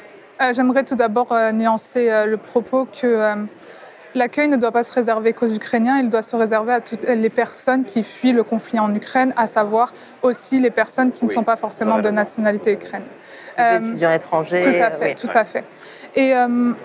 j'aimerais 0.54 0.84
tout 0.84 0.96
d'abord 0.96 1.32
euh, 1.32 1.52
nuancer 1.52 2.10
euh, 2.10 2.26
le 2.26 2.36
propos 2.36 2.86
que 2.86 3.34
l'accueil 4.14 4.48
ne 4.48 4.56
doit 4.56 4.72
pas 4.72 4.82
se 4.82 4.92
réserver 4.92 5.32
qu'aux 5.32 5.48
Ukrainiens, 5.48 5.98
il 5.98 6.10
doit 6.10 6.22
se 6.22 6.34
réserver 6.34 6.72
à 6.72 6.80
toutes 6.80 7.04
les 7.04 7.30
personnes 7.30 7.84
qui 7.84 8.02
fuient 8.02 8.32
le 8.32 8.42
conflit 8.42 8.80
en 8.80 8.94
Ukraine, 8.94 9.32
à 9.36 9.46
savoir 9.46 9.92
aussi 10.22 10.58
les 10.58 10.70
personnes 10.70 11.12
qui 11.12 11.24
ne 11.24 11.30
sont 11.30 11.44
pas 11.44 11.56
forcément 11.56 11.98
de 11.98 12.10
nationalité 12.10 12.72
ukrainienne. 12.72 13.08
Les 13.58 13.76
étudiants 13.76 14.12
étrangers. 14.12 14.62
Tout 14.62 14.82
à 14.82 14.90
fait, 14.90 15.14
tout 15.14 15.28
à 15.32 15.44
fait. 15.44 15.64
Et 16.16 16.34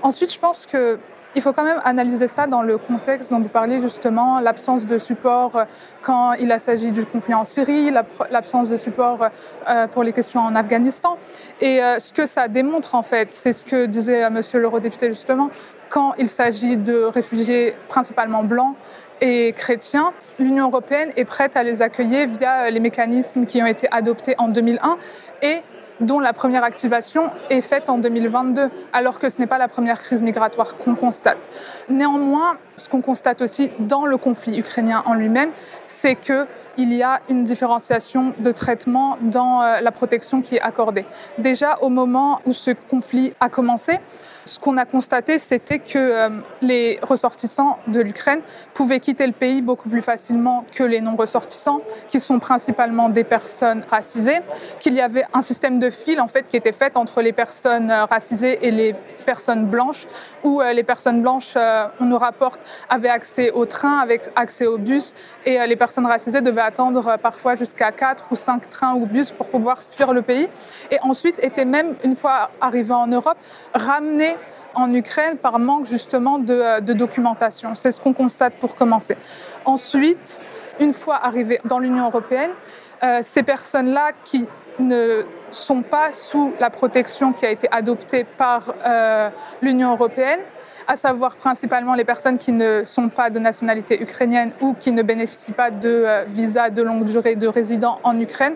ensuite, 0.03 0.31
je 0.31 0.37
pense 0.37 0.67
que 0.67 0.99
il 1.35 1.41
faut 1.41 1.53
quand 1.53 1.63
même 1.63 1.81
analyser 1.83 2.27
ça 2.27 2.47
dans 2.47 2.61
le 2.61 2.77
contexte 2.77 3.29
dont 3.29 3.39
vous 3.39 3.49
parliez 3.49 3.79
justement, 3.79 4.39
l'absence 4.39 4.85
de 4.85 4.97
support 4.97 5.55
euh, 5.55 5.63
quand 6.01 6.33
il 6.33 6.53
s'agit 6.59 6.91
du 6.91 7.05
conflit 7.05 7.33
en 7.33 7.43
Syrie, 7.43 7.91
l'absence 8.31 8.69
de 8.69 8.77
support 8.77 9.27
euh, 9.67 9.87
pour 9.87 10.03
les 10.03 10.13
questions 10.13 10.39
en 10.39 10.55
Afghanistan. 10.55 11.17
Et 11.59 11.83
euh, 11.83 11.99
ce 11.99 12.13
que 12.13 12.25
ça 12.25 12.47
démontre 12.47 12.95
en 12.95 13.01
fait, 13.01 13.29
c'est 13.31 13.53
ce 13.53 13.65
que 13.65 13.85
disait 13.85 14.29
monsieur 14.29 14.59
l'eurodéputé 14.59 15.07
justement, 15.07 15.49
quand 15.89 16.13
il 16.17 16.29
s'agit 16.29 16.77
de 16.77 17.03
réfugiés 17.03 17.75
principalement 17.87 18.43
blancs 18.43 18.75
et 19.21 19.53
chrétiens, 19.53 20.13
l'Union 20.39 20.67
européenne 20.67 21.11
est 21.15 21.25
prête 21.25 21.55
à 21.57 21.63
les 21.63 21.81
accueillir 21.81 22.27
via 22.27 22.69
les 22.69 22.79
mécanismes 22.79 23.45
qui 23.45 23.61
ont 23.61 23.67
été 23.67 23.87
adoptés 23.91 24.35
en 24.37 24.47
2001 24.47 24.97
et 25.41 25.61
dont 25.99 26.19
la 26.19 26.33
première 26.33 26.63
activation 26.63 27.29
est 27.49 27.61
faite 27.61 27.89
en 27.89 27.97
2022, 27.97 28.69
alors 28.93 29.19
que 29.19 29.29
ce 29.29 29.39
n'est 29.39 29.47
pas 29.47 29.57
la 29.57 29.67
première 29.67 30.01
crise 30.01 30.21
migratoire 30.21 30.77
qu'on 30.77 30.95
constate. 30.95 31.49
Néanmoins, 31.89 32.57
ce 32.77 32.89
qu'on 32.89 33.01
constate 33.01 33.41
aussi 33.41 33.71
dans 33.79 34.05
le 34.05 34.17
conflit 34.17 34.59
ukrainien 34.59 35.03
en 35.05 35.13
lui-même, 35.13 35.51
c'est 35.85 36.15
qu'il 36.15 36.93
y 36.93 37.03
a 37.03 37.21
une 37.29 37.43
différenciation 37.43 38.33
de 38.37 38.51
traitement 38.51 39.17
dans 39.21 39.61
euh, 39.61 39.81
la 39.81 39.91
protection 39.91 40.41
qui 40.41 40.55
est 40.55 40.61
accordée. 40.61 41.05
Déjà, 41.37 41.77
au 41.81 41.89
moment 41.89 42.39
où 42.45 42.53
ce 42.53 42.71
conflit 42.71 43.33
a 43.39 43.49
commencé, 43.49 43.99
ce 44.45 44.59
qu'on 44.59 44.77
a 44.77 44.85
constaté, 44.85 45.39
c'était 45.39 45.79
que 45.79 45.97
euh, 45.97 46.29
les 46.61 46.99
ressortissants 47.01 47.79
de 47.87 47.99
l'Ukraine 47.99 48.41
pouvaient 48.73 48.99
quitter 48.99 49.27
le 49.27 49.33
pays 49.33 49.61
beaucoup 49.61 49.89
plus 49.89 50.01
facilement 50.01 50.65
que 50.71 50.83
les 50.83 51.01
non-ressortissants, 51.01 51.81
qui 52.07 52.19
sont 52.19 52.39
principalement 52.39 53.09
des 53.09 53.23
personnes 53.23 53.83
racisées, 53.89 54.39
qu'il 54.79 54.93
y 54.93 55.01
avait 55.01 55.25
un 55.33 55.41
système 55.41 55.79
de 55.79 55.89
fil 55.89 56.21
en 56.21 56.27
fait 56.27 56.47
qui 56.47 56.57
était 56.57 56.71
fait 56.71 56.95
entre 56.95 57.21
les 57.21 57.33
personnes 57.33 57.89
euh, 57.91 58.05
racisées 58.05 58.65
et 58.65 58.71
les 58.71 58.95
personnes 59.25 59.65
blanches, 59.65 60.05
où 60.43 60.61
les 60.61 60.83
personnes 60.83 61.23
blanches, 61.23 61.57
on 61.99 62.05
nous 62.05 62.17
rapporte 62.17 62.61
avaient 62.89 63.09
accès 63.09 63.51
au 63.51 63.65
train, 63.65 63.99
avec 63.99 64.29
accès 64.35 64.65
au 64.65 64.77
bus, 64.77 65.13
et 65.45 65.59
euh, 65.59 65.65
les 65.65 65.75
personnes 65.75 66.05
racisées 66.05 66.41
devaient 66.41 66.61
attendre 66.61 67.07
euh, 67.07 67.17
parfois 67.17 67.55
jusqu'à 67.55 67.91
4 67.91 68.27
ou 68.31 68.35
5 68.35 68.69
trains 68.69 68.95
ou 68.95 69.05
bus 69.05 69.31
pour 69.31 69.49
pouvoir 69.49 69.81
fuir 69.81 70.13
le 70.13 70.21
pays, 70.21 70.47
et 70.91 70.97
ensuite 71.01 71.39
étaient 71.43 71.65
même, 71.65 71.95
une 72.03 72.15
fois 72.15 72.51
arrivées 72.61 72.93
en 72.93 73.07
Europe, 73.07 73.37
ramenées 73.73 74.34
en 74.75 74.93
Ukraine 74.93 75.37
par 75.37 75.59
manque 75.59 75.85
justement 75.85 76.37
de, 76.39 76.53
euh, 76.53 76.79
documentation. 76.81 77.75
C'est 77.75 77.91
ce 77.91 77.99
qu'on 77.99 78.13
constate 78.13 78.55
pour 78.55 78.75
commencer. 78.75 79.17
Ensuite, 79.65 80.41
une 80.79 80.93
fois 80.93 81.15
arrivées 81.15 81.59
dans 81.65 81.79
l'Union 81.79 82.05
européenne, 82.07 82.51
ces 83.21 83.43
personnes-là 83.43 84.13
qui 84.23 84.47
ne 84.79 85.23
sont 85.51 85.83
pas 85.83 86.11
sous 86.11 86.53
la 86.59 86.69
protection 86.69 87.33
qui 87.33 87.45
a 87.45 87.51
été 87.51 87.67
adoptée 87.71 88.23
par 88.23 88.73
l'Union 89.61 89.91
européenne 89.91 90.39
à 90.87 90.95
savoir 90.95 91.35
principalement 91.35 91.95
les 91.95 92.05
personnes 92.05 92.37
qui 92.37 92.51
ne 92.51 92.83
sont 92.83 93.09
pas 93.09 93.29
de 93.29 93.39
nationalité 93.39 94.01
ukrainienne 94.01 94.51
ou 94.61 94.73
qui 94.73 94.91
ne 94.91 95.03
bénéficient 95.03 95.51
pas 95.51 95.71
de 95.71 95.89
euh, 95.89 96.23
visa 96.27 96.69
de 96.69 96.81
longue 96.81 97.05
durée 97.05 97.35
de 97.35 97.47
résident 97.47 97.99
en 98.03 98.19
Ukraine, 98.19 98.55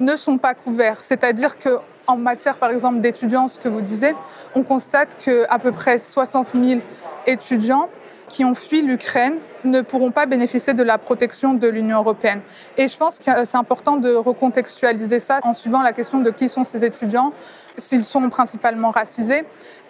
ne 0.00 0.16
sont 0.16 0.38
pas 0.38 0.54
couverts. 0.54 1.00
C'est-à-dire 1.00 1.58
que 1.58 1.78
en 2.08 2.16
matière, 2.16 2.56
par 2.56 2.70
exemple, 2.70 3.00
d'étudiants, 3.00 3.48
ce 3.48 3.60
que 3.60 3.68
vous 3.68 3.82
disiez, 3.82 4.14
on 4.54 4.64
constate 4.64 5.18
qu'à 5.22 5.58
peu 5.58 5.70
près 5.72 5.98
60 5.98 6.54
000 6.54 6.80
étudiants 7.26 7.88
qui 8.28 8.44
ont 8.44 8.54
fui 8.54 8.82
l'Ukraine 8.82 9.38
ne 9.64 9.80
pourront 9.80 10.10
pas 10.10 10.26
bénéficier 10.26 10.74
de 10.74 10.82
la 10.82 10.98
protection 10.98 11.54
de 11.54 11.66
l'Union 11.68 11.98
européenne. 11.98 12.40
Et 12.76 12.86
je 12.86 12.96
pense 12.96 13.18
que 13.18 13.44
c'est 13.44 13.56
important 13.56 13.96
de 13.96 14.14
recontextualiser 14.14 15.18
ça 15.18 15.40
en 15.42 15.52
suivant 15.52 15.82
la 15.82 15.92
question 15.92 16.20
de 16.20 16.30
qui 16.30 16.48
sont 16.48 16.64
ces 16.64 16.84
étudiants, 16.84 17.32
s'ils 17.76 18.04
sont 18.04 18.28
principalement 18.28 18.90
racisés, 18.90 19.44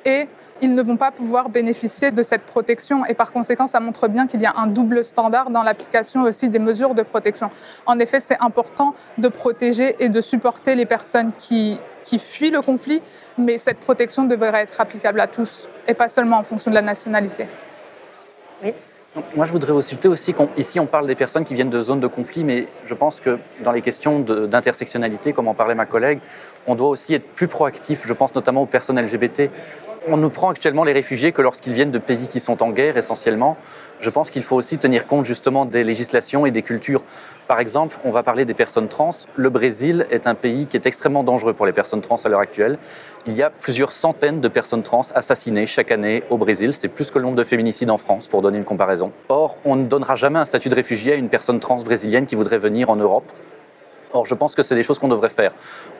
et 0.04 0.28
ils 0.60 0.74
ne 0.74 0.82
vont 0.82 0.96
pas 0.96 1.10
pouvoir 1.10 1.50
bénéficier 1.50 2.10
de 2.10 2.22
cette 2.22 2.42
protection. 2.42 3.04
Et 3.04 3.14
par 3.14 3.32
conséquent, 3.32 3.66
ça 3.66 3.80
montre 3.80 4.08
bien 4.08 4.26
qu'il 4.26 4.40
y 4.40 4.46
a 4.46 4.54
un 4.56 4.66
double 4.66 5.04
standard 5.04 5.50
dans 5.50 5.62
l'application 5.62 6.22
aussi 6.22 6.48
des 6.48 6.58
mesures 6.58 6.94
de 6.94 7.02
protection. 7.02 7.50
En 7.86 7.98
effet, 7.98 8.20
c'est 8.20 8.38
important 8.40 8.94
de 9.18 9.28
protéger 9.28 9.96
et 9.98 10.08
de 10.08 10.20
supporter 10.20 10.74
les 10.74 10.86
personnes 10.86 11.32
qui, 11.38 11.78
qui 12.08 12.18
fuient 12.18 12.50
le 12.50 12.62
conflit, 12.62 13.02
mais 13.36 13.58
cette 13.58 13.78
protection 13.78 14.24
devrait 14.24 14.62
être 14.62 14.80
applicable 14.80 15.20
à 15.20 15.26
tous 15.26 15.68
et 15.86 15.92
pas 15.92 16.08
seulement 16.08 16.38
en 16.38 16.42
fonction 16.42 16.70
de 16.70 16.74
la 16.74 16.80
nationalité. 16.80 17.46
Oui. 18.64 18.72
moi, 19.36 19.44
je 19.44 19.52
voudrais 19.52 19.72
aussi 19.72 19.92
ajouter 19.92 20.08
aussi 20.08 20.32
qu'ici, 20.32 20.80
on 20.80 20.86
parle 20.86 21.06
des 21.06 21.14
personnes 21.14 21.44
qui 21.44 21.54
viennent 21.54 21.68
de 21.68 21.80
zones 21.80 22.00
de 22.00 22.06
conflit, 22.06 22.44
mais 22.44 22.66
je 22.86 22.94
pense 22.94 23.20
que 23.20 23.38
dans 23.62 23.72
les 23.72 23.82
questions 23.82 24.20
d'intersectionnalité, 24.20 25.34
comme 25.34 25.48
en 25.48 25.54
parlait 25.54 25.74
ma 25.74 25.84
collègue, 25.84 26.20
on 26.66 26.74
doit 26.74 26.88
aussi 26.88 27.12
être 27.12 27.28
plus 27.34 27.46
proactif. 27.46 28.06
Je 28.06 28.12
pense 28.14 28.34
notamment 28.34 28.62
aux 28.62 28.66
personnes 28.66 28.98
LGBT 28.98 29.50
on 30.10 30.16
ne 30.16 30.28
prend 30.28 30.50
actuellement 30.50 30.84
les 30.84 30.92
réfugiés 30.92 31.32
que 31.32 31.42
lorsqu'ils 31.42 31.72
viennent 31.72 31.90
de 31.90 31.98
pays 31.98 32.26
qui 32.26 32.40
sont 32.40 32.62
en 32.62 32.70
guerre 32.70 32.96
essentiellement. 32.96 33.56
Je 34.00 34.10
pense 34.10 34.30
qu'il 34.30 34.42
faut 34.42 34.56
aussi 34.56 34.78
tenir 34.78 35.06
compte 35.06 35.24
justement 35.24 35.64
des 35.64 35.82
législations 35.84 36.46
et 36.46 36.50
des 36.50 36.62
cultures. 36.62 37.02
Par 37.48 37.58
exemple, 37.58 37.96
on 38.04 38.10
va 38.10 38.22
parler 38.22 38.44
des 38.44 38.54
personnes 38.54 38.88
trans. 38.88 39.10
Le 39.34 39.50
Brésil 39.50 40.06
est 40.10 40.26
un 40.26 40.34
pays 40.34 40.66
qui 40.66 40.76
est 40.76 40.86
extrêmement 40.86 41.24
dangereux 41.24 41.52
pour 41.52 41.66
les 41.66 41.72
personnes 41.72 42.00
trans 42.00 42.16
à 42.24 42.28
l'heure 42.28 42.40
actuelle. 42.40 42.78
Il 43.26 43.34
y 43.34 43.42
a 43.42 43.50
plusieurs 43.50 43.92
centaines 43.92 44.40
de 44.40 44.48
personnes 44.48 44.82
trans 44.82 45.02
assassinées 45.14 45.66
chaque 45.66 45.90
année 45.90 46.22
au 46.30 46.38
Brésil. 46.38 46.72
C'est 46.72 46.88
plus 46.88 47.10
que 47.10 47.18
le 47.18 47.24
nombre 47.24 47.36
de 47.36 47.44
féminicides 47.44 47.90
en 47.90 47.98
France, 47.98 48.28
pour 48.28 48.40
donner 48.40 48.58
une 48.58 48.64
comparaison. 48.64 49.12
Or, 49.28 49.58
on 49.64 49.76
ne 49.76 49.84
donnera 49.84 50.14
jamais 50.14 50.38
un 50.38 50.44
statut 50.44 50.68
de 50.68 50.74
réfugié 50.74 51.14
à 51.14 51.16
une 51.16 51.28
personne 51.28 51.58
trans 51.58 51.78
brésilienne 51.78 52.26
qui 52.26 52.36
voudrait 52.36 52.58
venir 52.58 52.90
en 52.90 52.96
Europe 52.96 53.30
Or, 54.12 54.26
je 54.26 54.34
pense 54.34 54.54
que 54.54 54.62
c'est 54.62 54.74
des 54.74 54.82
choses 54.82 54.98
qu'on 54.98 55.08
devrait 55.08 55.28
faire. 55.28 55.52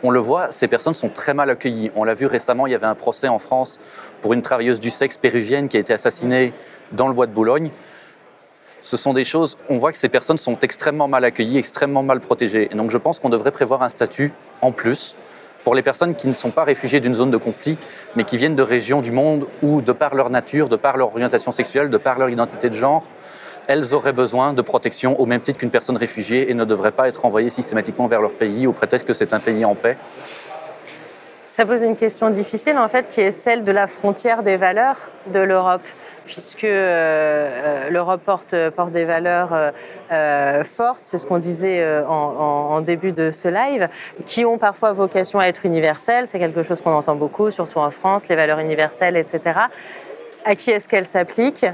On 0.02 0.10
le 0.10 0.18
voit, 0.18 0.50
ces 0.50 0.68
personnes 0.68 0.94
sont 0.94 1.08
très 1.08 1.34
mal 1.34 1.50
accueillies. 1.50 1.90
On 1.94 2.04
l'a 2.04 2.14
vu 2.14 2.26
récemment, 2.26 2.66
il 2.66 2.72
y 2.72 2.74
avait 2.74 2.86
un 2.86 2.94
procès 2.94 3.28
en 3.28 3.38
France 3.38 3.78
pour 4.22 4.32
une 4.32 4.42
travailleuse 4.42 4.80
du 4.80 4.90
sexe 4.90 5.18
péruvienne 5.18 5.68
qui 5.68 5.76
a 5.76 5.80
été 5.80 5.92
assassinée 5.92 6.52
dans 6.92 7.08
le 7.08 7.14
bois 7.14 7.26
de 7.26 7.32
Boulogne. 7.32 7.70
Ce 8.80 8.96
sont 8.96 9.12
des 9.12 9.24
choses, 9.24 9.58
on 9.68 9.78
voit 9.78 9.92
que 9.92 9.98
ces 9.98 10.08
personnes 10.08 10.38
sont 10.38 10.58
extrêmement 10.60 11.08
mal 11.08 11.24
accueillies, 11.24 11.58
extrêmement 11.58 12.02
mal 12.02 12.20
protégées. 12.20 12.68
Et 12.70 12.74
donc 12.74 12.90
je 12.90 12.98
pense 12.98 13.18
qu'on 13.18 13.28
devrait 13.28 13.50
prévoir 13.50 13.82
un 13.82 13.88
statut 13.88 14.32
en 14.62 14.72
plus 14.72 15.16
pour 15.64 15.74
les 15.74 15.82
personnes 15.82 16.14
qui 16.14 16.28
ne 16.28 16.32
sont 16.32 16.50
pas 16.50 16.64
réfugiées 16.64 17.00
d'une 17.00 17.14
zone 17.14 17.30
de 17.30 17.36
conflit, 17.36 17.76
mais 18.16 18.24
qui 18.24 18.36
viennent 18.36 18.54
de 18.54 18.62
régions 18.62 19.02
du 19.02 19.12
monde 19.12 19.46
où, 19.62 19.82
de 19.82 19.92
par 19.92 20.14
leur 20.14 20.30
nature, 20.30 20.68
de 20.68 20.76
par 20.76 20.96
leur 20.96 21.08
orientation 21.08 21.52
sexuelle, 21.52 21.90
de 21.90 21.98
par 21.98 22.18
leur 22.18 22.30
identité 22.30 22.70
de 22.70 22.74
genre, 22.74 23.06
elles 23.68 23.94
auraient 23.94 24.12
besoin 24.12 24.52
de 24.52 24.62
protection 24.62 25.20
au 25.20 25.26
même 25.26 25.40
titre 25.40 25.58
qu'une 25.58 25.70
personne 25.70 25.96
réfugiée 25.96 26.50
et 26.50 26.54
ne 26.54 26.64
devraient 26.64 26.90
pas 26.90 27.06
être 27.08 27.24
envoyées 27.24 27.50
systématiquement 27.50 28.08
vers 28.08 28.20
leur 28.20 28.32
pays 28.32 28.66
au 28.66 28.72
prétexte 28.72 29.06
que 29.06 29.12
c'est 29.12 29.32
un 29.32 29.40
pays 29.40 29.64
en 29.64 29.76
paix? 29.76 29.96
Ça 31.48 31.64
pose 31.64 31.82
une 31.82 31.96
question 31.96 32.30
difficile 32.30 32.76
en 32.76 32.88
fait 32.88 33.10
qui 33.10 33.20
est 33.20 33.30
celle 33.30 33.64
de 33.64 33.72
la 33.72 33.86
frontière 33.86 34.42
des 34.42 34.56
valeurs 34.56 35.10
de 35.32 35.38
l'Europe 35.38 35.86
puisque 36.28 36.64
euh, 36.64 36.68
euh, 36.68 37.90
l'Europe 37.90 38.20
porte, 38.22 38.54
des 38.90 39.04
valeurs 39.06 39.72
euh, 40.12 40.64
fortes, 40.64 41.00
c'est 41.04 41.18
ce 41.18 41.26
qu'on 41.26 41.38
disait 41.38 41.84
en, 42.06 42.80
début 42.82 43.12
de 43.12 43.30
ce 43.30 43.48
live, 43.48 43.88
qui 44.26 44.44
ont 44.44 44.58
parfois 44.58 44.92
vocation 44.92 45.40
à 45.40 45.46
être 45.46 45.66
universelles, 45.66 46.26
c'est 46.26 46.38
quelque 46.38 46.62
chose 46.62 46.80
qu'on 46.80 46.92
entend 46.92 47.16
beaucoup, 47.16 47.50
surtout 47.50 47.78
en 47.78 47.90
France, 47.90 48.28
les 48.28 48.36
valeurs 48.36 48.60
universelles, 48.60 49.16
etc. 49.16 49.58
À 50.44 50.54
qui 50.54 50.70
est-ce 50.70 50.88
qu'elles 50.88 51.06
s'appliquent? 51.06 51.66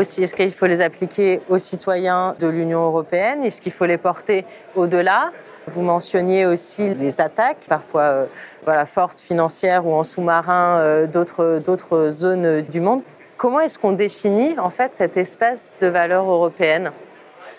Est-ce 0.00 0.34
qu'il 0.34 0.52
faut 0.52 0.66
les 0.66 0.80
appliquer 0.80 1.40
aux 1.48 1.58
citoyens 1.58 2.34
de 2.38 2.46
l'Union 2.46 2.84
européenne? 2.86 3.44
Est-ce 3.44 3.60
qu'il 3.60 3.72
faut 3.72 3.84
les 3.84 3.98
porter 3.98 4.44
au-delà? 4.74 5.32
Vous 5.66 5.82
mentionniez 5.82 6.46
aussi 6.46 6.92
les 6.94 7.20
attaques, 7.20 7.66
parfois 7.68 8.02
euh, 8.02 8.26
voilà, 8.64 8.84
fortes 8.84 9.20
financières 9.20 9.86
ou 9.86 9.92
en 9.92 10.02
sous-marin 10.02 10.78
euh, 10.80 11.06
d'autres 11.06 12.08
zones 12.10 12.62
du 12.62 12.80
monde. 12.80 13.02
Comment 13.36 13.60
est-ce 13.60 13.78
qu'on 13.78 13.92
définit 13.92 14.58
en 14.58 14.70
fait 14.70 14.94
cet 14.94 15.16
espace 15.16 15.74
de 15.80 15.86
valeurs 15.86 16.28
européennes, 16.28 16.90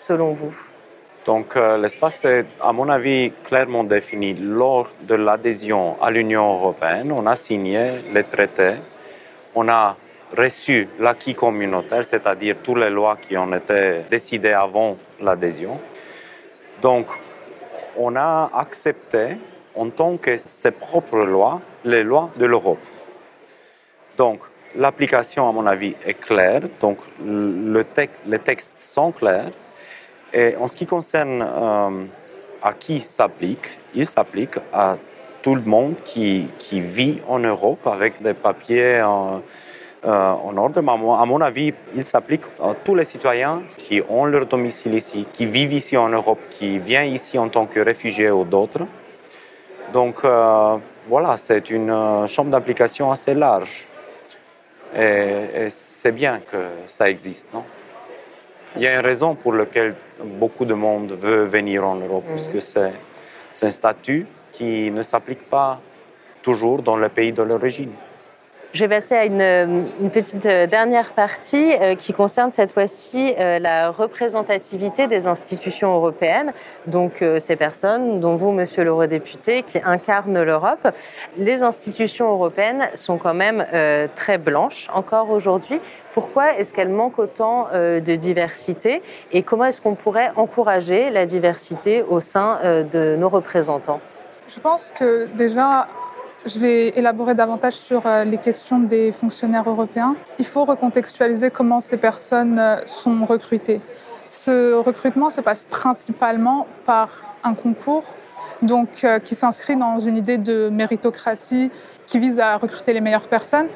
selon 0.06 0.32
vous? 0.32 0.54
Donc 1.24 1.56
euh, 1.56 1.78
l'espace 1.78 2.22
est, 2.26 2.44
à 2.60 2.72
mon 2.72 2.90
avis, 2.90 3.32
clairement 3.44 3.84
défini. 3.84 4.34
Lors 4.34 4.88
de 5.02 5.14
l'adhésion 5.14 5.96
à 6.02 6.10
l'Union 6.10 6.52
européenne, 6.52 7.10
on 7.10 7.26
a 7.26 7.36
signé 7.36 7.86
les 8.12 8.24
traités, 8.24 8.74
on 9.54 9.66
a 9.68 9.96
reçu 10.36 10.88
l'acquis 10.98 11.34
communautaire, 11.34 12.04
c'est-à-dire 12.04 12.56
toutes 12.62 12.78
les 12.78 12.90
lois 12.90 13.16
qui 13.16 13.36
ont 13.36 13.52
été 13.52 14.00
décidées 14.10 14.52
avant 14.52 14.96
l'adhésion. 15.20 15.80
Donc 16.82 17.06
on 17.96 18.16
a 18.16 18.50
accepté 18.54 19.36
en 19.74 19.90
tant 19.90 20.16
que 20.16 20.36
ses 20.36 20.70
propres 20.70 21.24
lois 21.24 21.60
les 21.84 22.02
lois 22.02 22.30
de 22.36 22.46
l'Europe. 22.46 22.84
Donc 24.16 24.40
l'application, 24.76 25.48
à 25.48 25.52
mon 25.52 25.66
avis, 25.66 25.94
est 26.04 26.14
claire. 26.14 26.62
Donc 26.80 26.98
le 27.24 27.84
les 28.26 28.38
textes 28.38 28.78
sont 28.78 29.12
clairs. 29.12 29.50
Et 30.32 30.56
en 30.56 30.66
ce 30.66 30.76
qui 30.76 30.86
concerne 30.86 31.42
euh, 31.42 32.04
à 32.62 32.72
qui 32.72 33.00
s'applique, 33.00 33.78
il 33.94 34.06
s'applique 34.06 34.56
à 34.72 34.96
tout 35.42 35.54
le 35.54 35.62
monde 35.62 35.94
qui, 36.04 36.48
vit 36.72 37.20
en 37.28 37.38
Europe 37.38 37.86
avec 37.86 38.20
des 38.20 38.34
papiers 38.34 38.96
euh, 38.96 39.38
en 40.04 40.56
ordre. 40.56 40.78
À 40.78 41.24
mon 41.26 41.40
avis, 41.40 41.72
il 41.94 42.04
s'applique 42.04 42.42
à 42.62 42.74
tous 42.74 42.94
les 42.94 43.04
citoyens 43.04 43.62
qui 43.78 44.02
ont 44.08 44.26
leur 44.26 44.46
domicile 44.46 44.94
ici, 44.94 45.26
qui 45.32 45.46
vivent 45.46 45.72
ici 45.72 45.96
en 45.96 46.08
Europe, 46.08 46.40
qui 46.50 46.78
viennent 46.78 47.12
ici 47.12 47.38
en 47.38 47.48
tant 47.48 47.66
que 47.66 47.80
réfugiés 47.80 48.30
ou 48.30 48.44
d'autres. 48.44 48.86
Donc 49.92 50.24
euh, 50.24 50.76
voilà, 51.08 51.36
c'est 51.36 51.70
une 51.70 52.26
chambre 52.26 52.50
d'application 52.50 53.10
assez 53.10 53.34
large. 53.34 53.86
Et, 54.96 55.64
et 55.64 55.70
c'est 55.70 56.12
bien 56.12 56.40
que 56.40 56.56
ça 56.86 57.08
existe, 57.08 57.52
non? 57.52 57.64
Il 58.76 58.82
y 58.82 58.88
a 58.88 58.94
une 58.94 59.06
raison 59.06 59.36
pour 59.36 59.52
laquelle 59.52 59.94
beaucoup 60.20 60.64
de 60.64 60.74
monde 60.74 61.12
veut 61.12 61.44
venir 61.44 61.86
en 61.86 61.94
Europe, 61.94 62.24
parce 62.28 62.48
que 62.48 62.58
c'est 62.58 62.92
un 63.62 63.70
statut 63.70 64.26
qui 64.50 64.90
ne 64.90 65.02
s'applique 65.04 65.48
pas 65.48 65.78
toujours 66.42 66.82
dans 66.82 66.96
le 66.96 67.08
pays 67.08 67.32
de 67.32 67.42
l'origine. 67.42 67.92
Je 68.74 68.80
vais 68.80 68.88
passer 68.88 69.14
à 69.14 69.24
une, 69.24 70.10
petite 70.10 70.46
euh, 70.46 70.66
dernière 70.66 71.12
partie 71.12 71.74
euh, 71.80 71.94
qui 71.94 72.12
concerne 72.12 72.50
cette 72.50 72.72
fois-ci 72.72 73.32
euh, 73.38 73.60
la 73.60 73.92
représentativité 73.92 75.06
des 75.06 75.28
institutions 75.28 75.94
européennes, 75.94 76.50
donc 76.88 77.24
ces 77.38 77.54
personnes, 77.54 78.18
dont 78.18 78.34
vous, 78.34 78.50
monsieur 78.50 78.82
l'eurodéputé, 78.82 79.62
qui 79.62 79.78
incarnent 79.84 80.42
l'Europe. 80.42 80.88
Les 81.36 81.62
institutions 81.62 82.32
européennes 82.32 82.88
sont 82.94 83.16
quand 83.16 83.34
même 83.34 83.64
très 84.16 84.38
blanches 84.38 84.88
encore 84.92 85.30
aujourd'hui. 85.30 85.78
Pourquoi 86.12 86.58
est-ce 86.58 86.74
qu'elles 86.74 86.88
manquent 86.88 87.20
autant 87.20 87.68
de 87.72 88.14
diversité 88.16 89.02
et 89.32 89.42
comment 89.42 89.66
est-ce 89.66 89.80
qu'on 89.80 89.94
pourrait 89.94 90.32
encourager 90.36 91.10
la 91.10 91.26
diversité 91.26 92.02
au 92.02 92.20
sein 92.20 92.58
de 92.92 93.16
nos 93.16 93.28
représentants? 93.28 94.00
Je 94.48 94.60
pense 94.60 94.92
que 94.96 95.26
déjà, 95.26 95.86
je 96.46 96.58
vais 96.58 96.88
élaborer 96.90 97.34
davantage 97.34 97.74
sur 97.74 98.06
euh, 98.06 98.24
les 98.24 98.38
questions 98.38 98.78
des 98.78 99.12
fonctionnaires 99.12 99.68
européens. 99.68 100.14
Il 100.38 100.44
faut 100.44 100.64
recontextualiser 100.64 101.50
comment 101.50 101.80
ces 101.80 101.96
personnes 101.96 102.58
euh, 102.58 102.76
sont 102.86 103.24
recrutées. 103.24 103.80
Ce 104.26 104.74
recrutement 104.74 105.30
se 105.30 105.40
passe 105.40 105.64
principalement 105.64 106.66
par 106.84 107.10
un 107.42 107.54
concours 107.54 108.04
donc, 108.62 109.04
euh, 109.04 109.18
qui 109.18 109.34
s'inscrit 109.34 109.76
dans 109.76 109.98
une 109.98 110.16
idée 110.16 110.38
de 110.38 110.68
méritocratie 110.70 111.70
qui 112.06 112.18
vise 112.18 112.38
à 112.38 112.56
recruter 112.56 112.92
les 112.92 113.00
meilleures 113.00 113.28
personnes. 113.28 113.68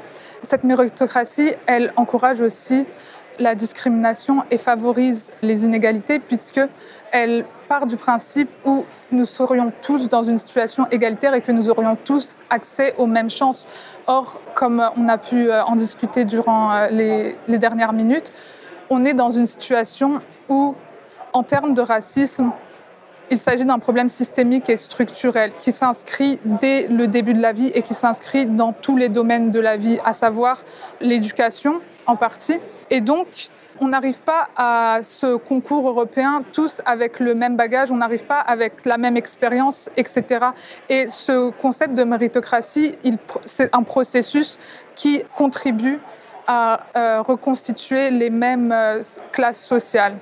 Cette 0.45 0.65
méritocratie, 0.65 1.53
elle 1.67 1.93
encourage 1.97 2.41
aussi 2.41 2.87
la 3.39 3.55
discrimination 3.55 4.43
et 4.51 4.59
favorise 4.59 5.33
les 5.43 5.65
inégalités 5.65 6.19
puisque 6.19 6.61
elle 7.13 7.45
part 7.69 7.87
du 7.87 7.97
principe 7.97 8.51
où 8.65 8.85
nous 9.11 9.25
serions 9.25 9.73
tous 9.83 10.09
dans 10.09 10.23
une 10.23 10.39
situation 10.39 10.87
égalitaire 10.91 11.35
et 11.35 11.41
que 11.41 11.53
nous 11.53 11.71
aurions 11.71 11.97
tous 11.97 12.39
accès 12.51 12.95
aux 12.99 13.07
mêmes 13.07 13.31
chances. 13.31 13.67
Or, 14.07 14.41
comme 14.55 14.83
on 14.97 15.09
a 15.09 15.19
pu 15.19 15.51
euh, 15.51 15.65
en 15.65 15.77
discuter 15.77 16.25
durant 16.25 16.73
euh, 16.73 16.89
les, 16.89 17.37
les 17.47 17.59
dernières 17.59 17.93
minutes, 17.93 18.33
on 18.91 19.05
est 19.05 19.15
dans 19.15 19.31
une 19.31 19.47
situation 19.47 20.21
où, 20.49 20.75
en 21.33 21.43
termes 21.43 21.75
de 21.75 21.83
racisme, 21.83 22.53
il 23.31 23.39
s'agit 23.39 23.67
d'un 23.67 23.79
problème 23.79 24.09
systémique 24.09 24.71
et 24.71 24.77
structurel 24.77 25.53
qui 25.53 25.73
s'inscrit 25.73 26.41
dès 26.45 26.89
le 26.89 27.09
début 27.09 27.35
de 27.35 27.43
la 27.43 27.53
vie 27.53 27.71
et 27.75 27.83
qui 27.83 27.93
s'inscrit 27.93 28.47
dans 28.47 28.73
tous 28.73 28.97
les 28.97 29.11
domaines 29.11 29.51
de 29.51 29.61
la 29.61 29.77
vie, 29.77 29.99
à 30.05 30.13
savoir 30.13 30.63
l'éducation 31.01 31.81
en 32.07 32.17
partie. 32.17 32.59
Et 32.91 33.01
donc, 33.01 33.51
on 33.81 33.89
n'arrive 33.89 34.23
pas 34.23 34.49
à 34.57 35.01
ce 35.03 35.37
concours 35.37 35.89
européen 35.89 36.43
tous 36.53 36.83
avec 36.85 37.21
le 37.21 37.35
même 37.35 37.57
bagage, 37.57 37.91
on 37.91 37.97
n'arrive 37.97 38.25
pas 38.25 38.41
avec 38.41 38.85
la 38.87 38.99
même 38.99 39.17
expérience, 39.17 39.89
etc. 39.97 40.47
Et 40.89 41.07
ce 41.07 41.51
concept 41.51 41.95
de 41.95 42.05
méritocratie, 42.05 42.97
c'est 43.45 43.75
un 43.75 43.83
processus 43.83 44.59
qui 44.95 45.23
contribue 45.37 46.01
à 46.47 46.87
euh, 46.97 47.23
reconstituer 47.23 48.11
les 48.11 48.31
mêmes 48.31 48.73
euh, 48.73 49.03
classes 49.33 49.63
sociales. 49.63 50.17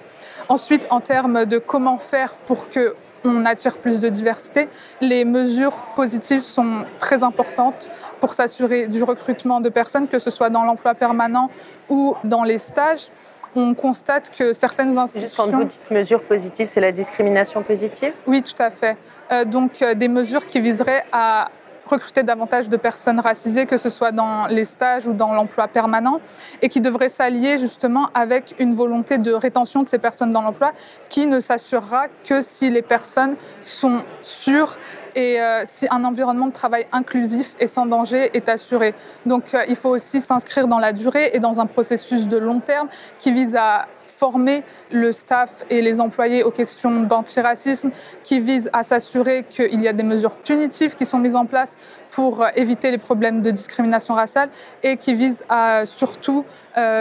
Ensuite, 0.49 0.87
en 0.91 1.01
termes 1.01 1.47
de 1.47 1.59
comment 1.59 1.99
faire 1.99 2.35
pour 2.47 2.69
que 2.69 2.95
on 3.25 3.45
attire 3.45 3.79
plus 3.79 4.01
de 4.01 4.09
diversité. 4.09 4.69
Les 5.01 5.25
mesures 5.25 5.77
positives 5.95 6.43
sont 6.43 6.85
très 6.99 7.23
importantes 7.23 7.91
pour 8.21 8.35
s'assurer 8.35 8.89
du 8.89 9.03
recrutement 9.03 9.61
de 9.61 9.69
personnes, 9.69 10.09
que 10.09 10.19
ce 10.19 10.31
soit 10.31 10.51
dans 10.51 10.65
l'emploi 10.65 10.95
permanent 10.95 11.51
ou 11.89 12.15
dans 12.25 12.45
les 12.45 12.59
stages 12.59 13.11
on 13.57 13.75
constate 13.75 14.31
que 14.37 14.53
certaines 14.53 14.99
institutions... 14.99 15.45
Juste 15.45 15.53
quand 15.53 15.59
vous 15.59 15.65
dites 15.65 15.91
mesures 15.91 16.23
positives, 16.23 16.67
c'est 16.67 16.81
la 16.81 16.93
discrimination 16.93 17.63
positive? 17.63 18.13
Oui, 18.27 18.43
tout 18.43 18.61
à 18.63 18.71
fait. 18.71 18.97
Euh, 19.33 19.45
donc 19.45 19.83
euh, 19.83 19.95
des 19.95 20.09
mesures 20.09 20.47
qui 20.47 20.61
viseraient 20.61 21.05
à 21.11 21.49
recruter 21.87 22.23
davantage 22.23 22.69
de 22.69 22.77
personnes 22.77 23.21
racisées, 23.21 23.67
que 23.67 23.79
ce 23.79 23.89
soit 23.89 24.13
dans 24.13 24.47
les 24.47 24.65
stages 24.65 25.07
ou 25.07 25.13
dans 25.13 25.33
l'emploi 25.33 25.69
permanent, 25.69 26.21
et 26.63 26.69
qui 26.69 26.81
devraient 26.81 27.09
s'allier 27.09 27.59
justement 27.59 28.09
avec 28.15 28.55
une 28.59 28.75
volonté 28.75 29.19
de 29.19 29.33
rétention 29.33 29.83
de 29.83 29.89
ces 29.89 29.99
personnes 29.99 30.33
dans 30.33 30.43
l'emploi, 30.43 30.73
qui 31.09 31.27
ne 31.27 31.41
s'assurera 31.41 32.07
que 32.25 32.41
si 32.41 32.71
les 32.71 32.83
personnes 32.83 33.37
sont 33.63 34.03
sûres 34.23 34.77
et 35.15 35.41
euh, 35.41 35.63
si 35.65 35.87
un 35.91 36.05
environnement 36.05 36.47
de 36.47 36.53
travail 36.53 36.87
inclusif 36.93 37.55
et 37.59 37.67
sans 37.67 37.87
danger 37.87 38.31
est 38.37 38.49
assuré. 38.49 38.95
Donc 39.25 39.55
euh, 39.55 39.63
il 39.67 39.75
faut 39.75 39.89
aussi 39.89 40.21
s'inscrire 40.21 40.69
dans 40.69 40.79
la 40.79 40.93
durée 40.93 41.31
et 41.33 41.41
dans 41.41 41.59
un 41.59 41.67
processus 41.67 42.29
de 42.29 42.37
long 42.37 42.61
terme 42.61 42.89
qui 43.19 43.33
vise 43.33 43.57
à 43.57 43.87
former 44.17 44.63
le 44.91 45.13
staff 45.13 45.65
et 45.71 45.83
les 45.83 46.01
employés 46.01 46.43
aux 46.43 46.51
questions 46.51 47.03
d'antiracisme, 47.03 47.91
qui 48.23 48.41
vise 48.41 48.71
à 48.73 48.83
s'assurer 48.83 49.45
qu'il 49.49 49.81
y 49.83 49.89
a 49.89 49.93
des 49.93 50.03
mesures 50.03 50.37
punitives 50.37 50.95
qui 50.95 51.07
sont 51.07 51.19
mises 51.19 51.37
en 51.37 51.47
place 51.47 51.77
pour 52.11 52.43
euh, 52.43 52.49
éviter 52.57 52.91
les 52.91 52.99
problèmes 52.99 53.43
de 53.43 53.51
discrimination 53.51 54.15
raciale 54.15 54.49
et 54.83 54.97
qui 54.97 55.15
vise 55.15 55.45
à 55.49 55.85
surtout 55.85 56.45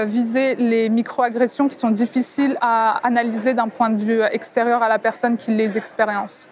viser 0.06 0.56
les 0.56 0.88
microagressions 0.88 1.68
qui 1.68 1.76
sont 1.76 1.92
difficiles 1.92 2.58
à 2.62 3.06
analyser 3.06 3.54
d'un 3.54 3.68
point 3.68 3.90
de 3.90 3.98
vue 3.98 4.22
extérieur 4.32 4.82
à 4.82 4.88
la 4.88 5.00
personne 5.00 5.36
qui 5.36 5.52
les 5.52 5.78
expérience. 5.78 6.48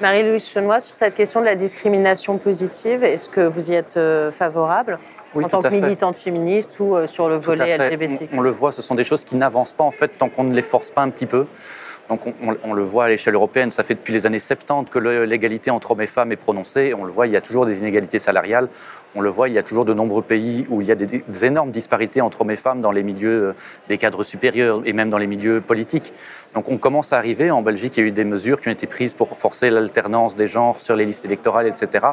Marie-Louise 0.00 0.48
Chenois, 0.48 0.80
sur 0.80 0.94
cette 0.94 1.14
question 1.14 1.40
de 1.40 1.44
la 1.44 1.56
discrimination 1.56 2.38
positive, 2.38 3.02
est-ce 3.02 3.28
que 3.28 3.40
vous 3.40 3.70
y 3.70 3.74
êtes 3.74 3.96
euh, 3.96 4.30
favorable 4.30 4.98
en 5.34 5.42
tant 5.42 5.60
que 5.60 5.68
militante 5.68 6.16
féministe 6.16 6.78
ou 6.78 6.94
euh, 6.94 7.06
sur 7.06 7.28
le 7.28 7.36
volet 7.36 7.76
LGBT 7.76 8.28
on, 8.32 8.38
on, 8.38 8.40
le 8.40 8.50
voit, 8.50 8.70
ce 8.70 8.80
sont 8.80 8.94
des 8.94 9.04
choses 9.04 9.24
qui 9.24 9.34
n'avancent 9.34 9.72
pas 9.72 9.84
en 9.84 9.90
fait 9.90 10.08
tant 10.16 10.28
qu'on 10.28 10.44
ne 10.44 10.54
les 10.54 10.62
force 10.62 10.90
pas 10.90 11.02
un 11.02 11.10
petit 11.10 11.26
peu. 11.26 11.46
Donc 12.08 12.20
on, 12.64 12.72
le 12.72 12.82
voit 12.82 13.04
à 13.04 13.08
l'échelle 13.08 13.34
européenne, 13.34 13.68
ça 13.68 13.82
fait 13.82 13.94
depuis 13.94 14.14
les 14.14 14.24
années 14.24 14.38
70 14.38 14.90
que 14.90 14.98
l'égalité 14.98 15.70
entre 15.70 15.90
hommes 15.90 16.00
et 16.00 16.06
femmes 16.06 16.32
est 16.32 16.36
prononcée. 16.36 16.94
On 16.98 17.04
le 17.04 17.12
voit, 17.12 17.26
il 17.26 17.34
y 17.34 17.36
a 17.36 17.42
toujours 17.42 17.66
des 17.66 17.80
inégalités 17.80 18.18
salariales. 18.18 18.68
On 19.14 19.20
le 19.20 19.28
voit, 19.28 19.50
il 19.50 19.54
y 19.54 19.58
a 19.58 19.62
toujours 19.62 19.84
de 19.84 19.92
nombreux 19.92 20.22
pays 20.22 20.66
où 20.70 20.80
il 20.80 20.86
y 20.86 20.92
a 20.92 20.94
des, 20.94 21.44
énormes 21.44 21.70
disparités 21.70 22.22
entre 22.22 22.40
hommes 22.40 22.50
et 22.50 22.56
femmes 22.56 22.80
dans 22.80 22.92
les 22.92 23.02
milieux 23.02 23.48
euh, 23.48 23.54
des 23.88 23.98
cadres 23.98 24.24
supérieurs 24.24 24.80
et 24.86 24.94
même 24.94 25.10
dans 25.10 25.18
les 25.18 25.26
milieux 25.26 25.60
politiques. 25.60 26.14
Donc 26.54 26.70
on 26.70 26.78
commence 26.78 27.12
à 27.12 27.18
arriver. 27.18 27.50
En 27.50 27.60
Belgique, 27.60 27.98
il 27.98 28.00
y 28.00 28.04
a 28.04 28.06
eu 28.06 28.12
des 28.12 28.24
mesures 28.24 28.62
qui 28.62 28.68
ont 28.68 28.72
été 28.72 28.86
prises 28.86 29.12
pour 29.12 29.36
forcer 29.36 29.68
l'alternance 29.68 30.34
des 30.34 30.46
genres 30.46 30.80
sur 30.80 30.96
les 30.96 31.04
listes 31.04 31.26
électorales, 31.26 31.66
etc. 31.66 32.06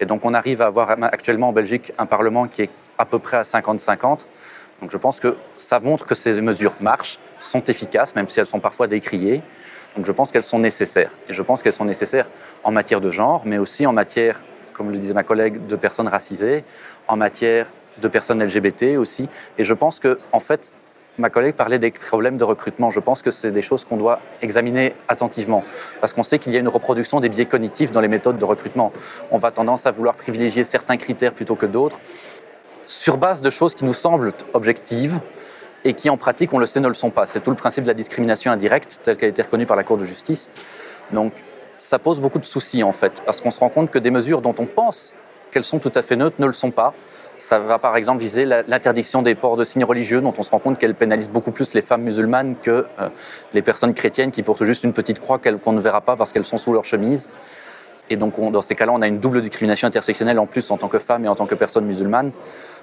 Et 0.00 0.06
donc 0.06 0.24
on 0.24 0.34
arrive 0.34 0.62
à 0.62 0.66
avoir 0.66 0.90
actuellement 1.02 1.48
en 1.48 1.52
Belgique 1.52 1.92
un 1.98 2.06
Parlement 2.06 2.46
qui 2.46 2.62
est 2.62 2.70
à 2.96 3.04
peu 3.04 3.18
près 3.18 3.38
à 3.38 3.42
50-50. 3.42 4.26
Donc 4.80 4.90
je 4.90 4.96
pense 4.96 5.20
que 5.20 5.36
ça 5.56 5.80
montre 5.80 6.06
que 6.06 6.14
ces 6.14 6.40
mesures 6.40 6.74
marchent, 6.80 7.18
sont 7.40 7.62
efficaces, 7.64 8.14
même 8.14 8.28
si 8.28 8.40
elles 8.40 8.46
sont 8.46 8.60
parfois 8.60 8.86
décriées. 8.86 9.42
Donc 9.96 10.04
je 10.04 10.12
pense 10.12 10.30
qu'elles 10.32 10.44
sont 10.44 10.58
nécessaires. 10.58 11.10
Et 11.28 11.32
je 11.32 11.42
pense 11.42 11.62
qu'elles 11.62 11.72
sont 11.72 11.84
nécessaires 11.84 12.28
en 12.64 12.70
matière 12.70 13.00
de 13.00 13.10
genre, 13.10 13.42
mais 13.46 13.58
aussi 13.58 13.86
en 13.86 13.92
matière, 13.92 14.42
comme 14.74 14.90
le 14.90 14.98
disait 14.98 15.14
ma 15.14 15.24
collègue, 15.24 15.66
de 15.66 15.76
personnes 15.76 16.08
racisées, 16.08 16.64
en 17.08 17.16
matière 17.16 17.66
de 18.00 18.08
personnes 18.08 18.42
LGBT 18.42 18.98
aussi. 18.98 19.28
Et 19.56 19.64
je 19.64 19.72
pense 19.72 20.00
que, 20.00 20.18
en 20.32 20.40
fait, 20.40 20.74
ma 21.18 21.30
collègue 21.30 21.54
parlait 21.54 21.78
des 21.78 21.90
problèmes 21.90 22.36
de 22.36 22.44
recrutement. 22.44 22.90
Je 22.90 23.00
pense 23.00 23.22
que 23.22 23.30
c'est 23.30 23.50
des 23.50 23.62
choses 23.62 23.86
qu'on 23.86 23.96
doit 23.96 24.20
examiner 24.42 24.94
attentivement, 25.08 25.64
parce 26.00 26.12
qu'on 26.12 26.22
sait 26.22 26.38
qu'il 26.38 26.52
y 26.52 26.56
a 26.56 26.60
une 26.60 26.68
reproduction 26.68 27.20
des 27.20 27.30
biais 27.30 27.46
cognitifs 27.46 27.90
dans 27.90 28.02
les 28.02 28.08
méthodes 28.08 28.36
de 28.38 28.44
recrutement. 28.44 28.92
On 29.30 29.38
va 29.38 29.50
tendance 29.50 29.86
à 29.86 29.90
vouloir 29.90 30.14
privilégier 30.14 30.64
certains 30.64 30.98
critères 30.98 31.32
plutôt 31.32 31.54
que 31.56 31.66
d'autres 31.66 31.98
sur 32.86 33.18
base 33.18 33.40
de 33.42 33.50
choses 33.50 33.74
qui 33.74 33.84
nous 33.84 33.94
semblent 33.94 34.32
objectives, 34.54 35.20
et 35.86 35.94
qui 35.94 36.10
en 36.10 36.16
pratique, 36.16 36.52
on 36.52 36.58
le 36.58 36.66
sait, 36.66 36.80
ne 36.80 36.88
le 36.88 36.94
sont 36.94 37.10
pas. 37.10 37.26
C'est 37.26 37.40
tout 37.40 37.50
le 37.50 37.56
principe 37.56 37.84
de 37.84 37.88
la 37.88 37.94
discrimination 37.94 38.50
indirecte 38.50 39.00
telle 39.04 39.16
qu'elle 39.16 39.28
a 39.28 39.30
été 39.30 39.42
reconnue 39.42 39.66
par 39.66 39.76
la 39.76 39.84
Cour 39.84 39.96
de 39.96 40.04
justice. 40.04 40.50
Donc 41.12 41.32
ça 41.78 42.00
pose 42.00 42.20
beaucoup 42.20 42.40
de 42.40 42.44
soucis 42.44 42.82
en 42.82 42.90
fait, 42.90 43.22
parce 43.24 43.40
qu'on 43.40 43.52
se 43.52 43.60
rend 43.60 43.68
compte 43.68 43.90
que 43.92 43.98
des 44.00 44.10
mesures 44.10 44.40
dont 44.40 44.54
on 44.58 44.66
pense 44.66 45.14
qu'elles 45.52 45.64
sont 45.64 45.78
tout 45.78 45.92
à 45.94 46.02
fait 46.02 46.16
neutres 46.16 46.36
ne 46.40 46.46
le 46.46 46.52
sont 46.52 46.72
pas. 46.72 46.92
Ça 47.38 47.60
va 47.60 47.78
par 47.78 47.96
exemple 47.96 48.20
viser 48.20 48.46
l'interdiction 48.46 49.22
des 49.22 49.36
ports 49.36 49.56
de 49.56 49.62
signes 49.62 49.84
religieux, 49.84 50.20
dont 50.20 50.34
on 50.36 50.42
se 50.42 50.50
rend 50.50 50.58
compte 50.58 50.78
qu'elle 50.78 50.94
pénalise 50.94 51.28
beaucoup 51.28 51.52
plus 51.52 51.74
les 51.74 51.82
femmes 51.82 52.02
musulmanes 52.02 52.56
que 52.60 52.86
euh, 52.98 53.08
les 53.52 53.62
personnes 53.62 53.94
chrétiennes 53.94 54.32
qui 54.32 54.42
portent 54.42 54.64
juste 54.64 54.82
une 54.82 54.94
petite 54.94 55.20
croix 55.20 55.38
qu'on 55.38 55.72
ne 55.72 55.80
verra 55.80 56.00
pas 56.00 56.16
parce 56.16 56.32
qu'elles 56.32 56.46
sont 56.46 56.56
sous 56.56 56.72
leur 56.72 56.84
chemise. 56.84 57.28
Et 58.10 58.16
donc 58.16 58.40
dans 58.50 58.62
ces 58.62 58.74
cas-là, 58.74 58.92
on 58.92 59.02
a 59.02 59.06
une 59.06 59.20
double 59.20 59.40
discrimination 59.40 59.86
intersectionnelle 59.86 60.38
en 60.38 60.46
plus 60.46 60.68
en 60.70 60.78
tant 60.78 60.88
que 60.88 60.98
femme 60.98 61.24
et 61.24 61.28
en 61.28 61.34
tant 61.34 61.46
que 61.46 61.54
personne 61.54 61.84
musulmane. 61.84 62.32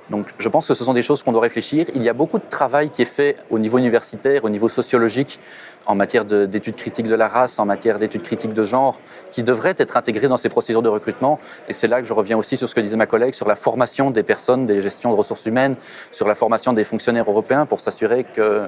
Donc 0.10 0.28
je 0.38 0.50
pense 0.50 0.68
que 0.68 0.74
ce 0.74 0.84
sont 0.84 0.94
des 0.94 1.02
choses 1.02 1.24
qu'on 1.24 1.32
doit 1.32 1.42
réfléchir. 1.42 1.86
Il 1.96 2.04
y 2.04 2.10
a 2.10 2.14
beaucoup 2.14 2.38
de 2.38 2.44
travail 2.50 2.90
qui 2.90 3.02
est 3.02 3.06
fait 3.06 3.38
au 3.50 3.58
niveau 3.58 3.78
universitaire, 3.78 4.44
au 4.44 4.50
niveau 4.50 4.70
sociologique, 4.70 5.40
en 5.86 5.96
matière 5.96 6.26
d'études 6.26 6.76
critiques 6.76 7.08
de 7.08 7.16
la 7.16 7.28
race, 7.28 7.60
en 7.60 7.66
matière 7.66 7.98
d'études 7.98 8.24
critiques 8.24 8.54
de 8.54 8.64
genre, 8.64 9.00
qui 9.32 9.44
devraient 9.44 9.76
être 9.78 9.98
intégrées 9.98 10.28
dans 10.28 10.38
ces 10.38 10.50
procédures 10.50 10.82
de 10.82 10.90
recrutement. 10.90 11.40
Et 11.68 11.74
c'est 11.74 11.88
là 11.88 12.02
que 12.02 12.08
je 12.08 12.14
reviens 12.14 12.38
aussi 12.38 12.58
sur 12.58 12.68
ce 12.68 12.76
que 12.76 12.82
disait 12.82 12.98
ma 12.98 13.06
collègue, 13.06 13.34
sur 13.34 13.48
la 13.48 13.56
formation 13.56 14.12
des 14.12 14.24
personnes, 14.24 14.66
des 14.66 14.82
gestions 14.82 15.12
de 15.12 15.16
ressources 15.16 15.46
humaines, 15.46 15.76
sur 16.12 16.28
la 16.28 16.36
formation 16.36 16.74
des 16.74 16.84
fonctionnaires 16.84 17.30
européens 17.30 17.66
pour 17.66 17.80
s'assurer 17.80 18.26
que 18.26 18.64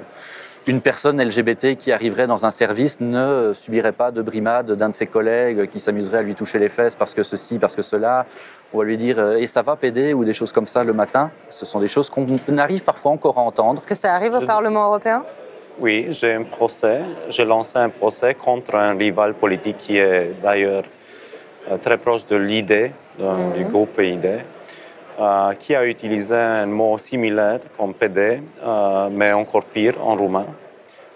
une 0.67 0.81
personne 0.81 1.21
LGBT 1.21 1.75
qui 1.77 1.91
arriverait 1.91 2.25
dans 2.25 2.45
un 2.45 2.51
service 2.51 2.99
ne 2.99 3.51
subirait 3.53 3.91
pas 3.91 4.11
de 4.11 4.21
brimade 4.21 4.71
d'un 4.71 4.89
de 4.89 4.93
ses 4.93 5.05
collègues 5.05 5.69
qui 5.69 5.79
s'amuserait 5.79 6.19
à 6.19 6.21
lui 6.23 6.33
toucher 6.33 6.57
les 6.57 6.69
fesses 6.69 6.95
parce 6.95 7.13
que 7.13 7.21
ceci, 7.21 7.59
parce 7.59 7.75
que 7.75 7.83
cela, 7.83 8.25
ou 8.73 8.81
à 8.81 8.85
lui 8.85 8.97
dire 8.97 9.19
euh, 9.19 9.37
et 9.37 9.47
ça 9.47 9.61
va 9.61 9.75
péder 9.75 10.13
ou 10.13 10.25
des 10.25 10.33
choses 10.33 10.51
comme 10.51 10.65
ça 10.65 10.83
le 10.83 10.93
matin. 10.93 11.29
Ce 11.49 11.65
sont 11.65 11.79
des 11.79 11.87
choses 11.87 12.09
qu'on 12.09 12.27
arrive 12.57 12.83
parfois 12.83 13.11
encore 13.11 13.37
à 13.37 13.41
entendre. 13.41 13.79
Est-ce 13.79 13.87
que 13.87 13.95
ça 13.95 14.15
arrive 14.15 14.33
au 14.33 14.41
Parlement 14.41 14.85
européen? 14.85 15.23
Oui, 15.79 16.07
j'ai 16.09 16.33
un 16.33 16.43
procès. 16.43 17.01
J'ai 17.29 17.45
lancé 17.45 17.77
un 17.77 17.89
procès 17.89 18.33
contre 18.33 18.75
un 18.75 18.95
rival 18.95 19.33
politique 19.35 19.77
qui 19.77 19.97
est 19.97 20.31
d'ailleurs 20.41 20.83
euh, 21.69 21.77
très 21.77 21.97
proche 21.97 22.25
de 22.25 22.37
l'idée, 22.37 22.91
du 23.19 23.23
mhm. 23.63 23.69
groupe 23.69 23.99
ID. 23.99 24.25
Euh, 25.19 25.53
qui 25.53 25.73
a 25.73 25.85
utilisé 25.85 26.35
un 26.35 26.65
mot 26.65 26.97
similaire 26.97 27.59
comme 27.77 27.93
PD, 27.93 28.41
mais 29.11 29.31
encore 29.31 29.63
pire 29.63 29.95
en 30.05 30.15
roumain 30.15 30.45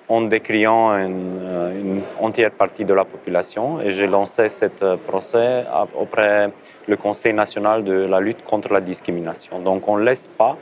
en 0.10 0.22
décriant 0.22 0.98
une, 0.98 1.40
euh, 1.44 1.80
une, 1.80 2.02
entière 2.20 2.52
partie 2.52 2.84
de 2.84 2.94
la 2.94 3.06
population. 3.06 3.80
Et 3.80 3.92
j'ai 3.92 4.08
lancé 4.08 4.50
ce 4.50 4.66
euh, 4.82 4.98
procès 4.98 5.66
auprès 5.96 6.50
du 6.88 6.98
Conseil 6.98 7.34
national 7.34 7.84
de 7.84 7.94
la 7.94 8.20
lutte 8.20 8.44
contre 8.44 8.74
la 8.74 8.82
discrimination. 8.82 9.60
Donc 9.60 9.88
on 9.88 9.98
ne 9.98 10.04
laisse 10.04 10.28
pas, 10.28 10.58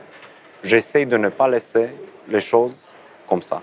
j'essaie 0.61 1.05
de 1.05 1.15
ne 1.15 1.29
pas 1.29 1.47
laisser 1.47 1.88
les 2.27 2.41
choses 2.41 2.95
comme 3.25 3.41
ça. 3.41 3.61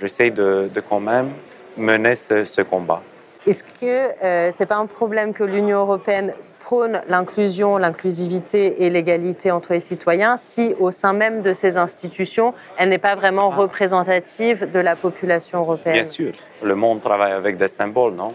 J'essaie 0.00 0.30
de, 0.30 0.70
quand 0.88 1.00
même 1.00 1.30
mener 1.76 2.14
ce, 2.14 2.44
ce 2.44 2.62
combat. 2.62 3.02
Est-ce 3.44 3.64
que 3.64 4.24
euh, 4.24 4.52
ce 4.52 4.62
n'est 4.62 4.66
pas 4.66 4.76
un 4.76 4.86
problème 4.86 5.32
que 5.32 5.42
l'Union 5.42 5.80
européenne 5.80 6.32
prône 6.58 7.00
l'inclusion, 7.08 7.78
l'inclusivité 7.78 8.84
et 8.84 8.90
l'égalité 8.90 9.50
entre 9.50 9.72
les 9.72 9.80
citoyens 9.80 10.36
si 10.36 10.74
au 10.78 10.90
sein 10.90 11.12
même 11.12 11.42
de 11.42 11.52
ces 11.52 11.76
institutions, 11.76 12.54
elle 12.76 12.88
n'est 12.88 12.98
pas 12.98 13.14
vraiment 13.14 13.50
ah. 13.52 13.56
représentative 13.56 14.70
de 14.70 14.80
la 14.80 14.96
population 14.96 15.60
européenne 15.60 15.94
Bien 15.94 16.04
sûr, 16.04 16.32
le 16.62 16.74
monde 16.74 17.00
travaille 17.00 17.32
avec 17.32 17.56
des 17.56 17.68
symboles, 17.68 18.14
non? 18.14 18.28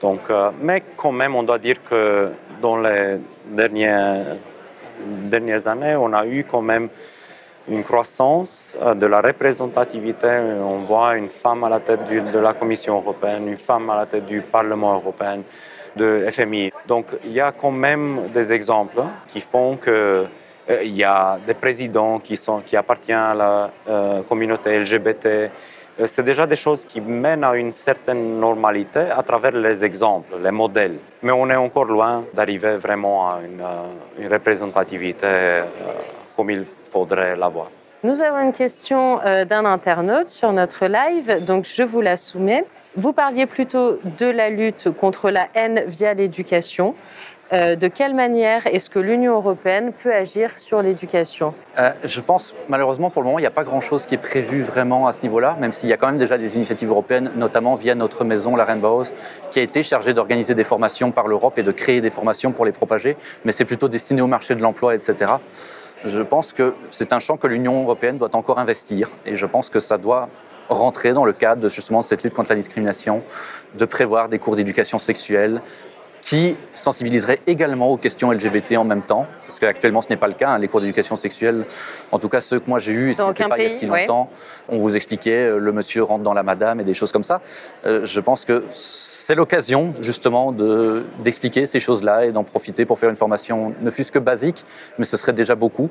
Donc, 0.00 0.20
euh, 0.30 0.50
mais 0.60 0.82
quand 0.96 1.12
même, 1.12 1.34
on 1.34 1.42
doit 1.42 1.58
dire 1.58 1.82
que 1.82 2.30
dans 2.62 2.76
les 2.76 3.18
dernières, 3.50 4.36
dernières 5.00 5.66
années, 5.66 5.96
on 5.96 6.12
a 6.12 6.24
eu 6.26 6.44
quand 6.44 6.62
même 6.62 6.88
une 7.68 7.82
croissance 7.82 8.76
euh, 8.80 8.94
de 8.94 9.06
la 9.06 9.20
représentativité. 9.20 10.28
On 10.62 10.78
voit 10.78 11.16
une 11.16 11.28
femme 11.28 11.64
à 11.64 11.68
la 11.68 11.80
tête 11.80 12.04
de 12.08 12.38
la 12.38 12.54
Commission 12.54 12.96
européenne, 12.96 13.48
une 13.48 13.56
femme 13.56 13.90
à 13.90 13.96
la 13.96 14.06
tête 14.06 14.26
du 14.26 14.40
Parlement 14.40 14.94
européen 14.94 15.40
de 15.96 16.26
FMI. 16.30 16.72
Donc 16.86 17.06
il 17.24 17.32
y 17.32 17.40
a 17.40 17.52
quand 17.52 17.70
même 17.70 18.28
des 18.32 18.52
exemples 18.52 19.02
qui 19.28 19.40
font 19.40 19.76
que 19.76 20.26
euh, 20.70 20.82
il 20.82 20.96
y 20.96 21.04
a 21.04 21.38
des 21.46 21.54
présidents 21.54 22.18
qui, 22.18 22.36
sont, 22.36 22.60
qui 22.60 22.76
appartiennent 22.76 23.18
à 23.18 23.34
la 23.34 23.70
euh, 23.88 24.22
communauté 24.22 24.78
LGBT. 24.78 25.26
Euh, 25.26 26.06
c'est 26.06 26.22
déjà 26.22 26.46
des 26.46 26.56
choses 26.56 26.84
qui 26.84 27.00
mènent 27.00 27.44
à 27.44 27.54
une 27.56 27.72
certaine 27.72 28.38
normalité 28.38 29.00
à 29.00 29.22
travers 29.22 29.52
les 29.52 29.84
exemples, 29.84 30.36
les 30.42 30.50
modèles. 30.50 30.98
Mais 31.22 31.32
on 31.32 31.48
est 31.48 31.56
encore 31.56 31.86
loin 31.86 32.24
d'arriver 32.34 32.76
vraiment 32.76 33.30
à 33.30 33.40
une, 33.42 33.64
une 34.22 34.32
représentativité 34.32 35.62
comme 36.36 36.50
il 36.50 36.64
faudrait 36.64 37.34
l'avoir. 37.34 37.70
Nous 38.04 38.20
avons 38.20 38.38
une 38.38 38.52
question 38.52 39.18
d'un 39.24 39.64
internaute 39.64 40.28
sur 40.28 40.52
notre 40.52 40.86
live, 40.86 41.44
donc 41.44 41.64
je 41.64 41.82
vous 41.82 42.00
la 42.00 42.16
soumets. 42.16 42.64
Vous 42.96 43.12
parliez 43.12 43.46
plutôt 43.46 43.98
de 44.18 44.26
la 44.26 44.50
lutte 44.50 44.90
contre 44.90 45.30
la 45.30 45.48
haine 45.54 45.82
via 45.86 46.14
l'éducation. 46.14 46.94
Euh, 47.52 47.76
de 47.76 47.88
quelle 47.88 48.14
manière 48.14 48.66
est-ce 48.66 48.90
que 48.90 48.98
l'Union 48.98 49.34
européenne 49.36 49.92
peut 49.92 50.12
agir 50.12 50.58
sur 50.58 50.82
l'éducation? 50.82 51.54
Euh, 51.78 51.92
Je 52.04 52.20
pense, 52.20 52.54
malheureusement, 52.68 53.08
pour 53.08 53.22
le 53.22 53.26
moment, 53.26 53.38
il 53.38 53.42
n'y 53.42 53.46
a 53.46 53.50
pas 53.52 53.64
grand-chose 53.64 54.04
qui 54.04 54.14
est 54.14 54.18
prévu 54.18 54.60
vraiment 54.60 55.06
à 55.06 55.12
ce 55.14 55.22
niveau-là, 55.22 55.56
même 55.58 55.72
s'il 55.72 55.88
y 55.88 55.92
a 55.94 55.96
quand 55.96 56.08
même 56.08 56.18
déjà 56.18 56.36
des 56.36 56.56
initiatives 56.56 56.90
européennes, 56.90 57.30
notamment 57.36 57.74
via 57.74 57.94
notre 57.94 58.24
maison, 58.24 58.54
la 58.54 58.64
Rainbow 58.64 59.02
qui 59.50 59.60
a 59.60 59.62
été 59.62 59.82
chargée 59.82 60.12
d'organiser 60.12 60.54
des 60.54 60.64
formations 60.64 61.10
par 61.10 61.26
l'Europe 61.26 61.58
et 61.58 61.62
de 61.62 61.72
créer 61.72 62.02
des 62.02 62.10
formations 62.10 62.52
pour 62.52 62.66
les 62.66 62.72
propager, 62.72 63.16
mais 63.44 63.52
c'est 63.52 63.64
plutôt 63.64 63.88
destiné 63.88 64.20
au 64.20 64.26
marché 64.26 64.54
de 64.54 64.60
l'emploi, 64.60 64.94
etc. 64.94 65.32
Je 66.04 66.20
pense 66.20 66.52
que 66.52 66.74
c'est 66.90 67.12
un 67.12 67.18
champ 67.18 67.38
que 67.38 67.46
l'Union 67.46 67.82
européenne 67.82 68.18
doit 68.18 68.34
encore 68.36 68.58
investir, 68.58 69.10
et 69.24 69.36
je 69.36 69.46
pense 69.46 69.70
que 69.70 69.80
ça 69.80 69.96
doit 69.96 70.28
rentrer 70.68 71.12
dans 71.12 71.24
le 71.24 71.32
cadre 71.32 71.62
de 71.62 71.68
justement 71.68 72.02
cette 72.02 72.22
lutte 72.22 72.34
contre 72.34 72.50
la 72.50 72.56
discrimination, 72.56 73.22
de 73.78 73.84
prévoir 73.84 74.28
des 74.28 74.38
cours 74.38 74.56
d'éducation 74.56 74.98
sexuelle 74.98 75.60
qui 76.20 76.56
sensibiliseraient 76.74 77.40
également 77.46 77.88
aux 77.90 77.96
questions 77.96 78.30
LGBT 78.30 78.76
en 78.76 78.84
même 78.84 79.02
temps, 79.02 79.26
parce 79.46 79.58
qu'actuellement 79.58 80.02
ce 80.02 80.10
n'est 80.10 80.16
pas 80.16 80.26
le 80.26 80.34
cas. 80.34 80.50
Hein. 80.50 80.58
les 80.58 80.68
cours 80.68 80.80
d'éducation 80.80 81.16
sexuelle, 81.16 81.64
en 82.12 82.18
tout 82.18 82.28
cas 82.28 82.40
ceux 82.40 82.58
que 82.60 82.68
moi 82.68 82.78
j'ai 82.80 82.92
eus, 82.92 83.10
et 83.10 83.14
ce 83.14 83.22
n'était 83.22 83.46
pas 83.46 83.56
il 83.58 83.64
y 83.64 83.66
a 83.66 83.70
si 83.70 83.86
longtemps, 83.86 84.30
on 84.68 84.78
vous 84.78 84.96
expliquait 84.96 85.46
euh, 85.46 85.58
le 85.58 85.72
monsieur 85.72 86.02
rentre 86.02 86.24
dans 86.24 86.34
la 86.34 86.42
madame 86.42 86.80
et 86.80 86.84
des 86.84 86.94
choses 86.94 87.12
comme 87.12 87.24
ça. 87.24 87.40
Euh, 87.86 88.04
je 88.04 88.20
pense 88.20 88.44
que 88.44 88.64
c'est 88.72 89.34
l'occasion 89.34 89.94
justement 90.00 90.52
d'expliquer 91.20 91.66
ces 91.66 91.80
choses-là 91.80 92.26
et 92.26 92.32
d'en 92.32 92.44
profiter 92.44 92.84
pour 92.84 92.98
faire 92.98 93.10
une 93.10 93.16
formation, 93.16 93.74
ne 93.80 93.90
fût-ce 93.90 94.12
que 94.12 94.18
basique, 94.18 94.64
mais 94.98 95.04
ce 95.04 95.16
serait 95.16 95.32
déjà 95.32 95.54
beaucoup. 95.54 95.88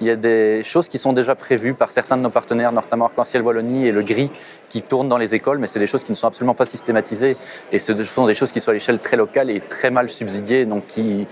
Il 0.00 0.06
y 0.06 0.10
a 0.10 0.16
des 0.16 0.62
choses 0.64 0.88
qui 0.88 0.96
sont 0.96 1.12
déjà 1.12 1.34
prévues 1.34 1.74
par 1.74 1.90
certains 1.90 2.16
de 2.16 2.22
nos 2.22 2.30
partenaires, 2.30 2.72
notamment 2.72 3.04
Arc-en-Ciel 3.04 3.42
Wallonie 3.42 3.86
et 3.86 3.92
le 3.92 4.02
GRI, 4.02 4.30
qui 4.70 4.80
tournent 4.80 5.10
dans 5.10 5.18
les 5.18 5.34
écoles, 5.34 5.58
mais 5.58 5.66
c'est 5.66 5.78
des 5.78 5.86
choses 5.86 6.04
qui 6.04 6.12
ne 6.12 6.16
sont 6.16 6.26
absolument 6.26 6.54
pas 6.54 6.64
systématisées 6.64 7.36
et 7.70 7.78
ce 7.78 7.94
sont 8.04 8.26
des 8.26 8.34
choses 8.34 8.50
qui 8.50 8.60
sont 8.60 8.70
à 8.70 8.74
l'échelle 8.74 8.98
très 8.98 9.18
locale 9.18 9.50
et 9.50 9.60
très 9.60 9.90
mal 9.90 10.08
subsidiées, 10.08 10.64
donc 10.64 10.86
qui 10.86 11.26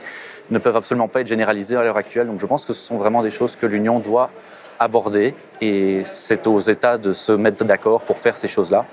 ne 0.51 0.59
peuvent 0.59 0.77
absolument 0.77 1.09
pas 1.09 1.23
être 1.23 1.27
généralisées 1.27 1.77
à 1.77 1.83
l'heure 1.83 1.97
actuelle. 1.97 2.27
Donc 2.27 2.41
je 2.41 2.47
pense 2.47 2.67
que 2.67 2.75
ce 2.75 2.85
sont 2.85 2.97
vraiment 2.97 3.23
des 3.23 3.31
choses 3.31 3.57
que 3.57 3.65
l'Union 3.65 4.01
doit 4.01 4.31
aborder 4.79 5.35
et 5.63 6.03
c'est 6.05 6.47
aux 6.47 6.61
États 6.61 6.99
de 6.99 7.15
se 7.15 7.33
mettre 7.33 7.65
d'accord 7.65 8.03
pour 8.03 8.19
faire 8.19 8.37
ces 8.37 8.49
choses-là. 8.49 8.85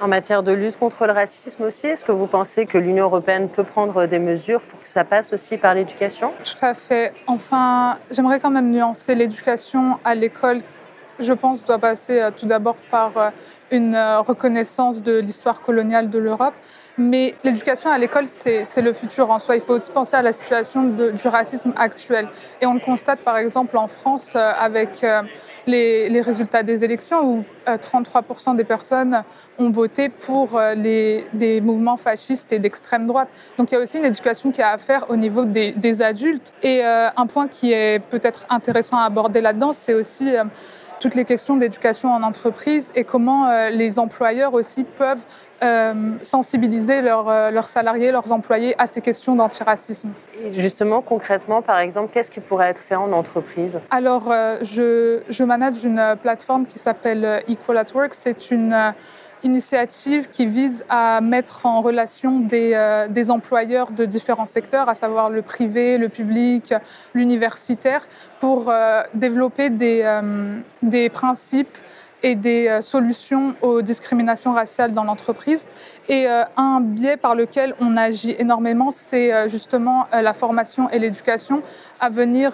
En 0.00 0.08
matière 0.08 0.42
de 0.42 0.50
lutte 0.50 0.76
contre 0.76 1.06
le 1.06 1.12
racisme 1.12 1.62
aussi, 1.62 1.86
est-ce 1.86 2.04
que 2.04 2.10
vous 2.10 2.26
pensez 2.26 2.66
que 2.66 2.76
l'Union 2.78 3.04
européenne 3.04 3.48
peut 3.48 3.62
prendre 3.62 4.06
des 4.06 4.18
mesures 4.18 4.60
pour 4.60 4.80
que 4.80 4.88
ça 4.88 5.04
passe 5.04 5.32
aussi 5.32 5.56
par 5.56 5.72
l'éducation? 5.72 6.32
Tout 6.42 6.64
à 6.64 6.74
fait. 6.74 7.12
Enfin, 7.28 7.98
j'aimerais 8.10 8.40
quand 8.40 8.50
même 8.50 8.72
nuancer 8.72 9.14
l'éducation 9.14 10.00
à 10.04 10.16
l'école. 10.16 10.58
Je 11.20 11.32
pense 11.32 11.64
doit 11.64 11.78
passer 11.78 12.20
euh, 12.20 12.32
tout 12.36 12.46
d'abord 12.46 12.74
par 12.90 13.16
euh, 13.16 13.30
une 13.70 13.94
euh, 13.94 14.20
reconnaissance 14.20 15.00
de 15.00 15.20
l'histoire 15.20 15.60
coloniale 15.60 16.10
de 16.10 16.18
l'Europe. 16.18 16.54
Mais 16.98 17.36
l'éducation 17.44 17.88
à 17.88 17.96
l'école, 17.96 18.26
c'est 18.26 18.82
le 18.82 18.92
futur 18.92 19.30
en 19.30 19.38
soi. 19.38 19.54
Il 19.54 19.62
faut 19.62 19.74
aussi 19.74 19.92
penser 19.92 20.16
à 20.16 20.22
la 20.22 20.32
situation 20.32 20.84
du 20.84 21.28
racisme 21.28 21.72
actuel. 21.76 22.28
Et 22.60 22.66
on 22.66 22.74
le 22.74 22.80
constate 22.80 23.20
par 23.20 23.36
exemple 23.36 23.76
en 23.76 23.88
France 23.88 24.36
avec 24.36 25.04
les, 25.66 26.20
résultats 26.20 26.62
des 26.62 26.84
élections 26.84 27.22
où 27.22 27.44
33% 27.66 28.52
euh, 28.52 28.54
des 28.54 28.64
personnes 28.64 29.22
ont 29.58 29.70
voté 29.70 30.08
pour 30.08 30.56
euh, 30.56 30.74
les, 30.74 31.24
des 31.32 31.60
mouvements 31.60 31.96
fascistes 31.96 32.52
et 32.52 32.58
d'extrême 32.58 33.06
droite. 33.06 33.28
Donc 33.58 33.70
il 33.70 33.74
y 33.74 33.78
a 33.78 33.80
aussi 33.80 33.98
une 33.98 34.04
éducation 34.04 34.50
qui 34.50 34.62
a 34.62 34.70
à 34.70 34.78
faire 34.78 35.10
au 35.10 35.16
niveau 35.16 35.44
des, 35.44 36.02
adultes. 36.02 36.52
Et 36.62 36.84
euh, 36.84 37.08
un 37.16 37.26
point 37.26 37.46
qui 37.48 37.72
est 37.72 38.00
peut-être 38.10 38.46
intéressant 38.50 38.98
à 38.98 39.04
aborder 39.04 39.40
là-dedans, 39.40 39.72
c'est 39.72 39.94
aussi 39.94 40.34
toutes 41.04 41.16
les 41.16 41.26
questions 41.26 41.58
d'éducation 41.58 42.10
en 42.10 42.22
entreprise 42.22 42.90
et 42.94 43.04
comment 43.04 43.68
les 43.68 43.98
employeurs 43.98 44.54
aussi 44.54 44.84
peuvent 44.84 45.26
sensibiliser 46.22 47.02
leurs 47.02 47.68
salariés, 47.68 48.10
leurs 48.10 48.32
employés 48.32 48.74
à 48.78 48.86
ces 48.86 49.02
questions 49.02 49.36
d'antiracisme. 49.36 50.14
Justement, 50.50 51.02
concrètement, 51.02 51.60
par 51.60 51.78
exemple, 51.78 52.10
qu'est-ce 52.10 52.30
qui 52.30 52.40
pourrait 52.40 52.68
être 52.68 52.80
fait 52.80 52.94
en 52.94 53.12
entreprise? 53.12 53.80
Alors, 53.90 54.32
je, 54.62 55.20
je, 55.28 55.44
manage 55.44 55.84
une 55.84 56.16
plateforme 56.22 56.64
qui 56.64 56.78
s'appelle 56.78 57.42
Equal 57.48 57.76
at 57.76 57.92
Work. 57.94 58.14
C'est 58.14 58.50
une 58.50 58.94
initiative 59.44 60.28
qui 60.30 60.46
vise 60.46 60.84
à 60.88 61.20
mettre 61.20 61.66
en 61.66 61.80
relation 61.80 62.40
des, 62.40 63.06
des 63.10 63.30
employeurs 63.30 63.90
de 63.90 64.04
différents 64.04 64.44
secteurs, 64.44 64.88
à 64.88 64.94
savoir 64.94 65.30
le 65.30 65.42
privé, 65.42 65.98
le 65.98 66.08
public, 66.08 66.74
l'universitaire, 67.14 68.06
pour 68.40 68.72
développer 69.14 69.70
des, 69.70 70.20
des 70.82 71.08
principes 71.08 71.78
et 72.24 72.34
des 72.34 72.68
euh, 72.68 72.80
solutions 72.80 73.54
aux 73.60 73.82
discriminations 73.82 74.54
raciales 74.54 74.92
dans 74.92 75.04
l'entreprise. 75.04 75.66
Et 76.08 76.26
euh, 76.26 76.42
un 76.56 76.80
biais 76.80 77.18
par 77.18 77.34
lequel 77.34 77.74
on 77.80 77.96
agit 77.98 78.34
énormément, 78.38 78.90
c'est 78.90 79.32
euh, 79.32 79.46
justement 79.46 80.06
la 80.10 80.32
formation 80.32 80.88
et 80.88 80.98
l'éducation 80.98 81.62
à 82.00 82.08
venir 82.08 82.52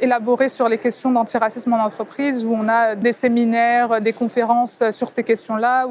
élaborer 0.00 0.48
sur 0.48 0.68
les 0.68 0.78
questions 0.78 1.10
d'antiracisme 1.10 1.72
en 1.72 1.84
entreprise, 1.84 2.44
où 2.44 2.52
on 2.52 2.68
a 2.68 2.94
des 2.96 3.12
séminaires, 3.12 4.00
des 4.00 4.12
conférences 4.12 4.82
sur 4.90 5.10
ces 5.10 5.22
questions-là, 5.22 5.86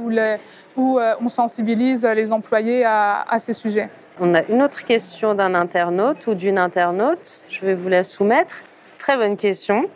où, 0.76 1.00
on 1.00 1.30
sensibilise 1.30 2.06
les 2.06 2.32
employés 2.32 2.84
à, 2.86 3.26
à 3.28 3.40
ces 3.40 3.54
sujets. 3.54 3.90
On 4.20 4.34
a 4.36 4.44
une 4.44 4.62
autre 4.62 4.84
question 4.84 5.34
d'un 5.34 5.56
internaute 5.56 6.28
ou 6.28 6.34
d'une 6.34 6.58
internaute. 6.58 7.42
Je 7.50 7.66
vais 7.66 7.74
vous 7.74 7.90
la 7.90 8.04
soumettre. 8.04 8.64
Très 8.98 9.18
bonne 9.18 9.36
question. 9.36 9.90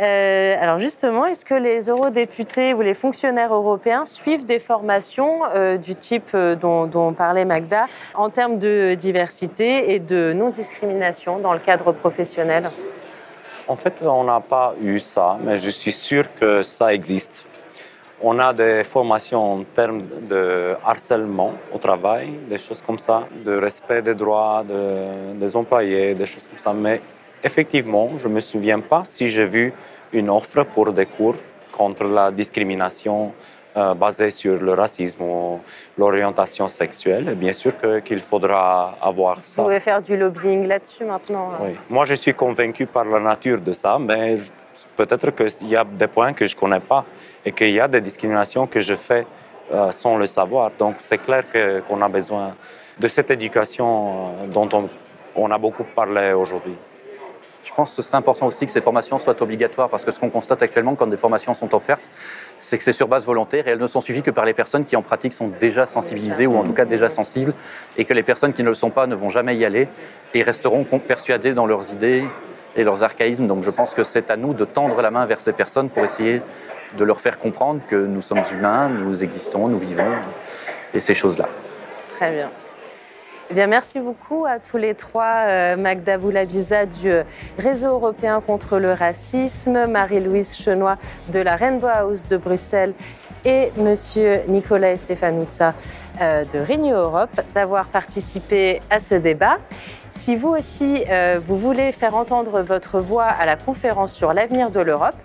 Euh, 0.00 0.56
alors 0.58 0.78
justement, 0.78 1.26
est-ce 1.26 1.44
que 1.44 1.54
les 1.54 1.88
eurodéputés 1.88 2.72
ou 2.72 2.80
les 2.80 2.94
fonctionnaires 2.94 3.52
européens 3.52 4.06
suivent 4.06 4.46
des 4.46 4.58
formations 4.58 5.40
euh, 5.54 5.76
du 5.76 5.94
type 5.94 6.30
euh, 6.34 6.54
dont, 6.54 7.12
parlait 7.12 7.44
Magda 7.44 7.86
en 8.14 8.30
termes 8.30 8.58
de 8.58 8.94
diversité 8.94 9.92
et 9.92 9.98
de 9.98 10.32
non-discrimination 10.32 11.38
dans 11.38 11.52
le 11.52 11.58
cadre 11.58 11.92
professionnel? 11.92 12.70
En 13.68 13.76
fait, 13.76 14.02
on 14.02 14.24
n'a 14.24 14.40
pas 14.40 14.74
eu 14.80 14.98
ça, 14.98 15.36
mais 15.44 15.58
je 15.58 15.70
suis 15.70 15.92
sûr 15.92 16.24
que 16.34 16.62
ça 16.62 16.92
existe. 16.94 17.44
On 18.22 18.38
a 18.38 18.52
des 18.52 18.84
formations 18.84 19.54
en 19.54 19.62
termes 19.62 20.02
de 20.02 20.74
harcèlement 20.84 21.52
au 21.74 21.78
travail, 21.78 22.30
des 22.48 22.58
choses 22.58 22.80
comme 22.80 22.98
ça, 22.98 23.24
de 23.44 23.56
respect 23.56 24.00
des 24.00 24.14
droits 24.14 24.64
des 24.64 25.56
employés, 25.56 26.14
des 26.14 26.26
choses 26.26 26.48
comme 26.48 26.58
ça. 26.58 26.72
Mais 26.72 27.00
effectivement, 27.42 28.10
je 28.18 28.28
ne 28.28 28.34
me 28.34 28.40
souviens 28.40 28.80
pas 28.80 29.02
si 29.04 29.28
j'ai 29.28 29.46
vu 29.46 29.72
une 30.12 30.30
offre 30.30 30.64
pour 30.64 30.92
des 30.92 31.06
cours 31.06 31.36
contre 31.70 32.04
la 32.04 32.30
discrimination 32.30 33.32
euh, 33.76 33.94
basée 33.94 34.30
sur 34.30 34.60
le 34.60 34.74
racisme 34.74 35.22
ou 35.22 35.60
l'orientation 35.96 36.68
sexuelle. 36.68 37.30
Et 37.30 37.34
bien 37.34 37.52
sûr 37.52 37.72
qu'il 38.04 38.20
faudra 38.20 38.98
avoir 39.00 39.38
ça. 39.42 39.62
Vous 39.62 39.68
pouvez 39.68 39.80
faire 39.80 40.02
du 40.02 40.16
lobbying 40.16 40.66
là-dessus 40.66 41.04
maintenant 41.04 41.52
hein. 41.52 41.58
Oui. 41.62 41.70
Moi, 41.88 42.04
je 42.04 42.14
suis 42.14 42.34
convaincu 42.34 42.84
par 42.84 43.06
la 43.06 43.18
nature 43.18 43.60
de 43.60 43.72
ça, 43.72 43.98
mais 43.98 44.36
peut-être 44.96 45.30
qu'il 45.30 45.68
y 45.68 45.76
a 45.76 45.84
des 45.84 46.06
points 46.06 46.34
que 46.34 46.46
je 46.46 46.54
ne 46.54 46.60
connais 46.60 46.80
pas 46.80 47.04
et 47.44 47.52
qu'il 47.52 47.70
y 47.70 47.80
a 47.80 47.88
des 47.88 48.02
discriminations 48.02 48.66
que 48.66 48.80
je 48.80 48.94
fais 48.94 49.26
euh, 49.72 49.90
sans 49.90 50.18
le 50.18 50.26
savoir. 50.26 50.70
Donc, 50.78 50.96
c'est 50.98 51.18
clair 51.18 51.44
qu'on 51.86 52.02
a 52.02 52.08
besoin 52.08 52.54
de 52.98 53.08
cette 53.08 53.30
éducation 53.30 54.34
euh, 54.42 54.46
dont 54.48 54.68
on 55.34 55.50
a 55.50 55.56
beaucoup 55.56 55.84
parlé 55.84 56.34
aujourd'hui. 56.34 56.76
Je 57.64 57.72
pense 57.72 57.90
que 57.90 57.96
ce 57.96 58.02
serait 58.02 58.18
important 58.18 58.46
aussi 58.46 58.66
que 58.66 58.72
ces 58.72 58.80
formations 58.80 59.18
soient 59.18 59.40
obligatoires 59.40 59.88
parce 59.88 60.04
que 60.04 60.10
ce 60.10 60.18
qu'on 60.18 60.30
constate 60.30 60.62
actuellement 60.62 60.94
quand 60.96 61.06
des 61.06 61.16
formations 61.16 61.54
sont 61.54 61.74
offertes, 61.74 62.08
c'est 62.58 62.76
que 62.76 62.84
c'est 62.84 62.92
sur 62.92 63.06
base 63.06 63.24
volontaire 63.24 63.68
et 63.68 63.70
elles 63.70 63.78
ne 63.78 63.86
sont 63.86 64.00
suivies 64.00 64.22
que 64.22 64.32
par 64.32 64.44
les 64.44 64.54
personnes 64.54 64.84
qui 64.84 64.96
en 64.96 65.02
pratique 65.02 65.32
sont 65.32 65.48
déjà 65.60 65.86
sensibilisées 65.86 66.46
ou 66.46 66.56
en 66.56 66.64
tout 66.64 66.72
cas 66.72 66.84
déjà 66.84 67.08
sensibles 67.08 67.54
et 67.96 68.04
que 68.04 68.14
les 68.14 68.24
personnes 68.24 68.52
qui 68.52 68.62
ne 68.62 68.68
le 68.68 68.74
sont 68.74 68.90
pas 68.90 69.06
ne 69.06 69.14
vont 69.14 69.28
jamais 69.28 69.56
y 69.56 69.64
aller 69.64 69.86
et 70.34 70.42
resteront 70.42 70.84
persuadées 70.84 71.54
dans 71.54 71.66
leurs 71.66 71.92
idées 71.92 72.24
et 72.74 72.82
leurs 72.82 73.04
archaïsmes. 73.04 73.46
Donc 73.46 73.62
je 73.62 73.70
pense 73.70 73.94
que 73.94 74.02
c'est 74.02 74.30
à 74.30 74.36
nous 74.36 74.54
de 74.54 74.64
tendre 74.64 75.00
la 75.00 75.10
main 75.10 75.24
vers 75.26 75.40
ces 75.40 75.52
personnes 75.52 75.88
pour 75.88 76.04
essayer 76.04 76.42
de 76.96 77.04
leur 77.04 77.20
faire 77.20 77.38
comprendre 77.38 77.80
que 77.88 77.96
nous 77.96 78.22
sommes 78.22 78.42
humains, 78.52 78.88
nous 78.88 79.22
existons, 79.22 79.68
nous 79.68 79.78
vivons 79.78 80.12
et 80.94 81.00
ces 81.00 81.14
choses-là. 81.14 81.48
Très 82.16 82.34
bien. 82.34 82.50
Eh 83.54 83.66
merci 83.66 84.00
beaucoup 84.00 84.46
à 84.46 84.58
tous 84.58 84.78
les 84.78 84.94
trois, 84.94 85.44
euh, 85.46 85.76
Magda 85.76 86.16
Boulabiza 86.16 86.86
du 86.86 87.10
euh, 87.10 87.22
Réseau 87.58 87.88
européen 87.88 88.40
contre 88.40 88.78
le 88.78 88.92
racisme, 88.92 89.86
Marie-Louise 89.88 90.56
Chenois 90.56 90.96
de 91.34 91.38
la 91.38 91.56
Rainbow 91.56 91.86
House 91.86 92.28
de 92.28 92.38
Bruxelles 92.38 92.94
et 93.44 93.70
Monsieur 93.76 94.40
Nicolas 94.48 94.96
Stefanuzza 94.96 95.74
euh, 96.22 96.44
de 96.44 96.60
Renew 96.60 96.94
Europe 96.94 97.42
d'avoir 97.54 97.86
participé 97.86 98.80
à 98.88 99.00
ce 99.00 99.16
débat. 99.16 99.58
Si 100.10 100.34
vous 100.34 100.50
aussi, 100.50 101.04
vous 101.46 101.56
voulez 101.56 101.90
faire 101.90 102.14
entendre 102.14 102.60
votre 102.60 103.00
voix 103.00 103.24
à 103.24 103.46
la 103.46 103.56
conférence 103.56 104.12
sur 104.12 104.34
l'avenir 104.34 104.70
de 104.70 104.80
l'Europe, 104.80 105.16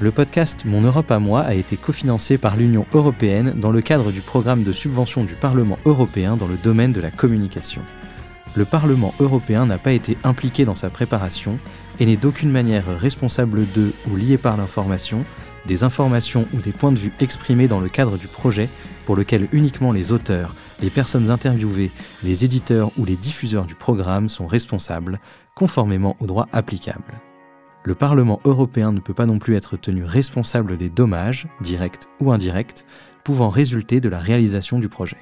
Le 0.00 0.10
podcast 0.10 0.64
Mon 0.64 0.80
Europe 0.80 1.12
à 1.12 1.20
moi 1.20 1.42
a 1.42 1.54
été 1.54 1.76
cofinancé 1.76 2.36
par 2.36 2.56
l'Union 2.56 2.86
européenne 2.92 3.54
dans 3.54 3.70
le 3.70 3.80
cadre 3.82 4.10
du 4.10 4.20
programme 4.20 4.64
de 4.64 4.72
subvention 4.72 5.22
du 5.22 5.34
Parlement 5.34 5.78
européen 5.84 6.36
dans 6.36 6.48
le 6.48 6.56
domaine 6.56 6.90
de 6.90 7.00
la 7.00 7.12
communication. 7.12 7.82
Le 8.56 8.64
Parlement 8.64 9.14
européen 9.20 9.64
n'a 9.64 9.78
pas 9.78 9.92
été 9.92 10.18
impliqué 10.24 10.64
dans 10.64 10.74
sa 10.74 10.90
préparation 10.90 11.60
et 12.00 12.06
n'est 12.06 12.16
d'aucune 12.16 12.50
manière 12.50 12.98
responsable 12.98 13.60
de 13.74 13.92
ou 14.10 14.16
lié 14.16 14.38
par 14.38 14.56
l'information, 14.56 15.24
des 15.66 15.84
informations 15.84 16.48
ou 16.52 16.60
des 16.60 16.72
points 16.72 16.90
de 16.90 16.98
vue 16.98 17.12
exprimés 17.20 17.68
dans 17.68 17.78
le 17.78 17.88
cadre 17.88 18.18
du 18.18 18.26
projet 18.26 18.68
pour 19.06 19.14
lequel 19.14 19.46
uniquement 19.52 19.92
les 19.92 20.10
auteurs, 20.10 20.52
les 20.80 20.90
personnes 20.90 21.30
interviewées, 21.30 21.90
les 22.22 22.44
éditeurs 22.44 22.90
ou 22.98 23.04
les 23.04 23.16
diffuseurs 23.16 23.66
du 23.66 23.74
programme 23.74 24.28
sont 24.28 24.46
responsables, 24.46 25.20
conformément 25.54 26.16
aux 26.20 26.26
droits 26.26 26.48
applicables 26.52 27.20
le 27.84 27.94
Parlement 27.94 28.40
européen 28.44 28.92
ne 28.92 29.00
peut 29.00 29.14
pas 29.14 29.26
non 29.26 29.38
plus 29.38 29.54
être 29.54 29.76
tenu 29.76 30.04
responsable 30.04 30.78
des 30.78 30.88
dommages, 30.88 31.46
directs 31.60 32.04
ou 32.18 32.32
indirects, 32.32 32.86
pouvant 33.22 33.50
résulter 33.50 34.00
de 34.00 34.08
la 34.08 34.18
réalisation 34.18 34.78
du 34.78 34.88
projet. 34.88 35.18